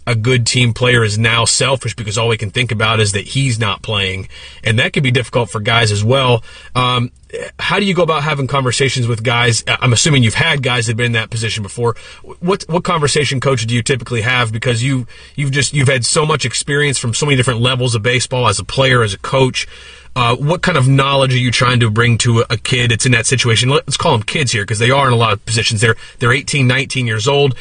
a 0.07 0.15
good 0.15 0.45
team 0.45 0.73
player 0.73 1.03
is 1.03 1.17
now 1.17 1.45
selfish 1.45 1.95
because 1.95 2.17
all 2.17 2.27
we 2.27 2.37
can 2.37 2.51
think 2.51 2.71
about 2.71 2.99
is 2.99 3.13
that 3.13 3.25
he's 3.25 3.59
not 3.59 3.81
playing. 3.81 4.27
And 4.63 4.77
that 4.79 4.93
can 4.93 5.03
be 5.03 5.11
difficult 5.11 5.49
for 5.49 5.59
guys 5.59 5.91
as 5.91 6.03
well. 6.03 6.43
Um, 6.75 7.11
how 7.59 7.79
do 7.79 7.85
you 7.85 7.93
go 7.93 8.03
about 8.03 8.23
having 8.23 8.47
conversations 8.47 9.07
with 9.07 9.23
guys? 9.23 9.63
I'm 9.67 9.93
assuming 9.93 10.23
you've 10.23 10.35
had 10.35 10.61
guys 10.61 10.85
that 10.85 10.91
have 10.91 10.97
been 10.97 11.07
in 11.07 11.11
that 11.13 11.29
position 11.29 11.63
before. 11.63 11.95
What 12.39 12.63
what 12.69 12.83
conversation, 12.83 13.39
coach, 13.39 13.65
do 13.65 13.73
you 13.73 13.81
typically 13.81 14.21
have? 14.21 14.51
Because 14.51 14.83
you 14.83 15.07
you've 15.35 15.51
just 15.51 15.73
you've 15.73 15.87
had 15.87 16.05
so 16.05 16.25
much 16.25 16.45
experience 16.45 16.97
from 16.97 17.13
so 17.13 17.25
many 17.25 17.35
different 17.35 17.61
levels 17.61 17.95
of 17.95 18.03
baseball 18.03 18.47
as 18.47 18.59
a 18.59 18.63
player, 18.63 19.03
as 19.03 19.13
a 19.13 19.17
coach. 19.17 19.67
Uh, 20.15 20.33
what 20.37 20.61
kind 20.61 20.77
of 20.77 20.87
knowledge 20.87 21.33
are 21.33 21.39
you 21.39 21.51
trying 21.51 21.81
to 21.81 21.89
bring 21.89 22.17
to 22.17 22.45
a, 22.49 22.55
kid 22.55 22.91
that's 22.91 23.05
in 23.05 23.11
that 23.11 23.25
situation? 23.25 23.67
Let's 23.67 23.97
call 23.97 24.13
them 24.13 24.23
kids 24.23 24.53
here 24.53 24.63
because 24.63 24.79
they 24.79 24.89
are 24.89 25.07
in 25.07 25.13
a 25.13 25.17
lot 25.17 25.33
of 25.33 25.45
positions. 25.45 25.81
They're 25.81 25.97
they're 26.19 26.31
18, 26.31 26.67
19 26.67 27.05
years 27.05 27.27
old 27.27 27.55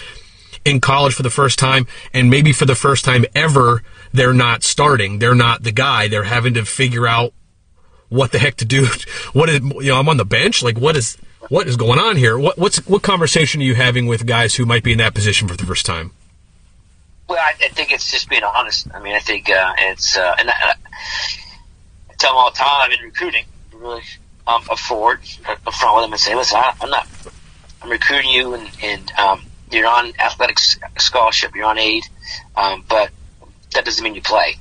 in 0.65 0.81
college 0.81 1.15
for 1.15 1.23
the 1.23 1.31
first 1.31 1.59
time, 1.59 1.87
and 2.13 2.31
maybe 2.31 2.53
for 2.53 2.67
the 2.67 2.75
first 2.75 3.05
time 3.05 3.25
ever, 3.35 3.83
they're 4.13 4.35
not 4.35 4.63
starting. 4.63 5.19
They're 5.19 5.35
not 5.35 5.63
the 5.63 5.73
guy. 5.73 6.09
They're 6.09 6.25
having 6.25 6.55
to 6.55 6.65
figure 6.65 7.07
out 7.07 7.33
what 8.09 8.33
the 8.33 8.39
heck 8.39 8.57
to 8.57 8.65
do. 8.65 8.87
What 9.33 9.49
is 9.49 9.61
you 9.61 9.91
know? 9.91 9.99
I'm 9.99 10.09
on 10.09 10.17
the 10.17 10.25
bench. 10.25 10.63
Like 10.63 10.79
what 10.79 10.97
is 10.97 11.17
what 11.49 11.67
is 11.67 11.77
going 11.77 11.99
on 11.99 12.17
here? 12.17 12.39
What 12.39 12.59
what's 12.59 12.87
what 12.87 13.03
conversation 13.03 13.61
are 13.61 13.65
you 13.65 13.75
having 13.75 14.07
with 14.07 14.27
guys 14.27 14.55
who 14.55 14.65
might 14.65 14.85
be 14.85 14.93
in 14.93 14.99
that 14.99 15.15
position 15.15 15.49
for 15.49 15.57
the 15.57 15.67
first 15.67 15.85
time? 15.85 16.13
Well, 17.29 17.39
I, 17.39 17.55
I 17.65 17.69
think 17.69 17.91
it's 17.91 18.11
just 18.11 18.29
being 18.29 18.45
honest. 18.45 18.87
I 18.95 19.01
mean, 19.01 19.15
I 19.15 19.19
think 19.19 19.51
uh, 19.51 19.73
it's 19.79 20.17
uh, 20.17 20.35
and 20.39 20.51
I, 20.51 20.75
I 22.11 22.15
tell 22.19 22.33
them 22.33 22.39
all 22.39 22.51
the 22.51 22.57
time 22.57 22.93
in 22.93 23.01
recruiting, 23.01 23.45
really 23.73 24.03
um, 24.47 24.63
afford 24.71 25.21
up 25.47 25.75
front 25.75 25.97
with 25.97 26.05
them 26.05 26.13
and 26.13 26.21
say, 26.21 26.35
listen, 26.35 26.59
I, 26.59 26.75
am 26.81 26.91
not, 26.91 27.09
I'm 27.83 27.91
recruiting 27.91 28.31
you, 28.31 28.55
and, 28.55 28.71
and 28.83 29.11
um, 29.13 29.43
you're 29.71 29.87
on 29.87 30.13
athletic 30.19 30.59
scholarship, 30.99 31.55
you're 31.55 31.67
on 31.67 31.79
aid, 31.79 32.05
um, 32.57 32.85
but 32.89 33.11
that 33.75 33.85
doesn't 33.85 34.03
mean 34.03 34.15
you 34.15 34.23
play, 34.23 34.57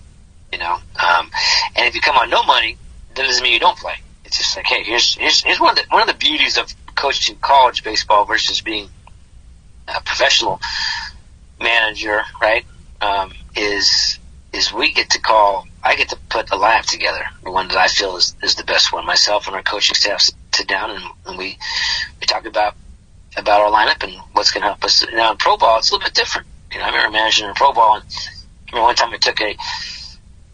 you 0.51 0.59
know. 0.59 0.73
Um, 0.73 1.31
and 1.75 1.87
if 1.87 1.95
you 1.95 2.01
come 2.01 2.17
on 2.17 2.29
no 2.29 2.43
money, 2.43 2.77
that 3.15 3.23
doesn't 3.23 3.43
mean 3.43 3.53
you 3.53 3.59
don't 3.59 3.77
play. 3.77 3.93
It's 4.25 4.37
just 4.37 4.55
like, 4.55 4.65
hey, 4.65 4.83
here's 4.83 5.15
here's, 5.15 5.41
here's 5.41 5.59
one 5.59 5.71
of 5.71 5.75
the 5.75 5.83
one 5.89 6.01
of 6.01 6.07
the 6.07 6.15
beauties 6.15 6.57
of 6.57 6.73
coaching 6.95 7.37
college 7.41 7.83
baseball 7.83 8.25
versus 8.25 8.61
being 8.61 8.89
a 9.87 10.01
professional 10.01 10.59
manager, 11.59 12.21
right? 12.41 12.65
Um, 13.01 13.31
is 13.55 14.19
is 14.53 14.71
we 14.71 14.93
get 14.93 15.11
to 15.11 15.19
call. 15.19 15.67
I 15.83 15.95
get 15.95 16.09
to 16.09 16.17
put 16.29 16.49
a 16.51 16.55
lineup 16.55 16.85
together, 16.85 17.25
the 17.43 17.51
one 17.51 17.67
that 17.67 17.77
I 17.77 17.87
feel 17.87 18.15
is, 18.15 18.35
is 18.41 18.55
the 18.55 18.63
best 18.63 18.93
one. 18.93 19.05
Myself 19.05 19.47
and 19.47 19.55
our 19.55 19.61
coaching 19.61 19.95
staff 19.95 20.21
sit 20.53 20.67
down 20.67 20.91
and, 20.91 21.03
and 21.25 21.37
we 21.37 21.57
we 22.21 22.25
talk 22.25 22.45
about 22.45 22.75
about 23.37 23.61
our 23.61 23.71
lineup 23.71 24.03
and 24.03 24.13
what's 24.33 24.51
going 24.51 24.61
to 24.61 24.67
help 24.67 24.83
us. 24.83 25.05
Now 25.13 25.31
in 25.31 25.37
pro 25.37 25.57
ball, 25.57 25.79
it's 25.79 25.91
a 25.91 25.95
little 25.95 26.05
bit 26.05 26.13
different. 26.13 26.47
You 26.71 26.79
know, 26.79 26.85
I 26.85 26.87
remember 26.89 27.11
managing 27.11 27.47
in 27.47 27.53
pro 27.53 27.73
ball, 27.73 27.95
and 27.95 28.03
I 28.03 28.71
remember 28.71 28.87
one 28.87 28.95
time 28.95 29.13
I 29.13 29.17
took 29.17 29.41
a 29.41 29.55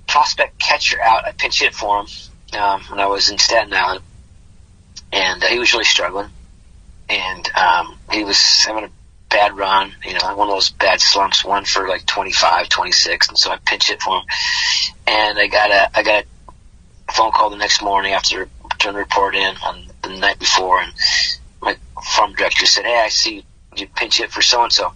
prospect 0.08 0.60
catcher 0.60 1.02
out. 1.02 1.26
I 1.26 1.32
pinch 1.32 1.60
hit 1.60 1.74
for 1.74 2.02
him 2.02 2.08
um, 2.60 2.82
when 2.90 3.00
I 3.00 3.08
was 3.08 3.30
in 3.30 3.38
Staten 3.38 3.74
Island, 3.74 4.04
and 5.12 5.44
uh, 5.44 5.48
he 5.48 5.60
was 5.60 5.72
really 5.74 5.86
struggling, 5.86 6.30
and 7.08 7.50
um, 7.56 7.98
he 8.12 8.24
was 8.24 8.64
having 8.66 8.86
a 8.86 8.90
bad 9.30 9.56
run, 9.56 9.94
you 10.04 10.14
know, 10.14 10.36
one 10.36 10.48
of 10.50 10.56
those 10.56 10.72
bad 10.72 11.00
slumps, 11.00 11.46
one 11.46 11.64
for 11.64 11.88
like 11.88 12.06
25, 12.06 12.68
26, 12.70 13.30
and 13.30 13.38
so 13.38 13.52
I 13.52 13.58
pinch 13.64 13.90
hit 13.90 14.02
for 14.02 14.18
him, 14.18 14.24
and 15.08 15.40
I 15.40 15.48
got 15.48 15.72
a 15.72 15.98
I 15.98 16.04
got 16.04 16.26
a 17.08 17.12
phone 17.12 17.32
call 17.32 17.50
the 17.50 17.58
next 17.58 17.82
morning 17.82 18.14
after 18.14 18.50
turn 18.80 18.94
the 18.94 19.00
report 19.00 19.36
in 19.36 19.56
on 19.64 19.86
the 20.02 20.18
night 20.18 20.40
before, 20.40 20.82
and 20.82 20.92
my 21.62 21.78
farm 22.02 22.34
director 22.34 22.66
said, 22.66 22.86
"Hey, 22.86 23.00
I 23.00 23.10
see 23.10 23.46
you 23.76 23.88
pinch 23.88 24.18
hit 24.18 24.32
for 24.32 24.42
so 24.42 24.64
and 24.64 24.72
so." 24.72 24.94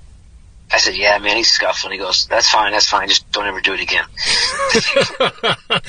I 0.72 0.78
said, 0.78 0.96
"Yeah, 0.96 1.18
man, 1.20 1.38
he's 1.38 1.52
scuffling." 1.52 1.94
He 1.94 2.00
goes, 2.00 2.26
"That's 2.28 2.50
fine, 2.50 2.72
that's 2.72 2.90
fine. 2.90 3.08
Just 3.08 3.32
don't 3.32 3.48
ever 3.48 3.62
do 3.62 3.74
it 3.74 3.82
again." 3.82 4.06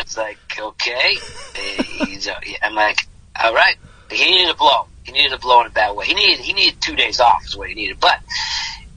it's 0.00 0.16
like, 0.16 0.38
okay. 0.58 1.16
He's, 2.06 2.28
uh, 2.28 2.34
I'm 2.62 2.74
like, 2.74 3.06
all 3.42 3.54
right. 3.54 3.76
He 4.10 4.30
needed 4.30 4.50
a 4.50 4.54
blow. 4.54 4.86
He 5.02 5.12
needed 5.12 5.32
a 5.32 5.38
blow 5.38 5.60
in 5.60 5.66
a 5.66 5.70
bad 5.70 5.96
way. 5.96 6.06
He 6.06 6.14
needed 6.14 6.40
he 6.40 6.52
needed 6.52 6.80
two 6.80 6.96
days 6.96 7.20
off 7.20 7.44
is 7.46 7.56
what 7.56 7.68
he 7.68 7.74
needed, 7.74 8.00
but 8.00 8.20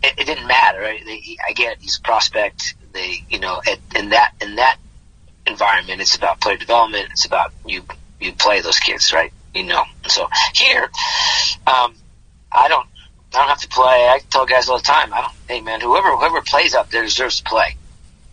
it, 0.04 0.14
it 0.18 0.26
didn't 0.26 0.48
matter. 0.48 0.80
Right? 0.80 1.00
He, 1.00 1.40
I 1.46 1.54
get 1.54 1.74
it. 1.74 1.78
He's 1.82 1.98
a 1.98 2.02
prospect. 2.02 2.76
They, 2.94 3.24
you 3.30 3.40
know, 3.40 3.62
at, 3.66 3.80
in 3.96 4.10
that 4.10 4.34
in 4.42 4.56
that 4.56 4.78
environment, 5.46 6.02
it's 6.02 6.16
about 6.16 6.40
player 6.40 6.58
development. 6.58 7.10
It's 7.12 7.26
about 7.26 7.54
you 7.66 7.84
you 8.20 8.34
play 8.34 8.62
those 8.62 8.80
kids, 8.80 9.12
right? 9.14 9.34
You 9.58 9.64
know. 9.64 9.84
So 10.08 10.30
here, 10.54 10.84
um, 11.66 11.96
I 12.52 12.68
don't 12.68 12.86
I 13.34 13.40
don't 13.40 13.50
have 13.50 13.62
to 13.62 13.68
play. 13.68 14.08
I 14.08 14.20
tell 14.30 14.46
guys 14.46 14.70
all 14.70 14.78
the 14.78 14.84
time. 14.84 15.14
I 15.14 15.22
don't. 15.22 15.34
Hey 15.48 15.62
man, 15.62 15.82
whoever 15.82 16.16
whoever 16.16 16.42
plays 16.42 16.76
up 16.76 16.92
there 16.92 17.04
deserves 17.04 17.38
to 17.38 17.44
play. 17.44 17.76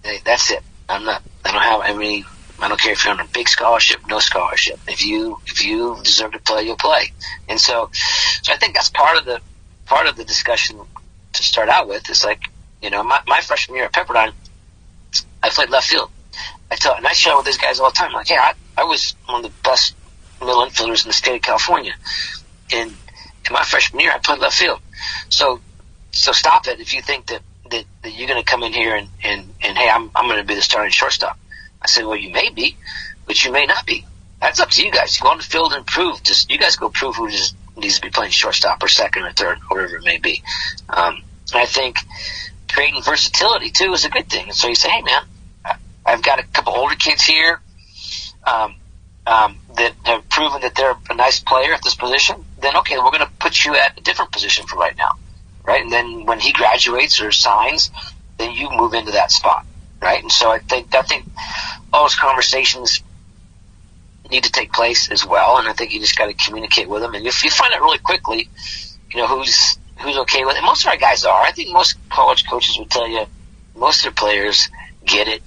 Hey, 0.03 0.21
that's 0.25 0.51
it. 0.51 0.63
I'm 0.89 1.05
not. 1.05 1.23
I 1.45 1.53
don't 1.53 1.63
have 1.63 1.97
any. 1.99 2.25
I 2.61 2.69
don't 2.69 2.81
care 2.81 2.93
if 2.93 3.05
you're 3.05 3.15
on 3.15 3.21
a 3.21 3.27
big 3.27 3.49
scholarship, 3.49 4.01
no 4.07 4.19
scholarship. 4.21 4.79
If 4.87 5.05
you 5.05 5.41
if 5.47 5.65
you 5.65 5.99
deserve 6.03 6.33
to 6.33 6.39
play, 6.39 6.65
you'll 6.65 6.77
play. 6.77 7.13
And 7.49 7.61
so, 7.61 7.91
so 8.43 8.53
I 8.53 8.57
think 8.57 8.75
that's 8.75 8.91
part 8.91 9.19
of 9.19 9.25
the 9.25 9.41
part 9.87 10.07
of 10.07 10.17
the 10.17 10.25
discussion 10.25 10.79
to 11.33 11.43
start 11.43 11.69
out 11.69 11.89
with. 11.89 12.09
Is 12.11 12.25
like 12.25 12.43
you 12.83 12.91
know 12.91 13.03
my, 13.03 13.21
my 13.27 13.41
freshman 13.41 13.77
year 13.77 13.87
at 13.87 13.93
Pepperdine, 13.93 14.33
I 15.43 15.49
played 15.51 15.71
left 15.71 15.89
field. 15.89 16.11
I 16.71 16.77
tell 16.77 16.95
and 16.95 17.07
I 17.07 17.13
share 17.13 17.37
with 17.37 17.47
these 17.47 17.59
guys 17.59 17.81
all 17.81 17.91
the 17.91 17.97
time. 17.97 18.13
Like, 18.13 18.29
hey, 18.29 18.37
I, 18.37 18.55
I 18.77 18.85
was 18.85 19.17
one 19.27 19.45
of 19.45 19.51
the 19.51 19.57
best 19.63 19.95
middle 20.41 20.65
infielders 20.65 21.05
in 21.05 21.09
the 21.09 21.15
state 21.15 21.37
of 21.37 21.43
California, 21.43 21.93
and 22.73 22.91
in 22.91 23.53
my 23.53 23.63
freshman 23.63 24.01
year, 24.01 24.13
I 24.13 24.19
played 24.19 24.39
left 24.39 24.57
field. 24.57 24.81
So, 25.29 25.61
so 26.13 26.33
stop 26.33 26.67
it 26.67 26.81
if 26.81 26.95
you 26.95 27.03
think 27.03 27.27
that 27.27 27.43
that, 27.71 27.85
that 28.03 28.11
you're 28.11 28.29
going 28.29 28.43
to 28.43 28.49
come 28.49 28.63
in 28.63 28.73
here 28.73 28.95
and 28.97 29.09
and 29.23 29.55
and 29.63 29.77
hey, 29.77 29.89
I'm 29.89 30.11
I'm 30.15 30.27
going 30.27 30.39
to 30.41 30.47
be 30.47 30.55
the 30.55 30.63
starting 30.63 30.91
shortstop. 30.91 31.39
I 31.83 31.87
said, 31.87 32.07
well, 32.07 32.17
you 32.17 32.31
may 32.31 32.51
be, 32.51 32.77
but 33.27 33.45
you 33.45 33.53
may 33.53 33.67
not 33.67 33.85
be. 33.87 34.07
That's 34.41 34.61
up 34.61 34.71
to 34.71 34.85
you 34.85 34.91
guys. 34.91 35.19
You 35.19 35.25
go 35.25 35.31
on 35.31 35.39
the 35.39 35.43
field 35.43 35.73
and 35.73 35.87
prove. 35.87 36.23
Just 36.23 36.51
you 36.51 36.59
guys 36.59 36.77
go 36.77 36.89
prove 36.89 37.17
who 37.17 37.31
just 37.31 37.57
needs 37.77 37.97
to 37.97 38.03
be 38.03 38.11
playing 38.11 38.31
shortstop 38.31 38.83
or 38.83 38.89
second 38.89 39.25
or 39.25 39.33
third, 39.33 39.59
or 39.71 39.79
whatever 39.79 39.97
it 39.97 40.05
may 40.05 40.19
be. 40.19 40.43
Um, 40.89 41.23
and 41.53 41.63
I 41.63 41.67
think 41.67 41.97
creating 42.71 43.03
versatility 43.03 43.71
too 43.71 43.93
is 43.93 44.05
a 44.05 44.11
good 44.11 44.29
thing. 44.29 44.47
And 44.47 44.55
so 44.55 44.69
you 44.69 44.75
say, 44.75 44.89
hey 44.89 45.03
man, 45.03 45.23
I've 46.07 46.23
got 46.23 46.39
a 46.39 46.45
couple 46.45 46.75
older 46.75 46.95
kids 46.95 47.25
here 47.25 47.61
um, 48.47 48.75
um, 49.27 49.59
that 49.77 49.95
have 50.05 50.29
proven 50.29 50.63
that 50.63 50.75
they're 50.75 50.97
a 51.11 51.15
nice 51.15 51.41
player 51.41 51.73
at 51.73 51.83
this 51.83 51.95
position. 51.95 52.45
Then 52.61 52.77
okay, 52.79 52.97
we're 52.99 53.11
going 53.11 53.21
to 53.21 53.33
put 53.39 53.65
you 53.65 53.75
at 53.75 53.99
a 53.99 54.03
different 54.03 54.33
position 54.33 54.67
for 54.67 54.77
right 54.77 54.97
now, 54.97 55.13
right? 55.65 55.83
And 55.83 55.93
then 55.93 56.27
when 56.27 56.41
he 56.41 56.53
graduates 56.53 57.21
or 57.21 57.33
signs, 57.33 57.91
then 58.39 58.53
you 58.53 58.71
move 58.71 58.95
into 58.95 59.13
that 59.13 59.31
spot 59.31 59.67
right? 60.05 60.23
And 60.23 60.31
so 60.31 60.51
I 60.51 60.59
think 60.59 60.95
I 60.95 61.03
think 61.03 61.27
all 61.93 62.05
those 62.05 62.15
conversations 62.15 63.03
need 64.31 64.45
to 64.45 64.53
take 64.53 64.73
place 64.73 65.11
as 65.11 65.27
well, 65.27 65.59
and 65.59 65.67
I 65.67 65.73
think 65.73 65.93
you 65.93 66.01
just 66.01 66.17
got 66.17 66.27
to 66.27 66.35
communicate 66.35 66.89
with 66.89 67.03
them. 67.03 67.15
And 67.15 67.27
if 67.27 67.43
you 67.43 67.51
find 67.51 67.73
out 67.75 67.81
really 67.81 67.99
quickly, 67.99 68.49
you 69.11 69.21
know 69.21 69.27
who's 69.27 69.79
who's 69.99 70.19
okay 70.19 70.45
with 70.45 70.57
it. 70.57 70.63
Most 70.63 70.85
of 70.85 70.91
our 70.91 70.97
guys 70.97 71.25
are. 71.25 71.43
I 71.43 71.53
think 71.53 71.73
most 71.73 71.97
college 72.11 72.47
coaches 72.49 72.79
would 72.79 72.91
tell 72.91 73.09
you 73.09 73.27
most 73.75 73.99
of 73.99 74.03
their 74.05 74.13
players 74.13 74.69
get 75.05 75.27
it. 75.27 75.43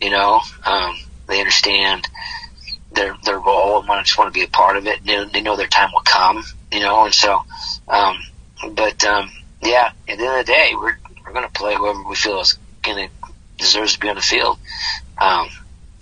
You 0.00 0.10
know, 0.10 0.40
um, 0.64 0.96
they 1.26 1.40
understand 1.40 2.06
their 2.98 3.16
their 3.24 3.38
role 3.38 3.78
and 3.78 3.88
want 3.88 4.04
to 4.04 4.08
just 4.08 4.18
want 4.18 4.32
to 4.32 4.38
be 4.38 4.44
a 4.44 4.48
part 4.48 4.76
of 4.76 4.86
it. 4.86 5.04
They, 5.04 5.24
they 5.32 5.40
know 5.40 5.56
their 5.56 5.66
time 5.66 5.90
will 5.92 6.00
come. 6.00 6.44
You 6.72 6.80
know, 6.80 7.04
and 7.04 7.14
so, 7.14 7.44
um, 7.88 8.16
but 8.72 9.04
um, 9.04 9.30
yeah, 9.62 9.92
at 10.08 10.18
the 10.18 10.24
end 10.24 10.40
of 10.40 10.46
the 10.46 10.52
day, 10.52 10.72
we're 10.74 10.98
we're 11.24 11.32
going 11.32 11.46
to 11.46 11.52
play 11.52 11.74
whoever 11.74 12.02
we 12.02 12.16
feel 12.16 12.40
is 12.40 12.58
going 12.82 13.08
to 13.08 13.28
deserves 13.58 13.94
to 13.94 14.00
be 14.00 14.08
on 14.08 14.16
the 14.16 14.22
field. 14.22 14.58
Um, 15.18 15.48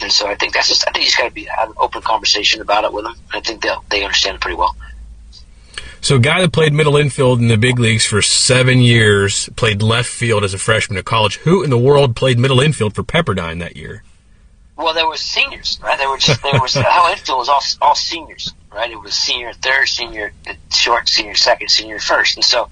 and 0.01 0.13
so 0.13 0.27
I 0.27 0.35
think 0.35 0.53
that's 0.53 0.69
just, 0.69 0.87
I 0.87 0.93
think 0.93 1.05
you 1.05 1.07
just 1.07 1.19
got 1.19 1.29
to 1.29 1.35
be 1.35 1.45
have 1.45 1.71
an 1.71 1.75
open 1.79 2.03
conversation 2.03 2.61
about 2.61 2.85
it 2.85 2.93
with 2.93 3.05
them. 3.05 3.15
I 3.33 3.41
think 3.41 3.63
they 3.63 3.71
they 3.91 4.05
understand 4.05 4.37
it 4.37 4.41
pretty 4.41 4.57
well. 4.57 4.77
So, 6.03 6.17
a 6.17 6.21
guy 6.21 6.41
that 6.43 6.53
played 6.53 6.73
middle 6.73 6.97
infield 6.97 7.41
in 7.41 7.49
the 7.49 7.57
big 7.57 7.79
leagues 7.79 8.07
for 8.07 8.23
seven 8.23 8.79
years, 8.79 9.49
played 9.57 9.83
left 9.83 10.09
field 10.09 10.45
as 10.45 10.55
a 10.55 10.59
freshman 10.59 10.99
at 10.99 11.05
college. 11.05 11.37
Who 11.39 11.65
in 11.65 11.71
the 11.71 11.79
world 11.79 12.15
played 12.15 12.39
middle 12.39 12.61
infield 12.61 12.95
for 12.95 13.03
Pepperdine 13.03 13.59
that 13.61 13.77
year? 13.77 14.05
Well, 14.77 14.93
there 14.93 15.07
were 15.07 15.17
seniors, 15.17 15.81
right? 15.83 15.99
There 15.99 16.09
were 16.09 16.19
just 16.19 16.43
there 16.43 16.61
was 16.61 16.75
how 16.75 17.11
infield 17.11 17.39
was 17.39 17.49
all 17.49 17.63
all 17.81 17.95
seniors, 17.95 18.53
right? 18.73 18.91
It 18.91 19.01
was 19.01 19.15
senior 19.15 19.53
third, 19.55 19.89
senior 19.89 20.33
short, 20.71 21.09
senior 21.09 21.35
second, 21.35 21.71
senior 21.71 21.99
first, 21.99 22.37
and 22.37 22.45
so 22.45 22.69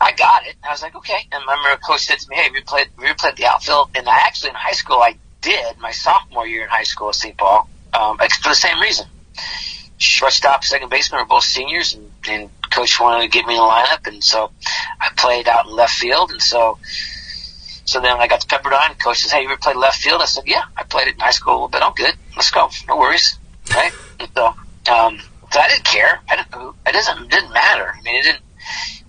I 0.00 0.12
got 0.12 0.46
it. 0.46 0.56
I 0.62 0.70
was 0.70 0.82
like, 0.82 0.94
okay. 0.96 1.26
And 1.32 1.42
I 1.48 1.56
remember 1.56 1.80
coach 1.80 2.04
said 2.04 2.18
to 2.18 2.28
me, 2.28 2.36
hey, 2.36 2.50
we 2.52 2.60
played, 2.60 2.88
we 2.98 3.12
played 3.14 3.36
the 3.36 3.46
outfield? 3.46 3.90
And 3.94 4.08
I 4.08 4.16
actually 4.18 4.50
in 4.50 4.56
high 4.56 4.72
school, 4.72 4.96
I 4.96 5.16
did 5.40 5.78
my 5.78 5.92
sophomore 5.92 6.46
year 6.46 6.64
in 6.64 6.68
high 6.68 6.82
school 6.82 7.08
at 7.08 7.14
St. 7.14 7.36
Paul, 7.36 7.68
um, 7.92 8.18
for 8.18 8.48
the 8.50 8.54
same 8.54 8.80
reason. 8.80 9.06
Shortstop, 9.96 10.64
second 10.64 10.90
baseman 10.90 11.20
were 11.20 11.26
both 11.26 11.44
seniors, 11.44 11.94
and, 11.94 12.10
and 12.28 12.50
coach 12.70 13.00
wanted 13.00 13.22
to 13.22 13.28
get 13.28 13.46
me 13.46 13.54
in 13.54 13.60
the 13.60 13.66
lineup, 13.66 14.06
and 14.06 14.22
so 14.22 14.50
I 15.00 15.08
played 15.16 15.48
out 15.48 15.66
in 15.66 15.72
left 15.72 15.94
field, 15.94 16.30
and 16.32 16.42
so. 16.42 16.78
So 17.84 18.00
then 18.00 18.16
I 18.18 18.26
got 18.26 18.40
to 18.40 18.46
Pepperdine. 18.46 18.98
Coach 18.98 19.18
says, 19.18 19.32
"Hey, 19.32 19.42
you 19.42 19.48
ever 19.48 19.56
played 19.56 19.76
left 19.76 19.98
field?" 19.98 20.22
I 20.22 20.24
said, 20.24 20.44
"Yeah, 20.46 20.64
I 20.76 20.84
played 20.84 21.08
it 21.08 21.14
in 21.14 21.20
high 21.20 21.30
school 21.30 21.52
a 21.52 21.54
little 21.54 21.68
bit. 21.68 21.82
I'm 21.82 21.92
good. 21.92 22.14
Let's 22.36 22.50
go. 22.50 22.70
No 22.88 22.96
worries." 22.96 23.38
Right? 23.70 23.92
so, 24.34 24.46
um, 24.90 25.20
so 25.50 25.60
I 25.60 25.68
didn't 25.68 25.84
care. 25.84 26.20
I 26.28 26.36
didn't. 26.36 26.74
It 26.86 26.92
doesn't. 26.92 27.30
Didn't 27.30 27.52
matter. 27.52 27.94
I 27.96 28.02
mean, 28.02 28.16
it 28.16 28.22
didn't. 28.24 28.42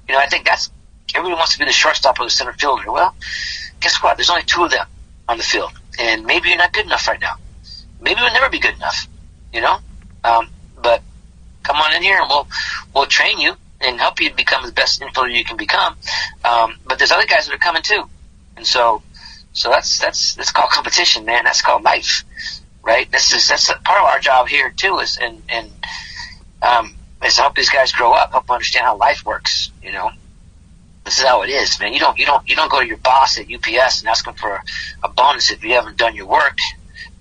You 0.08 0.16
know, 0.16 0.20
I 0.20 0.28
think 0.28 0.46
that's 0.46 0.70
everybody 1.16 1.36
wants 1.36 1.54
to 1.54 1.60
be 1.60 1.66
the 1.66 1.72
shortstop 1.72 2.20
or 2.20 2.26
the 2.26 2.30
center 2.30 2.54
fielder. 2.54 2.92
Well, 2.92 3.16
guess 3.80 4.02
what? 4.04 4.18
There's 4.18 4.30
only 4.30 4.44
two 4.44 4.64
of 4.64 4.72
them 4.72 4.86
on 5.28 5.38
the 5.38 5.44
field, 5.44 5.72
and 5.98 6.26
maybe 6.26 6.50
you're 6.50 6.58
not 6.58 6.74
good 6.74 6.86
enough 6.86 7.08
right 7.08 7.20
now. 7.20 7.36
Maybe 8.02 8.20
you'll 8.20 8.34
never 8.34 8.50
be 8.50 8.60
good 8.60 8.76
enough. 8.76 9.08
You 9.54 9.62
know, 9.62 9.78
um, 10.24 10.50
but 10.82 11.02
come 11.64 11.78
on 11.78 11.94
in 11.96 12.04
here 12.04 12.20
and 12.20 12.30
we'll 12.30 12.48
we'll 12.94 13.06
train 13.06 13.40
you 13.40 13.56
and 13.82 14.00
help 14.00 14.20
you 14.20 14.34
become 14.34 14.66
the 14.66 14.72
best 14.72 15.02
infielder 15.02 15.34
you 15.34 15.44
can 15.44 15.58
become. 15.58 15.96
Um, 16.44 16.76
but 16.86 16.98
there's 16.98 17.12
other 17.12 17.26
guys 17.26 17.48
that 17.48 17.56
are 17.56 17.60
coming 17.60 17.82
too, 17.82 18.04
and 18.58 18.66
so 18.66 19.01
so 19.53 19.70
that's 19.70 19.99
that's 19.99 20.36
that's 20.36 20.51
called 20.51 20.70
competition, 20.70 21.26
man. 21.26 21.45
That's 21.45 21.62
called 21.62 21.84
life, 21.84 22.24
right? 22.84 23.10
This 23.12 23.34
is 23.34 23.47
that's 23.47 23.72
part 23.84 24.01
of 24.01 24.06
our 24.06 24.20
job 24.20 24.47
here 24.47 24.70
too, 24.70 24.99
is 24.99 25.18
and 25.18 25.41
and 25.49 25.72
um, 26.62 26.95
is 27.24 27.36
to 27.36 27.41
help 27.41 27.56
these 27.56 27.70
guys 27.70 27.91
grow 27.91 28.14
up, 28.14 28.32
help 28.32 28.47
them 28.47 28.56
understand 28.56 28.86
how 28.86 28.97
life 28.97 29.26
works. 29.26 29.72
You 29.82 29.93
know, 29.93 30.12
this 31.06 31.20
is 31.20 31.26
how 31.26 31.43
it 31.43 31.49
is, 31.49 31.80
man. 31.80 31.93
You 31.93 31.99
don't 31.99 32.18
you 32.18 32.26
don't 32.26 32.47
you 32.49 32.56
don't 32.56 32.70
go 32.70 32.82
to 32.82 32.88
your 32.88 32.97
boss 32.97 33.38
at 33.39 33.45
UPS 33.51 34.01
and 34.01 34.10
ask 34.10 34.28
him 34.28 34.34
for 34.34 34.62
a 35.03 35.10
bonus 35.10 35.51
if 35.51 35.64
you 35.64 35.74
haven't 35.74 35.97
done 35.97 36.16
your 36.16 36.28
work, 36.28 36.58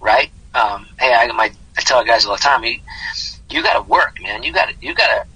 right? 0.00 0.30
Um, 0.54 0.86
hey, 0.98 1.14
I 1.14 1.30
my 1.32 1.52
I 1.76 1.80
tell 1.82 2.04
guys 2.04 2.26
all 2.26 2.32
the 2.34 2.38
time, 2.38 2.64
you 2.64 2.78
you 3.50 3.62
got 3.62 3.74
to 3.74 3.88
work, 3.88 4.18
man. 4.20 4.42
You 4.42 4.52
got 4.52 4.68
to 4.70 4.74
you 4.80 4.94
got 4.94 5.06
to 5.06 5.26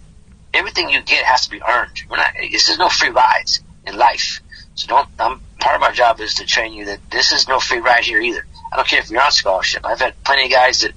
everything 0.55 0.90
you 0.90 1.03
get 1.03 1.24
has 1.24 1.42
to 1.44 1.51
be 1.51 1.61
earned. 1.62 2.03
We're 2.11 2.16
not. 2.16 2.32
This 2.40 2.68
is 2.68 2.78
no 2.78 2.88
free 2.88 3.11
rides 3.11 3.62
in 3.86 3.96
life. 3.96 4.40
So 4.79 4.87
don't. 4.87 5.09
I'm 5.18 5.41
part 5.59 5.74
of 5.74 5.81
my 5.81 5.91
job 5.91 6.20
is 6.20 6.35
to 6.35 6.47
train 6.47 6.72
you 6.72 6.85
that 6.85 7.01
this 7.11 7.33
is 7.33 7.49
no 7.49 7.59
free 7.59 7.81
ride 7.81 8.05
here 8.05 8.20
either. 8.20 8.47
I 8.72 8.76
don't 8.76 8.87
care 8.87 9.01
if 9.01 9.11
you're 9.11 9.20
on 9.20 9.33
scholarship. 9.33 9.85
I've 9.85 9.99
had 9.99 10.14
plenty 10.22 10.45
of 10.45 10.53
guys 10.53 10.83
that 10.83 10.93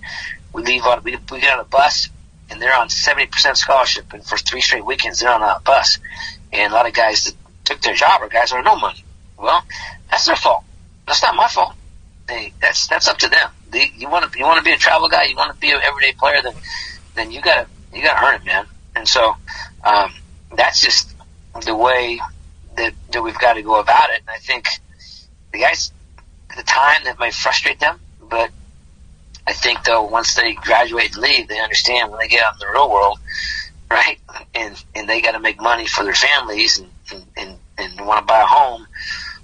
we 0.54 0.62
leave 0.62 0.84
on 0.86 1.02
we, 1.04 1.18
we 1.32 1.42
get 1.42 1.58
on 1.58 1.62
a 1.62 1.68
bus 1.68 2.10
and 2.52 2.62
they're 2.62 2.76
on 2.76 2.90
seventy 2.90 3.26
percent 3.26 3.58
scholarship, 3.58 4.14
and 4.14 4.24
for 4.24 4.38
three 4.38 4.62
straight 4.62 4.86
weekends 4.86 5.22
they're 5.22 5.34
on 5.34 5.42
a 5.42 5.60
bus. 5.66 5.98
And 6.54 6.72
a 6.72 6.76
lot 6.76 6.88
of 6.88 6.94
guys 6.94 7.24
that 7.24 7.34
took 7.66 7.82
their 7.82 7.96
job 7.96 8.22
or 8.22 8.28
guys 8.28 8.52
are 8.52 8.62
no 8.62 8.76
money. 8.76 9.04
Well, 9.36 9.64
that's 10.12 10.28
their 10.28 10.36
fault. 10.36 10.64
That's 11.08 11.24
not 11.24 11.36
my 11.36 11.48
fault. 11.48 11.74
Hey, 12.30 12.54
that's 12.62 12.86
that's 12.86 13.08
up 13.08 13.18
to 13.18 13.30
them. 13.30 13.50
They, 13.72 13.92
you 13.98 14.10
want 14.12 14.32
to 14.32 14.38
you 14.38 14.46
want 14.46 14.60
to 14.60 14.64
be 14.64 14.74
a 14.74 14.78
travel 14.78 15.10
guy. 15.10 15.24
You 15.24 15.36
want 15.36 15.56
to 15.56 15.60
be 15.60 15.72
an 15.72 15.82
everyday 15.84 16.12
player. 16.14 16.44
Then 16.44 16.54
then 17.16 17.32
you 17.32 17.42
gotta 17.42 17.66
you 17.96 18.04
gotta 18.04 18.24
earn 18.24 18.36
it, 18.36 18.46
man. 18.46 18.68
And 18.96 19.08
so 19.08 19.36
um, 19.84 20.14
that's 20.56 20.82
just 20.82 21.16
the 21.66 21.76
way 21.76 22.20
that 22.78 22.94
that 23.12 23.22
we've 23.22 23.38
got 23.40 23.54
to 23.54 23.62
go 23.62 23.80
about 23.80 24.10
it. 24.12 24.22
And 24.22 24.30
I 24.30 24.38
think 24.38 24.68
the 25.52 25.60
guys 25.60 25.92
the 26.56 26.64
time 26.64 27.04
that 27.06 27.20
might 27.20 27.34
frustrate 27.34 27.80
them, 27.80 28.00
but 28.30 28.50
I 29.48 29.54
think 29.54 29.84
though 29.84 30.04
once 30.04 30.36
they 30.36 30.54
graduate 30.54 31.14
and 31.14 31.22
leave, 31.22 31.48
they 31.48 31.60
understand 31.60 32.12
when 32.12 32.20
they 32.20 32.28
get 32.28 32.46
out 32.46 32.54
in 32.54 32.60
the 32.60 32.72
real 32.72 32.90
world, 32.90 33.20
right? 33.90 34.18
And 34.54 34.82
and 34.96 35.10
they 35.10 35.22
got 35.22 35.32
to 35.32 35.40
make 35.40 35.62
money 35.62 35.88
for 35.88 36.04
their 36.04 36.14
families 36.14 36.80
and 36.80 36.90
and 37.12 37.26
and, 37.38 37.58
and 37.78 38.08
want 38.08 38.20
to 38.20 38.26
buy 38.26 38.42
a 38.42 38.46
home, 38.46 38.88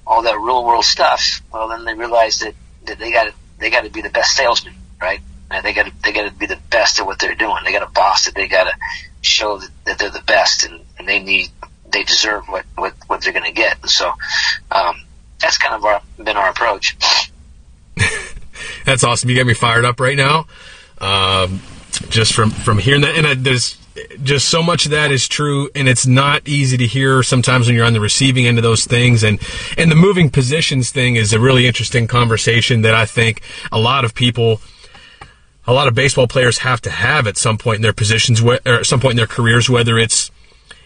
all 0.06 0.24
that 0.24 0.38
real 0.38 0.66
world 0.66 0.86
stuff. 0.86 1.42
Well, 1.52 1.70
then 1.70 1.86
they 1.86 1.94
realize 1.94 2.40
that 2.40 2.54
that 2.86 3.00
they 3.00 3.12
got 3.12 3.34
they 3.60 3.70
got 3.70 3.84
to 3.84 3.90
be 3.90 4.02
the 4.02 4.10
best 4.10 4.36
salesman, 4.36 4.76
right? 5.02 5.20
And 5.50 5.66
they 5.66 5.74
got 5.74 5.92
they 6.04 6.12
got 6.12 6.30
to 6.30 6.36
be 6.36 6.46
the 6.46 6.60
best 6.70 7.00
at 7.00 7.06
what 7.06 7.20
they're 7.20 7.36
doing. 7.36 7.58
They 7.64 7.72
got 7.72 7.86
to 7.86 7.92
boss 7.94 8.28
it. 8.28 8.36
They 8.36 8.48
got 8.48 8.66
to 8.66 8.74
show 9.22 9.58
that, 9.58 9.70
that 9.86 10.00
they're 10.00 10.10
the 10.10 10.24
best, 10.26 10.64
and, 10.64 10.82
and 11.00 11.08
they 11.08 11.20
need 11.20 11.50
they 11.98 12.04
deserve 12.04 12.48
what 12.48 12.66
what, 12.76 12.94
what 13.08 13.22
they're 13.22 13.34
going 13.34 13.46
to 13.46 13.52
get. 13.52 13.90
So 13.90 14.12
um, 14.72 15.02
that's 15.40 15.58
kind 15.58 15.76
of 15.76 15.84
our, 15.84 16.02
been 16.18 16.38
our 16.38 16.50
approach. 16.50 16.96
that's 18.86 19.04
awesome. 19.04 19.30
You 19.30 19.36
got 19.36 19.48
me 19.48 19.54
fired 19.54 19.86
up 19.86 20.00
right 20.00 20.18
now. 20.18 20.48
Um, 21.00 21.62
just 22.10 22.34
from 22.34 22.52
from 22.52 22.78
hearing 22.78 23.02
that, 23.02 23.16
and 23.16 23.26
I, 23.26 23.34
there's 23.34 23.78
just 24.22 24.50
so 24.50 24.62
much 24.62 24.86
of 24.86 24.92
that 24.92 25.12
is 25.12 25.28
true, 25.28 25.70
and 25.74 25.88
it's 25.88 26.06
not 26.06 26.48
easy 26.48 26.78
to 26.78 26.86
hear 26.86 27.24
sometimes 27.24 27.66
when 27.66 27.76
you're 27.76 27.86
on 27.86 27.94
the 27.94 28.00
receiving 28.00 28.46
end 28.46 28.60
of 28.60 28.64
those 28.64 28.86
things. 28.86 29.24
And 29.24 29.40
and 29.78 29.90
the 29.90 29.96
moving 29.96 30.30
positions 30.30 30.92
thing 30.92 31.16
is 31.16 31.34
a 31.34 31.40
really 31.40 31.66
interesting 31.66 32.06
conversation 32.06 32.84
that 32.84 32.94
I 32.94 33.06
think 33.06 33.42
a 33.72 33.80
lot 33.80 34.06
of 34.06 34.14
people 34.14 34.62
a 35.66 35.74
lot 35.74 35.88
of 35.88 35.96
baseball 35.96 36.28
players 36.28 36.60
have 36.60 36.80
to 36.82 36.92
have 36.92 37.26
at 37.26 37.38
some 37.38 37.58
point 37.58 37.78
in 37.78 37.82
their 37.82 37.94
positions, 37.94 38.42
or 38.42 38.60
at 38.66 38.86
some 38.86 39.00
point 39.00 39.14
in 39.14 39.18
their 39.18 39.28
careers, 39.28 39.68
whether 39.68 39.98
it's 39.98 40.32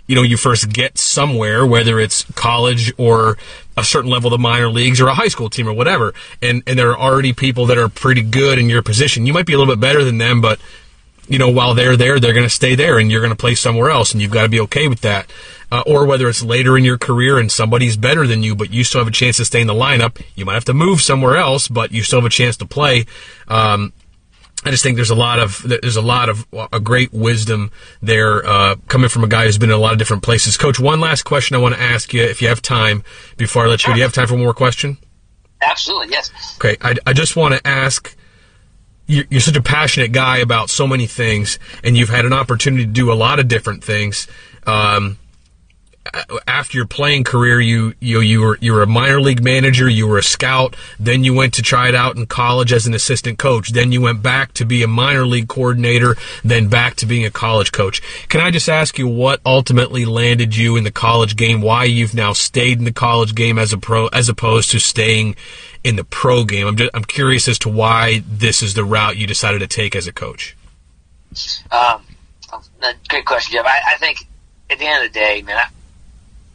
you 0.08 0.16
know 0.16 0.24
you 0.24 0.38
first 0.38 0.70
get 0.70 0.97
somewhere, 0.97 1.66
whether 1.66 1.99
it's 1.99 2.24
college 2.34 2.93
or 2.97 3.38
a 3.78 3.84
certain 3.84 4.10
level 4.10 4.28
of 4.28 4.39
the 4.39 4.41
minor 4.41 4.70
leagues 4.70 4.99
or 4.99 5.08
a 5.08 5.14
high 5.14 5.28
school 5.28 5.49
team 5.49 5.68
or 5.68 5.74
whatever, 5.74 6.14
and 6.41 6.64
and 6.68 6.78
there 6.78 6.91
are 6.91 6.99
already 6.99 7.34
people 7.34 7.66
that 7.68 7.78
are 7.78 7.89
pretty 7.89 8.22
good 8.22 8.60
in 8.60 8.70
your 8.70 8.82
position. 8.82 9.26
You 9.26 9.34
might 9.34 9.45
be 9.45 9.54
a 9.54 9.58
little 9.58 9.74
bit 9.74 9.80
better 9.80 10.04
than 10.04 10.18
them, 10.18 10.41
but 10.41 10.60
you 11.28 11.39
know 11.39 11.49
while 11.49 11.74
they're 11.74 11.97
there, 11.97 12.20
they're 12.20 12.34
going 12.34 12.45
to 12.45 12.49
stay 12.49 12.76
there, 12.76 12.97
and 12.97 13.12
you're 13.12 13.22
going 13.22 13.32
to 13.32 13.38
play 13.38 13.56
somewhere 13.56 13.89
else, 13.89 14.12
and 14.12 14.22
you've 14.22 14.32
got 14.32 14.43
to 14.43 14.49
be 14.49 14.60
okay 14.62 14.88
with 14.88 15.02
that. 15.02 15.32
Uh, 15.72 15.84
or 15.88 16.06
whether 16.06 16.28
it's 16.28 16.43
later 16.43 16.78
in 16.78 16.84
your 16.84 16.97
career 16.97 17.39
and 17.39 17.49
somebody's 17.49 17.95
better 17.95 18.28
than 18.28 18.43
you, 18.43 18.54
but 18.54 18.74
you 18.74 18.84
still 18.84 18.99
have 18.99 19.08
a 19.08 19.12
chance 19.12 19.38
to 19.38 19.45
stay 19.45 19.62
in 19.62 19.68
the 19.68 19.74
lineup, 19.74 20.22
you 20.36 20.43
might 20.43 20.56
have 20.56 20.66
to 20.66 20.74
move 20.74 21.02
somewhere 21.02 21.38
else, 21.38 21.70
but 21.70 21.93
you 21.93 22.04
still 22.04 22.20
have 22.20 22.26
a 22.26 22.30
chance 22.30 22.58
to 22.58 22.66
play. 22.66 23.06
Um, 23.47 23.93
I 24.64 24.70
just 24.70 24.84
think 24.84 24.95
there's 24.95 25.09
a 25.09 25.16
lot 25.16 25.39
of 25.39 25.64
there's 25.66 25.95
a 25.95 26.01
lot 26.01 26.30
of 26.30 26.45
a 26.72 26.80
great 26.80 27.12
wisdom 27.12 27.72
there 28.01 28.45
uh, 28.45 28.76
coming 28.88 29.09
from 29.09 29.24
a 29.24 29.28
guy 29.28 29.45
who's 29.45 29.57
been 29.57 29.70
in 29.70 29.76
a 29.76 29.80
lot 29.80 29.93
of 29.93 29.97
different 29.97 30.22
places. 30.22 30.55
Coach, 30.55 30.80
one 30.80 30.99
last 30.99 31.24
question 31.24 31.55
I 31.55 31.59
want 31.59 31.74
to 31.76 31.82
ask 31.82 32.14
you, 32.14 32.22
if 32.22 32.41
you 32.41 32.47
have 32.47 32.62
time, 32.62 33.03
before 33.38 33.64
I 33.64 33.68
let 33.68 33.84
you 33.84 33.88
go. 33.88 33.93
Do 33.93 33.99
you 33.99 34.03
have 34.03 34.14
time 34.14 34.28
for 34.28 34.36
one 34.36 34.43
more 34.43 34.53
question? 34.53 34.97
Absolutely, 35.62 36.09
yes. 36.12 36.32
Okay, 36.57 36.78
I, 36.82 36.95
I 37.07 37.14
just 37.14 37.36
want 37.36 37.55
to 37.55 37.68
ask. 37.68 38.16
You're, 39.07 39.26
you're 39.30 39.41
such 39.41 39.57
a 39.57 39.62
passionate 39.62 40.14
guy 40.14 40.38
about 40.38 40.70
so 40.70 40.88
many 40.88 41.07
things, 41.07 41.59
and 41.84 41.97
you've 41.97 42.09
had 42.09 42.24
an 42.24 42.32
opportunity 42.32 42.86
to 42.86 42.91
do 42.91 43.12
a 43.12 43.16
lot 43.16 43.39
of 43.39 43.47
different 43.47 43.84
things. 43.84 44.28
Um, 44.66 45.18
after 46.47 46.78
your 46.78 46.88
playing 46.88 47.24
career, 47.24 47.60
you 47.60 47.93
you 47.99 48.22
you 48.22 48.41
were 48.41 48.58
you 48.60 48.74
were 48.74 48.82
a 48.82 48.88
minor 48.88 49.22
league 49.22 49.43
manager, 49.43 49.88
you 49.88 50.08
were 50.08 50.18
a 50.18 50.24
scout, 50.24 50.76
then 50.99 51.24
you 51.24 51.34
went 51.34 51.54
to 51.54 51.62
try 51.62 51.89
it 51.89 51.95
out 51.95 52.16
in 52.16 52.26
college 52.26 52.74
as 52.74 52.88
an 52.88 52.93
assistant 52.93 53.38
coach, 53.38 53.70
then 53.70 53.91
you 53.91 54.02
went 54.02 54.24
back 54.24 54.54
to 54.54 54.66
be 54.66 54.82
a 54.82 54.88
minor 54.88 55.26
league 55.26 55.47
coordinator, 55.47 56.16
then 56.43 56.68
back 56.68 56.95
to 56.95 57.06
being 57.06 57.26
a 57.26 57.32
college 57.32 57.72
coach. 57.72 58.02
Can 58.30 58.41
I 58.41 58.49
just 58.49 58.68
ask 58.68 58.97
you 58.97 59.08
what 59.08 59.41
ultimately 59.45 60.06
landed 60.06 60.56
you 60.56 60.76
in 60.76 60.84
the 60.84 60.91
college 60.91 61.36
game? 61.36 61.62
Why 61.62 61.84
you've 61.84 62.16
now 62.16 62.34
stayed 62.34 62.80
in 62.80 62.86
the 62.86 62.91
college 62.91 63.36
game 63.36 63.60
as 63.60 63.72
a 63.72 63.78
pro 63.78 64.08
as 64.08 64.28
opposed 64.28 64.72
to 64.72 64.80
staying 64.80 65.36
in 65.84 65.97
the 65.97 66.04
pro 66.04 66.45
game? 66.45 66.66
I'm 66.66 66.78
just, 66.78 66.91
I'm 66.95 67.06
curious 67.06 67.47
as 67.47 67.60
to 67.60 67.70
why 67.70 68.24
this 68.28 68.64
is 68.64 68.74
the 68.74 68.84
route 68.84 69.18
you 69.18 69.28
decided 69.28 69.60
to 69.60 69.68
take 69.68 69.95
as 69.95 70.08
a 70.08 70.14
coach. 70.14 70.58
Um, 71.72 72.02
great 73.08 73.26
question, 73.26 73.54
Jeff. 73.54 73.66
I, 73.68 73.93
I 73.93 73.97
think 73.97 74.28
at 74.72 74.80
the 74.80 74.86
end 74.86 75.06
of 75.06 75.14
the 75.14 75.20
day, 75.20 75.43
man. 75.43 75.58
I, 75.58 75.68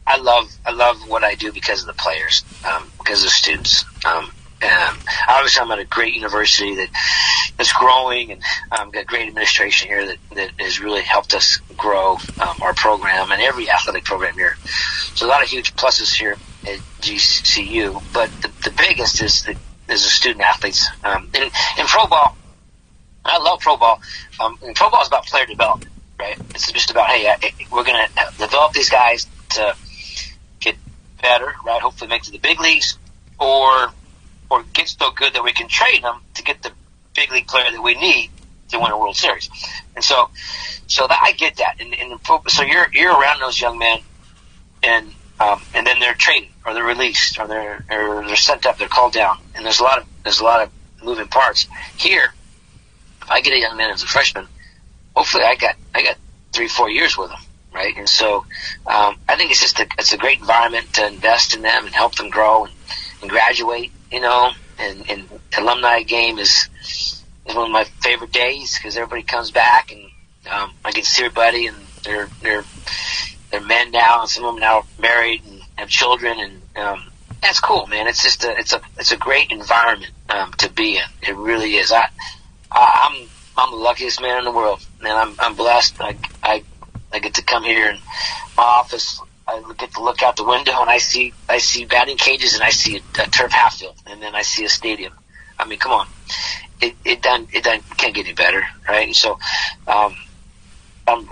I 0.06 0.18
love 0.18 0.48
I 0.64 0.72
love 0.72 0.98
what 1.08 1.24
I 1.24 1.34
do 1.34 1.52
because 1.52 1.80
of 1.80 1.88
the 1.88 1.94
players, 1.94 2.44
um, 2.64 2.90
because 2.98 3.20
of 3.20 3.26
the 3.26 3.30
students. 3.30 3.84
Um, 4.04 4.30
and 4.62 4.98
obviously, 5.28 5.62
I'm 5.62 5.70
at 5.72 5.78
a 5.80 5.84
great 5.84 6.14
university 6.14 6.76
that 6.76 6.88
that's 7.58 7.72
growing, 7.72 8.32
and 8.32 8.42
um, 8.70 8.90
got 8.90 9.06
great 9.06 9.28
administration 9.28 9.88
here 9.88 10.06
that, 10.06 10.18
that 10.34 10.50
has 10.58 10.80
really 10.80 11.02
helped 11.02 11.34
us 11.34 11.60
grow 11.76 12.18
um, 12.38 12.62
our 12.62 12.72
program 12.74 13.30
and 13.32 13.42
every 13.42 13.70
athletic 13.70 14.04
program 14.04 14.34
here. 14.34 14.56
So 15.14 15.26
a 15.26 15.28
lot 15.28 15.42
of 15.42 15.48
huge 15.48 15.74
pluses 15.74 16.14
here 16.14 16.38
at 16.66 16.80
GCU, 17.00 18.02
but 18.12 18.30
the, 18.40 18.52
the 18.64 18.70
biggest 18.70 19.22
is 19.22 19.42
the 19.42 19.56
is 19.88 20.04
the 20.04 20.10
student 20.10 20.42
athletes. 20.42 20.88
Um, 21.04 21.28
in, 21.34 21.42
in 21.42 21.86
pro 21.86 22.06
ball, 22.06 22.36
I 23.24 23.38
love 23.38 23.60
pro 23.60 23.76
ball. 23.76 24.00
Um, 24.40 24.56
pro 24.74 24.90
ball 24.90 25.02
is 25.02 25.08
about 25.08 25.26
player 25.26 25.46
development, 25.46 25.92
right? 26.18 26.38
It's 26.54 26.70
just 26.72 26.90
about 26.90 27.08
hey, 27.08 27.34
we're 27.70 27.84
going 27.84 28.06
to 28.06 28.38
develop 28.38 28.72
these 28.72 28.90
guys 28.90 29.26
to 29.50 29.76
better, 31.26 31.54
right? 31.64 31.82
Hopefully 31.82 32.08
make 32.08 32.22
it 32.22 32.26
to 32.26 32.32
the 32.32 32.38
big 32.38 32.60
leagues, 32.60 32.98
or 33.38 33.88
or 34.48 34.62
get 34.72 34.88
so 34.88 35.10
good 35.10 35.34
that 35.34 35.42
we 35.42 35.52
can 35.52 35.68
trade 35.68 36.02
them 36.02 36.20
to 36.34 36.42
get 36.42 36.62
the 36.62 36.70
big 37.14 37.32
league 37.32 37.48
player 37.48 37.70
that 37.70 37.82
we 37.82 37.94
need 37.94 38.30
to 38.68 38.78
win 38.78 38.92
a 38.92 38.98
World 38.98 39.16
Series. 39.16 39.50
And 39.94 40.04
so, 40.04 40.30
so 40.86 41.06
that 41.06 41.18
I 41.20 41.32
get 41.32 41.56
that. 41.56 41.80
And, 41.80 41.94
and 41.94 42.20
so 42.48 42.62
you're 42.62 42.86
you're 42.92 43.12
around 43.12 43.40
those 43.40 43.60
young 43.60 43.78
men, 43.78 43.98
and 44.82 45.12
um, 45.40 45.60
and 45.74 45.86
then 45.86 45.98
they're 45.98 46.14
traded 46.14 46.50
or 46.64 46.74
they're 46.74 46.84
released 46.84 47.38
or 47.38 47.46
they're 47.48 47.84
or 47.90 48.24
they're 48.26 48.36
sent 48.36 48.66
up, 48.66 48.78
they're 48.78 48.88
called 48.88 49.12
down, 49.12 49.38
and 49.54 49.64
there's 49.64 49.80
a 49.80 49.84
lot 49.84 49.98
of 49.98 50.06
there's 50.22 50.40
a 50.40 50.44
lot 50.44 50.62
of 50.62 50.70
moving 51.02 51.28
parts 51.28 51.66
here. 51.96 52.32
If 53.22 53.30
I 53.30 53.40
get 53.40 53.52
a 53.52 53.58
young 53.58 53.76
man 53.76 53.90
as 53.90 54.02
a 54.04 54.06
freshman, 54.06 54.46
hopefully 55.16 55.42
I 55.44 55.56
got 55.56 55.74
I 55.94 56.04
got 56.04 56.16
three 56.52 56.68
four 56.68 56.88
years 56.88 57.18
with 57.18 57.30
him 57.30 57.40
right? 57.76 57.94
And 57.96 58.08
so 58.08 58.38
um, 58.86 59.16
I 59.28 59.36
think 59.36 59.50
it's 59.50 59.60
just 59.60 59.78
a, 59.78 59.86
it's 59.98 60.14
a 60.14 60.16
great 60.16 60.40
environment 60.40 60.94
to 60.94 61.06
invest 61.06 61.54
in 61.54 61.62
them 61.62 61.84
and 61.84 61.94
help 61.94 62.14
them 62.16 62.30
grow 62.30 62.64
and, 62.64 62.74
and 63.20 63.30
graduate, 63.30 63.92
you 64.10 64.20
know. 64.20 64.50
And, 64.78 65.10
and 65.10 65.28
alumni 65.56 66.02
game 66.02 66.38
is 66.38 66.68
is 67.46 67.54
one 67.54 67.66
of 67.66 67.72
my 67.72 67.84
favorite 68.02 68.32
days 68.32 68.76
because 68.76 68.96
everybody 68.96 69.22
comes 69.22 69.50
back 69.50 69.92
and 69.92 70.02
um, 70.50 70.72
I 70.84 70.90
get 70.92 71.04
to 71.04 71.10
see 71.10 71.24
everybody 71.24 71.66
and 71.66 71.76
they're 72.04 72.28
they're 72.42 72.64
they're 73.50 73.60
men 73.60 73.90
now 73.90 74.22
and 74.22 74.28
some 74.28 74.44
of 74.44 74.54
them 74.54 74.60
now 74.60 74.84
married 74.98 75.42
and 75.46 75.60
have 75.76 75.88
children 75.88 76.38
and 76.38 76.62
um, 76.76 77.02
that's 77.40 77.60
cool, 77.60 77.86
man. 77.86 78.06
It's 78.06 78.22
just 78.22 78.44
a 78.44 78.58
it's 78.58 78.72
a 78.72 78.80
it's 78.98 79.12
a 79.12 79.16
great 79.16 79.50
environment 79.50 80.12
um, 80.28 80.52
to 80.58 80.70
be 80.70 80.96
in. 80.96 81.28
It 81.28 81.36
really 81.36 81.76
is. 81.76 81.92
I, 81.92 82.08
I 82.70 83.08
I'm 83.10 83.28
I'm 83.56 83.70
the 83.70 83.76
luckiest 83.76 84.20
man 84.20 84.38
in 84.38 84.44
the 84.44 84.50
world, 84.50 84.84
man. 85.00 85.16
I'm 85.16 85.36
I'm 85.38 85.54
blessed. 85.54 85.96
I 86.00 86.16
I 86.42 86.64
I 87.12 87.18
get 87.20 87.34
to 87.34 87.42
come 87.42 87.64
here 87.64 87.88
and 87.90 88.00
my 88.56 88.62
office. 88.64 89.20
I 89.48 89.62
get 89.78 89.94
to 89.94 90.02
look 90.02 90.22
out 90.22 90.36
the 90.36 90.44
window 90.44 90.72
and 90.80 90.90
I 90.90 90.98
see 90.98 91.32
I 91.48 91.58
see 91.58 91.84
batting 91.84 92.16
cages 92.16 92.54
and 92.54 92.62
I 92.62 92.70
see 92.70 92.96
a, 92.96 93.22
a 93.22 93.26
turf 93.28 93.52
half 93.52 93.74
field 93.74 93.96
and 94.06 94.20
then 94.22 94.34
I 94.34 94.42
see 94.42 94.64
a 94.64 94.68
stadium. 94.68 95.12
I 95.58 95.66
mean, 95.66 95.78
come 95.78 95.92
on, 95.92 96.06
it 96.80 96.96
it 97.04 97.22
done 97.22 97.46
it 97.52 97.64
done 97.64 97.82
can't 97.96 98.14
get 98.14 98.26
any 98.26 98.34
better, 98.34 98.62
right? 98.88 99.06
And 99.06 99.16
so, 99.16 99.38
um, 99.86 100.16
I'm 101.06 101.28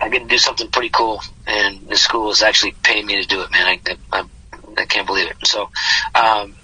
I 0.00 0.08
get 0.10 0.20
to 0.20 0.26
do 0.26 0.38
something 0.38 0.70
pretty 0.70 0.90
cool, 0.90 1.20
and 1.46 1.88
the 1.88 1.96
school 1.96 2.30
is 2.30 2.42
actually 2.42 2.76
paying 2.82 3.06
me 3.06 3.20
to 3.20 3.28
do 3.28 3.42
it, 3.42 3.50
man. 3.52 3.66
I 3.66 3.98
I, 4.12 4.24
I 4.78 4.84
can't 4.86 5.06
believe 5.06 5.28
it. 5.28 5.36
So, 5.44 5.70
um, 6.14 6.56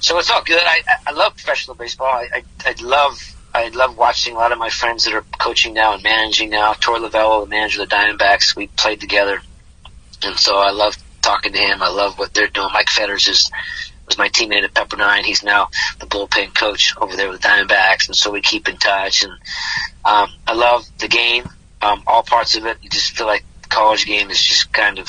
so 0.00 0.18
it's 0.18 0.30
all 0.30 0.42
good. 0.42 0.62
I 0.64 0.80
I 1.06 1.12
love 1.12 1.36
professional 1.36 1.76
baseball. 1.76 2.08
I 2.08 2.28
I, 2.34 2.44
I 2.66 2.74
love 2.82 3.18
I 3.52 3.68
love 3.68 3.96
watching 3.96 4.34
a 4.34 4.38
lot 4.38 4.52
of 4.52 4.58
my 4.58 4.70
friends 4.70 5.04
that 5.04 5.14
are 5.14 5.24
coaching 5.38 5.74
now 5.74 5.94
and 5.94 6.02
managing 6.02 6.50
now. 6.50 6.72
Torey 6.74 7.00
Lovullo, 7.00 7.44
the 7.44 7.50
manager 7.50 7.82
of 7.82 7.88
the 7.88 7.94
Diamondbacks, 7.94 8.54
we 8.54 8.68
played 8.68 9.00
together, 9.00 9.40
and 10.22 10.38
so 10.38 10.56
I 10.56 10.70
love 10.70 10.96
talking 11.22 11.52
to 11.52 11.58
him. 11.58 11.82
I 11.82 11.90
love 11.90 12.18
what 12.18 12.32
they're 12.32 12.48
doing. 12.48 12.68
Mike 12.72 12.88
Fetters 12.88 13.28
is 13.28 13.50
was 14.06 14.18
my 14.18 14.28
teammate 14.28 14.64
at 14.64 14.74
Pepperdine. 14.74 15.22
He's 15.22 15.42
now 15.42 15.68
the 15.98 16.06
bullpen 16.06 16.54
coach 16.54 16.94
over 16.96 17.16
there 17.16 17.30
with 17.30 17.40
the 17.40 17.48
Diamondbacks, 17.48 18.08
and 18.08 18.16
so 18.16 18.30
we 18.30 18.40
keep 18.40 18.68
in 18.68 18.76
touch. 18.76 19.22
And 19.22 19.32
um, 20.04 20.30
I 20.46 20.54
love 20.54 20.86
the 20.98 21.08
game, 21.08 21.48
um, 21.80 22.02
all 22.06 22.22
parts 22.22 22.56
of 22.56 22.66
it. 22.66 22.78
You 22.82 22.90
just 22.90 23.16
feel 23.16 23.26
like 23.26 23.44
the 23.62 23.68
college 23.68 24.06
game 24.06 24.30
is 24.30 24.42
just 24.42 24.72
kind 24.72 24.98
of 24.98 25.08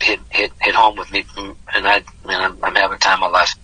hit 0.00 0.20
hit 0.30 0.52
hit 0.60 0.74
home 0.74 0.96
with 0.96 1.12
me, 1.12 1.24
and 1.36 1.86
I 1.86 2.02
man, 2.26 2.40
I'm, 2.40 2.64
I'm 2.64 2.74
having 2.74 2.98
time 2.98 3.22
of 3.22 3.30
my 3.30 3.38
life. 3.38 3.54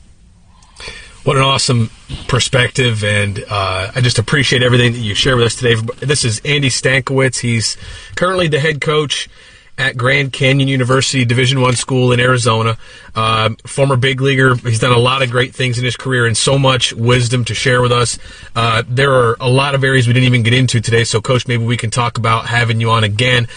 What 1.26 1.36
an 1.36 1.42
awesome 1.42 1.90
perspective, 2.28 3.02
and 3.02 3.44
uh, 3.50 3.90
I 3.92 4.00
just 4.00 4.20
appreciate 4.20 4.62
everything 4.62 4.92
that 4.92 5.00
you 5.00 5.16
share 5.16 5.36
with 5.36 5.46
us 5.46 5.56
today. 5.56 5.74
This 5.98 6.24
is 6.24 6.40
Andy 6.44 6.68
Stankiewicz. 6.68 7.40
He's 7.40 7.76
currently 8.14 8.46
the 8.46 8.60
head 8.60 8.80
coach 8.80 9.28
at 9.76 9.96
Grand 9.96 10.32
Canyon 10.32 10.68
University 10.68 11.24
Division 11.24 11.60
One 11.60 11.74
school 11.74 12.12
in 12.12 12.20
Arizona. 12.20 12.78
Uh, 13.12 13.50
former 13.66 13.96
big 13.96 14.20
leaguer. 14.20 14.54
He's 14.54 14.78
done 14.78 14.92
a 14.92 14.98
lot 15.00 15.22
of 15.22 15.32
great 15.32 15.52
things 15.52 15.80
in 15.80 15.84
his 15.84 15.96
career 15.96 16.26
and 16.26 16.36
so 16.36 16.60
much 16.60 16.92
wisdom 16.92 17.44
to 17.46 17.54
share 17.56 17.82
with 17.82 17.90
us. 17.90 18.20
Uh, 18.54 18.84
there 18.86 19.12
are 19.12 19.36
a 19.40 19.50
lot 19.50 19.74
of 19.74 19.82
areas 19.82 20.06
we 20.06 20.12
didn't 20.12 20.28
even 20.28 20.44
get 20.44 20.54
into 20.54 20.80
today. 20.80 21.02
So, 21.02 21.20
Coach, 21.20 21.48
maybe 21.48 21.64
we 21.64 21.76
can 21.76 21.90
talk 21.90 22.18
about 22.18 22.46
having 22.46 22.80
you 22.80 22.90
on 22.90 23.02
again. 23.02 23.48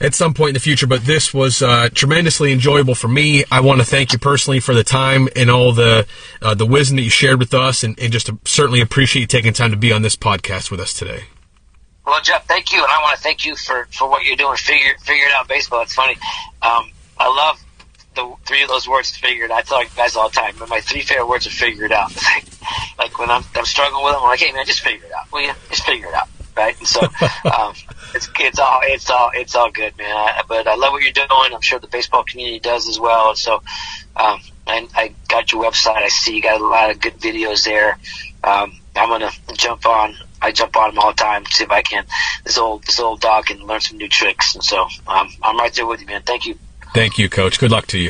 At 0.00 0.14
some 0.14 0.34
point 0.34 0.50
in 0.50 0.54
the 0.54 0.60
future. 0.60 0.86
But 0.86 1.04
this 1.04 1.32
was 1.32 1.62
uh, 1.62 1.88
tremendously 1.94 2.52
enjoyable 2.52 2.94
for 2.94 3.08
me. 3.08 3.44
I 3.50 3.60
want 3.60 3.80
to 3.80 3.86
thank 3.86 4.12
you 4.12 4.18
personally 4.18 4.60
for 4.60 4.74
the 4.74 4.84
time 4.84 5.28
and 5.36 5.50
all 5.50 5.72
the 5.72 6.06
uh, 6.42 6.54
the 6.54 6.66
wisdom 6.66 6.96
that 6.96 7.02
you 7.02 7.10
shared 7.10 7.38
with 7.38 7.54
us, 7.54 7.82
and, 7.82 7.98
and 7.98 8.12
just 8.12 8.30
certainly 8.44 8.80
appreciate 8.80 9.22
you 9.22 9.26
taking 9.26 9.52
time 9.52 9.70
to 9.70 9.76
be 9.76 9.92
on 9.92 10.02
this 10.02 10.16
podcast 10.16 10.70
with 10.70 10.80
us 10.80 10.92
today. 10.92 11.24
Well, 12.06 12.20
Jeff, 12.22 12.46
thank 12.46 12.72
you, 12.72 12.80
and 12.80 12.90
I 12.90 13.00
want 13.02 13.16
to 13.16 13.22
thank 13.22 13.44
you 13.44 13.56
for, 13.56 13.88
for 13.90 14.08
what 14.08 14.24
you're 14.24 14.36
doing. 14.36 14.56
Figure 14.56 14.96
figuring 15.00 15.32
out 15.34 15.48
baseball. 15.48 15.82
It's 15.82 15.94
funny. 15.94 16.16
Um, 16.62 16.90
I 17.18 17.28
love 17.28 17.60
the 18.14 18.34
three 18.44 18.62
of 18.62 18.68
those 18.68 18.88
words 18.88 19.14
figured. 19.16 19.50
I 19.50 19.62
tell 19.62 19.82
guys 19.96 20.16
all 20.16 20.28
the 20.28 20.34
time, 20.36 20.54
but 20.58 20.68
my 20.68 20.80
three 20.80 21.02
favorite 21.02 21.28
words 21.28 21.46
are 21.46 21.50
figured 21.50 21.92
out. 21.92 22.14
like, 22.14 22.44
like 22.98 23.18
when 23.18 23.30
I'm, 23.30 23.44
I'm 23.54 23.64
struggling 23.64 24.04
with 24.04 24.14
them, 24.14 24.22
I'm 24.22 24.28
like, 24.28 24.40
hey 24.40 24.52
man, 24.52 24.66
just 24.66 24.80
figure 24.80 25.06
it 25.06 25.12
out. 25.12 25.30
Will 25.32 25.42
you 25.42 25.52
just 25.68 25.84
figure 25.84 26.08
it 26.08 26.14
out? 26.14 26.28
Right? 26.56 26.78
And 26.78 26.88
so, 26.88 27.00
um, 27.44 27.74
it's, 28.16 28.30
it's 28.38 28.58
all, 28.58 28.80
it's 28.82 29.10
all, 29.10 29.30
it's 29.34 29.54
all 29.54 29.70
good, 29.70 29.96
man. 29.98 30.10
I, 30.10 30.42
but 30.48 30.66
I 30.66 30.74
love 30.74 30.92
what 30.92 31.02
you're 31.02 31.12
doing. 31.12 31.28
I'm 31.30 31.60
sure 31.60 31.78
the 31.78 31.86
baseball 31.86 32.24
community 32.24 32.58
does 32.58 32.88
as 32.88 32.98
well. 32.98 33.34
So, 33.34 33.62
um, 34.16 34.40
and 34.66 34.88
I 34.94 35.14
got 35.28 35.52
your 35.52 35.62
website. 35.62 35.96
I 35.96 36.08
see 36.08 36.36
you 36.36 36.42
got 36.42 36.60
a 36.60 36.66
lot 36.66 36.90
of 36.90 37.00
good 37.00 37.18
videos 37.20 37.64
there. 37.64 37.98
Um, 38.42 38.72
I'm 38.94 39.20
to 39.20 39.30
jump 39.54 39.86
on 39.86 40.16
I 40.40 40.52
jump 40.52 40.76
on 40.76 40.90
them 40.90 40.98
all 40.98 41.12
the 41.12 41.16
time 41.16 41.44
see 41.46 41.64
if 41.64 41.70
I 41.70 41.82
can. 41.82 42.04
This 42.44 42.58
old 42.58 42.84
this 42.84 43.00
old 43.00 43.20
dog 43.20 43.46
can 43.46 43.58
learn 43.66 43.80
some 43.80 43.98
new 43.98 44.08
tricks, 44.08 44.54
and 44.54 44.62
so 44.62 44.86
um, 45.06 45.28
I'm 45.42 45.56
right 45.56 45.72
there 45.72 45.86
with 45.86 46.00
you, 46.00 46.06
man. 46.06 46.22
Thank 46.22 46.46
you. 46.46 46.58
Thank 46.94 47.18
you, 47.18 47.28
Coach. 47.28 47.58
Good 47.58 47.70
luck 47.70 47.86
to 47.88 47.98
you. 47.98 48.04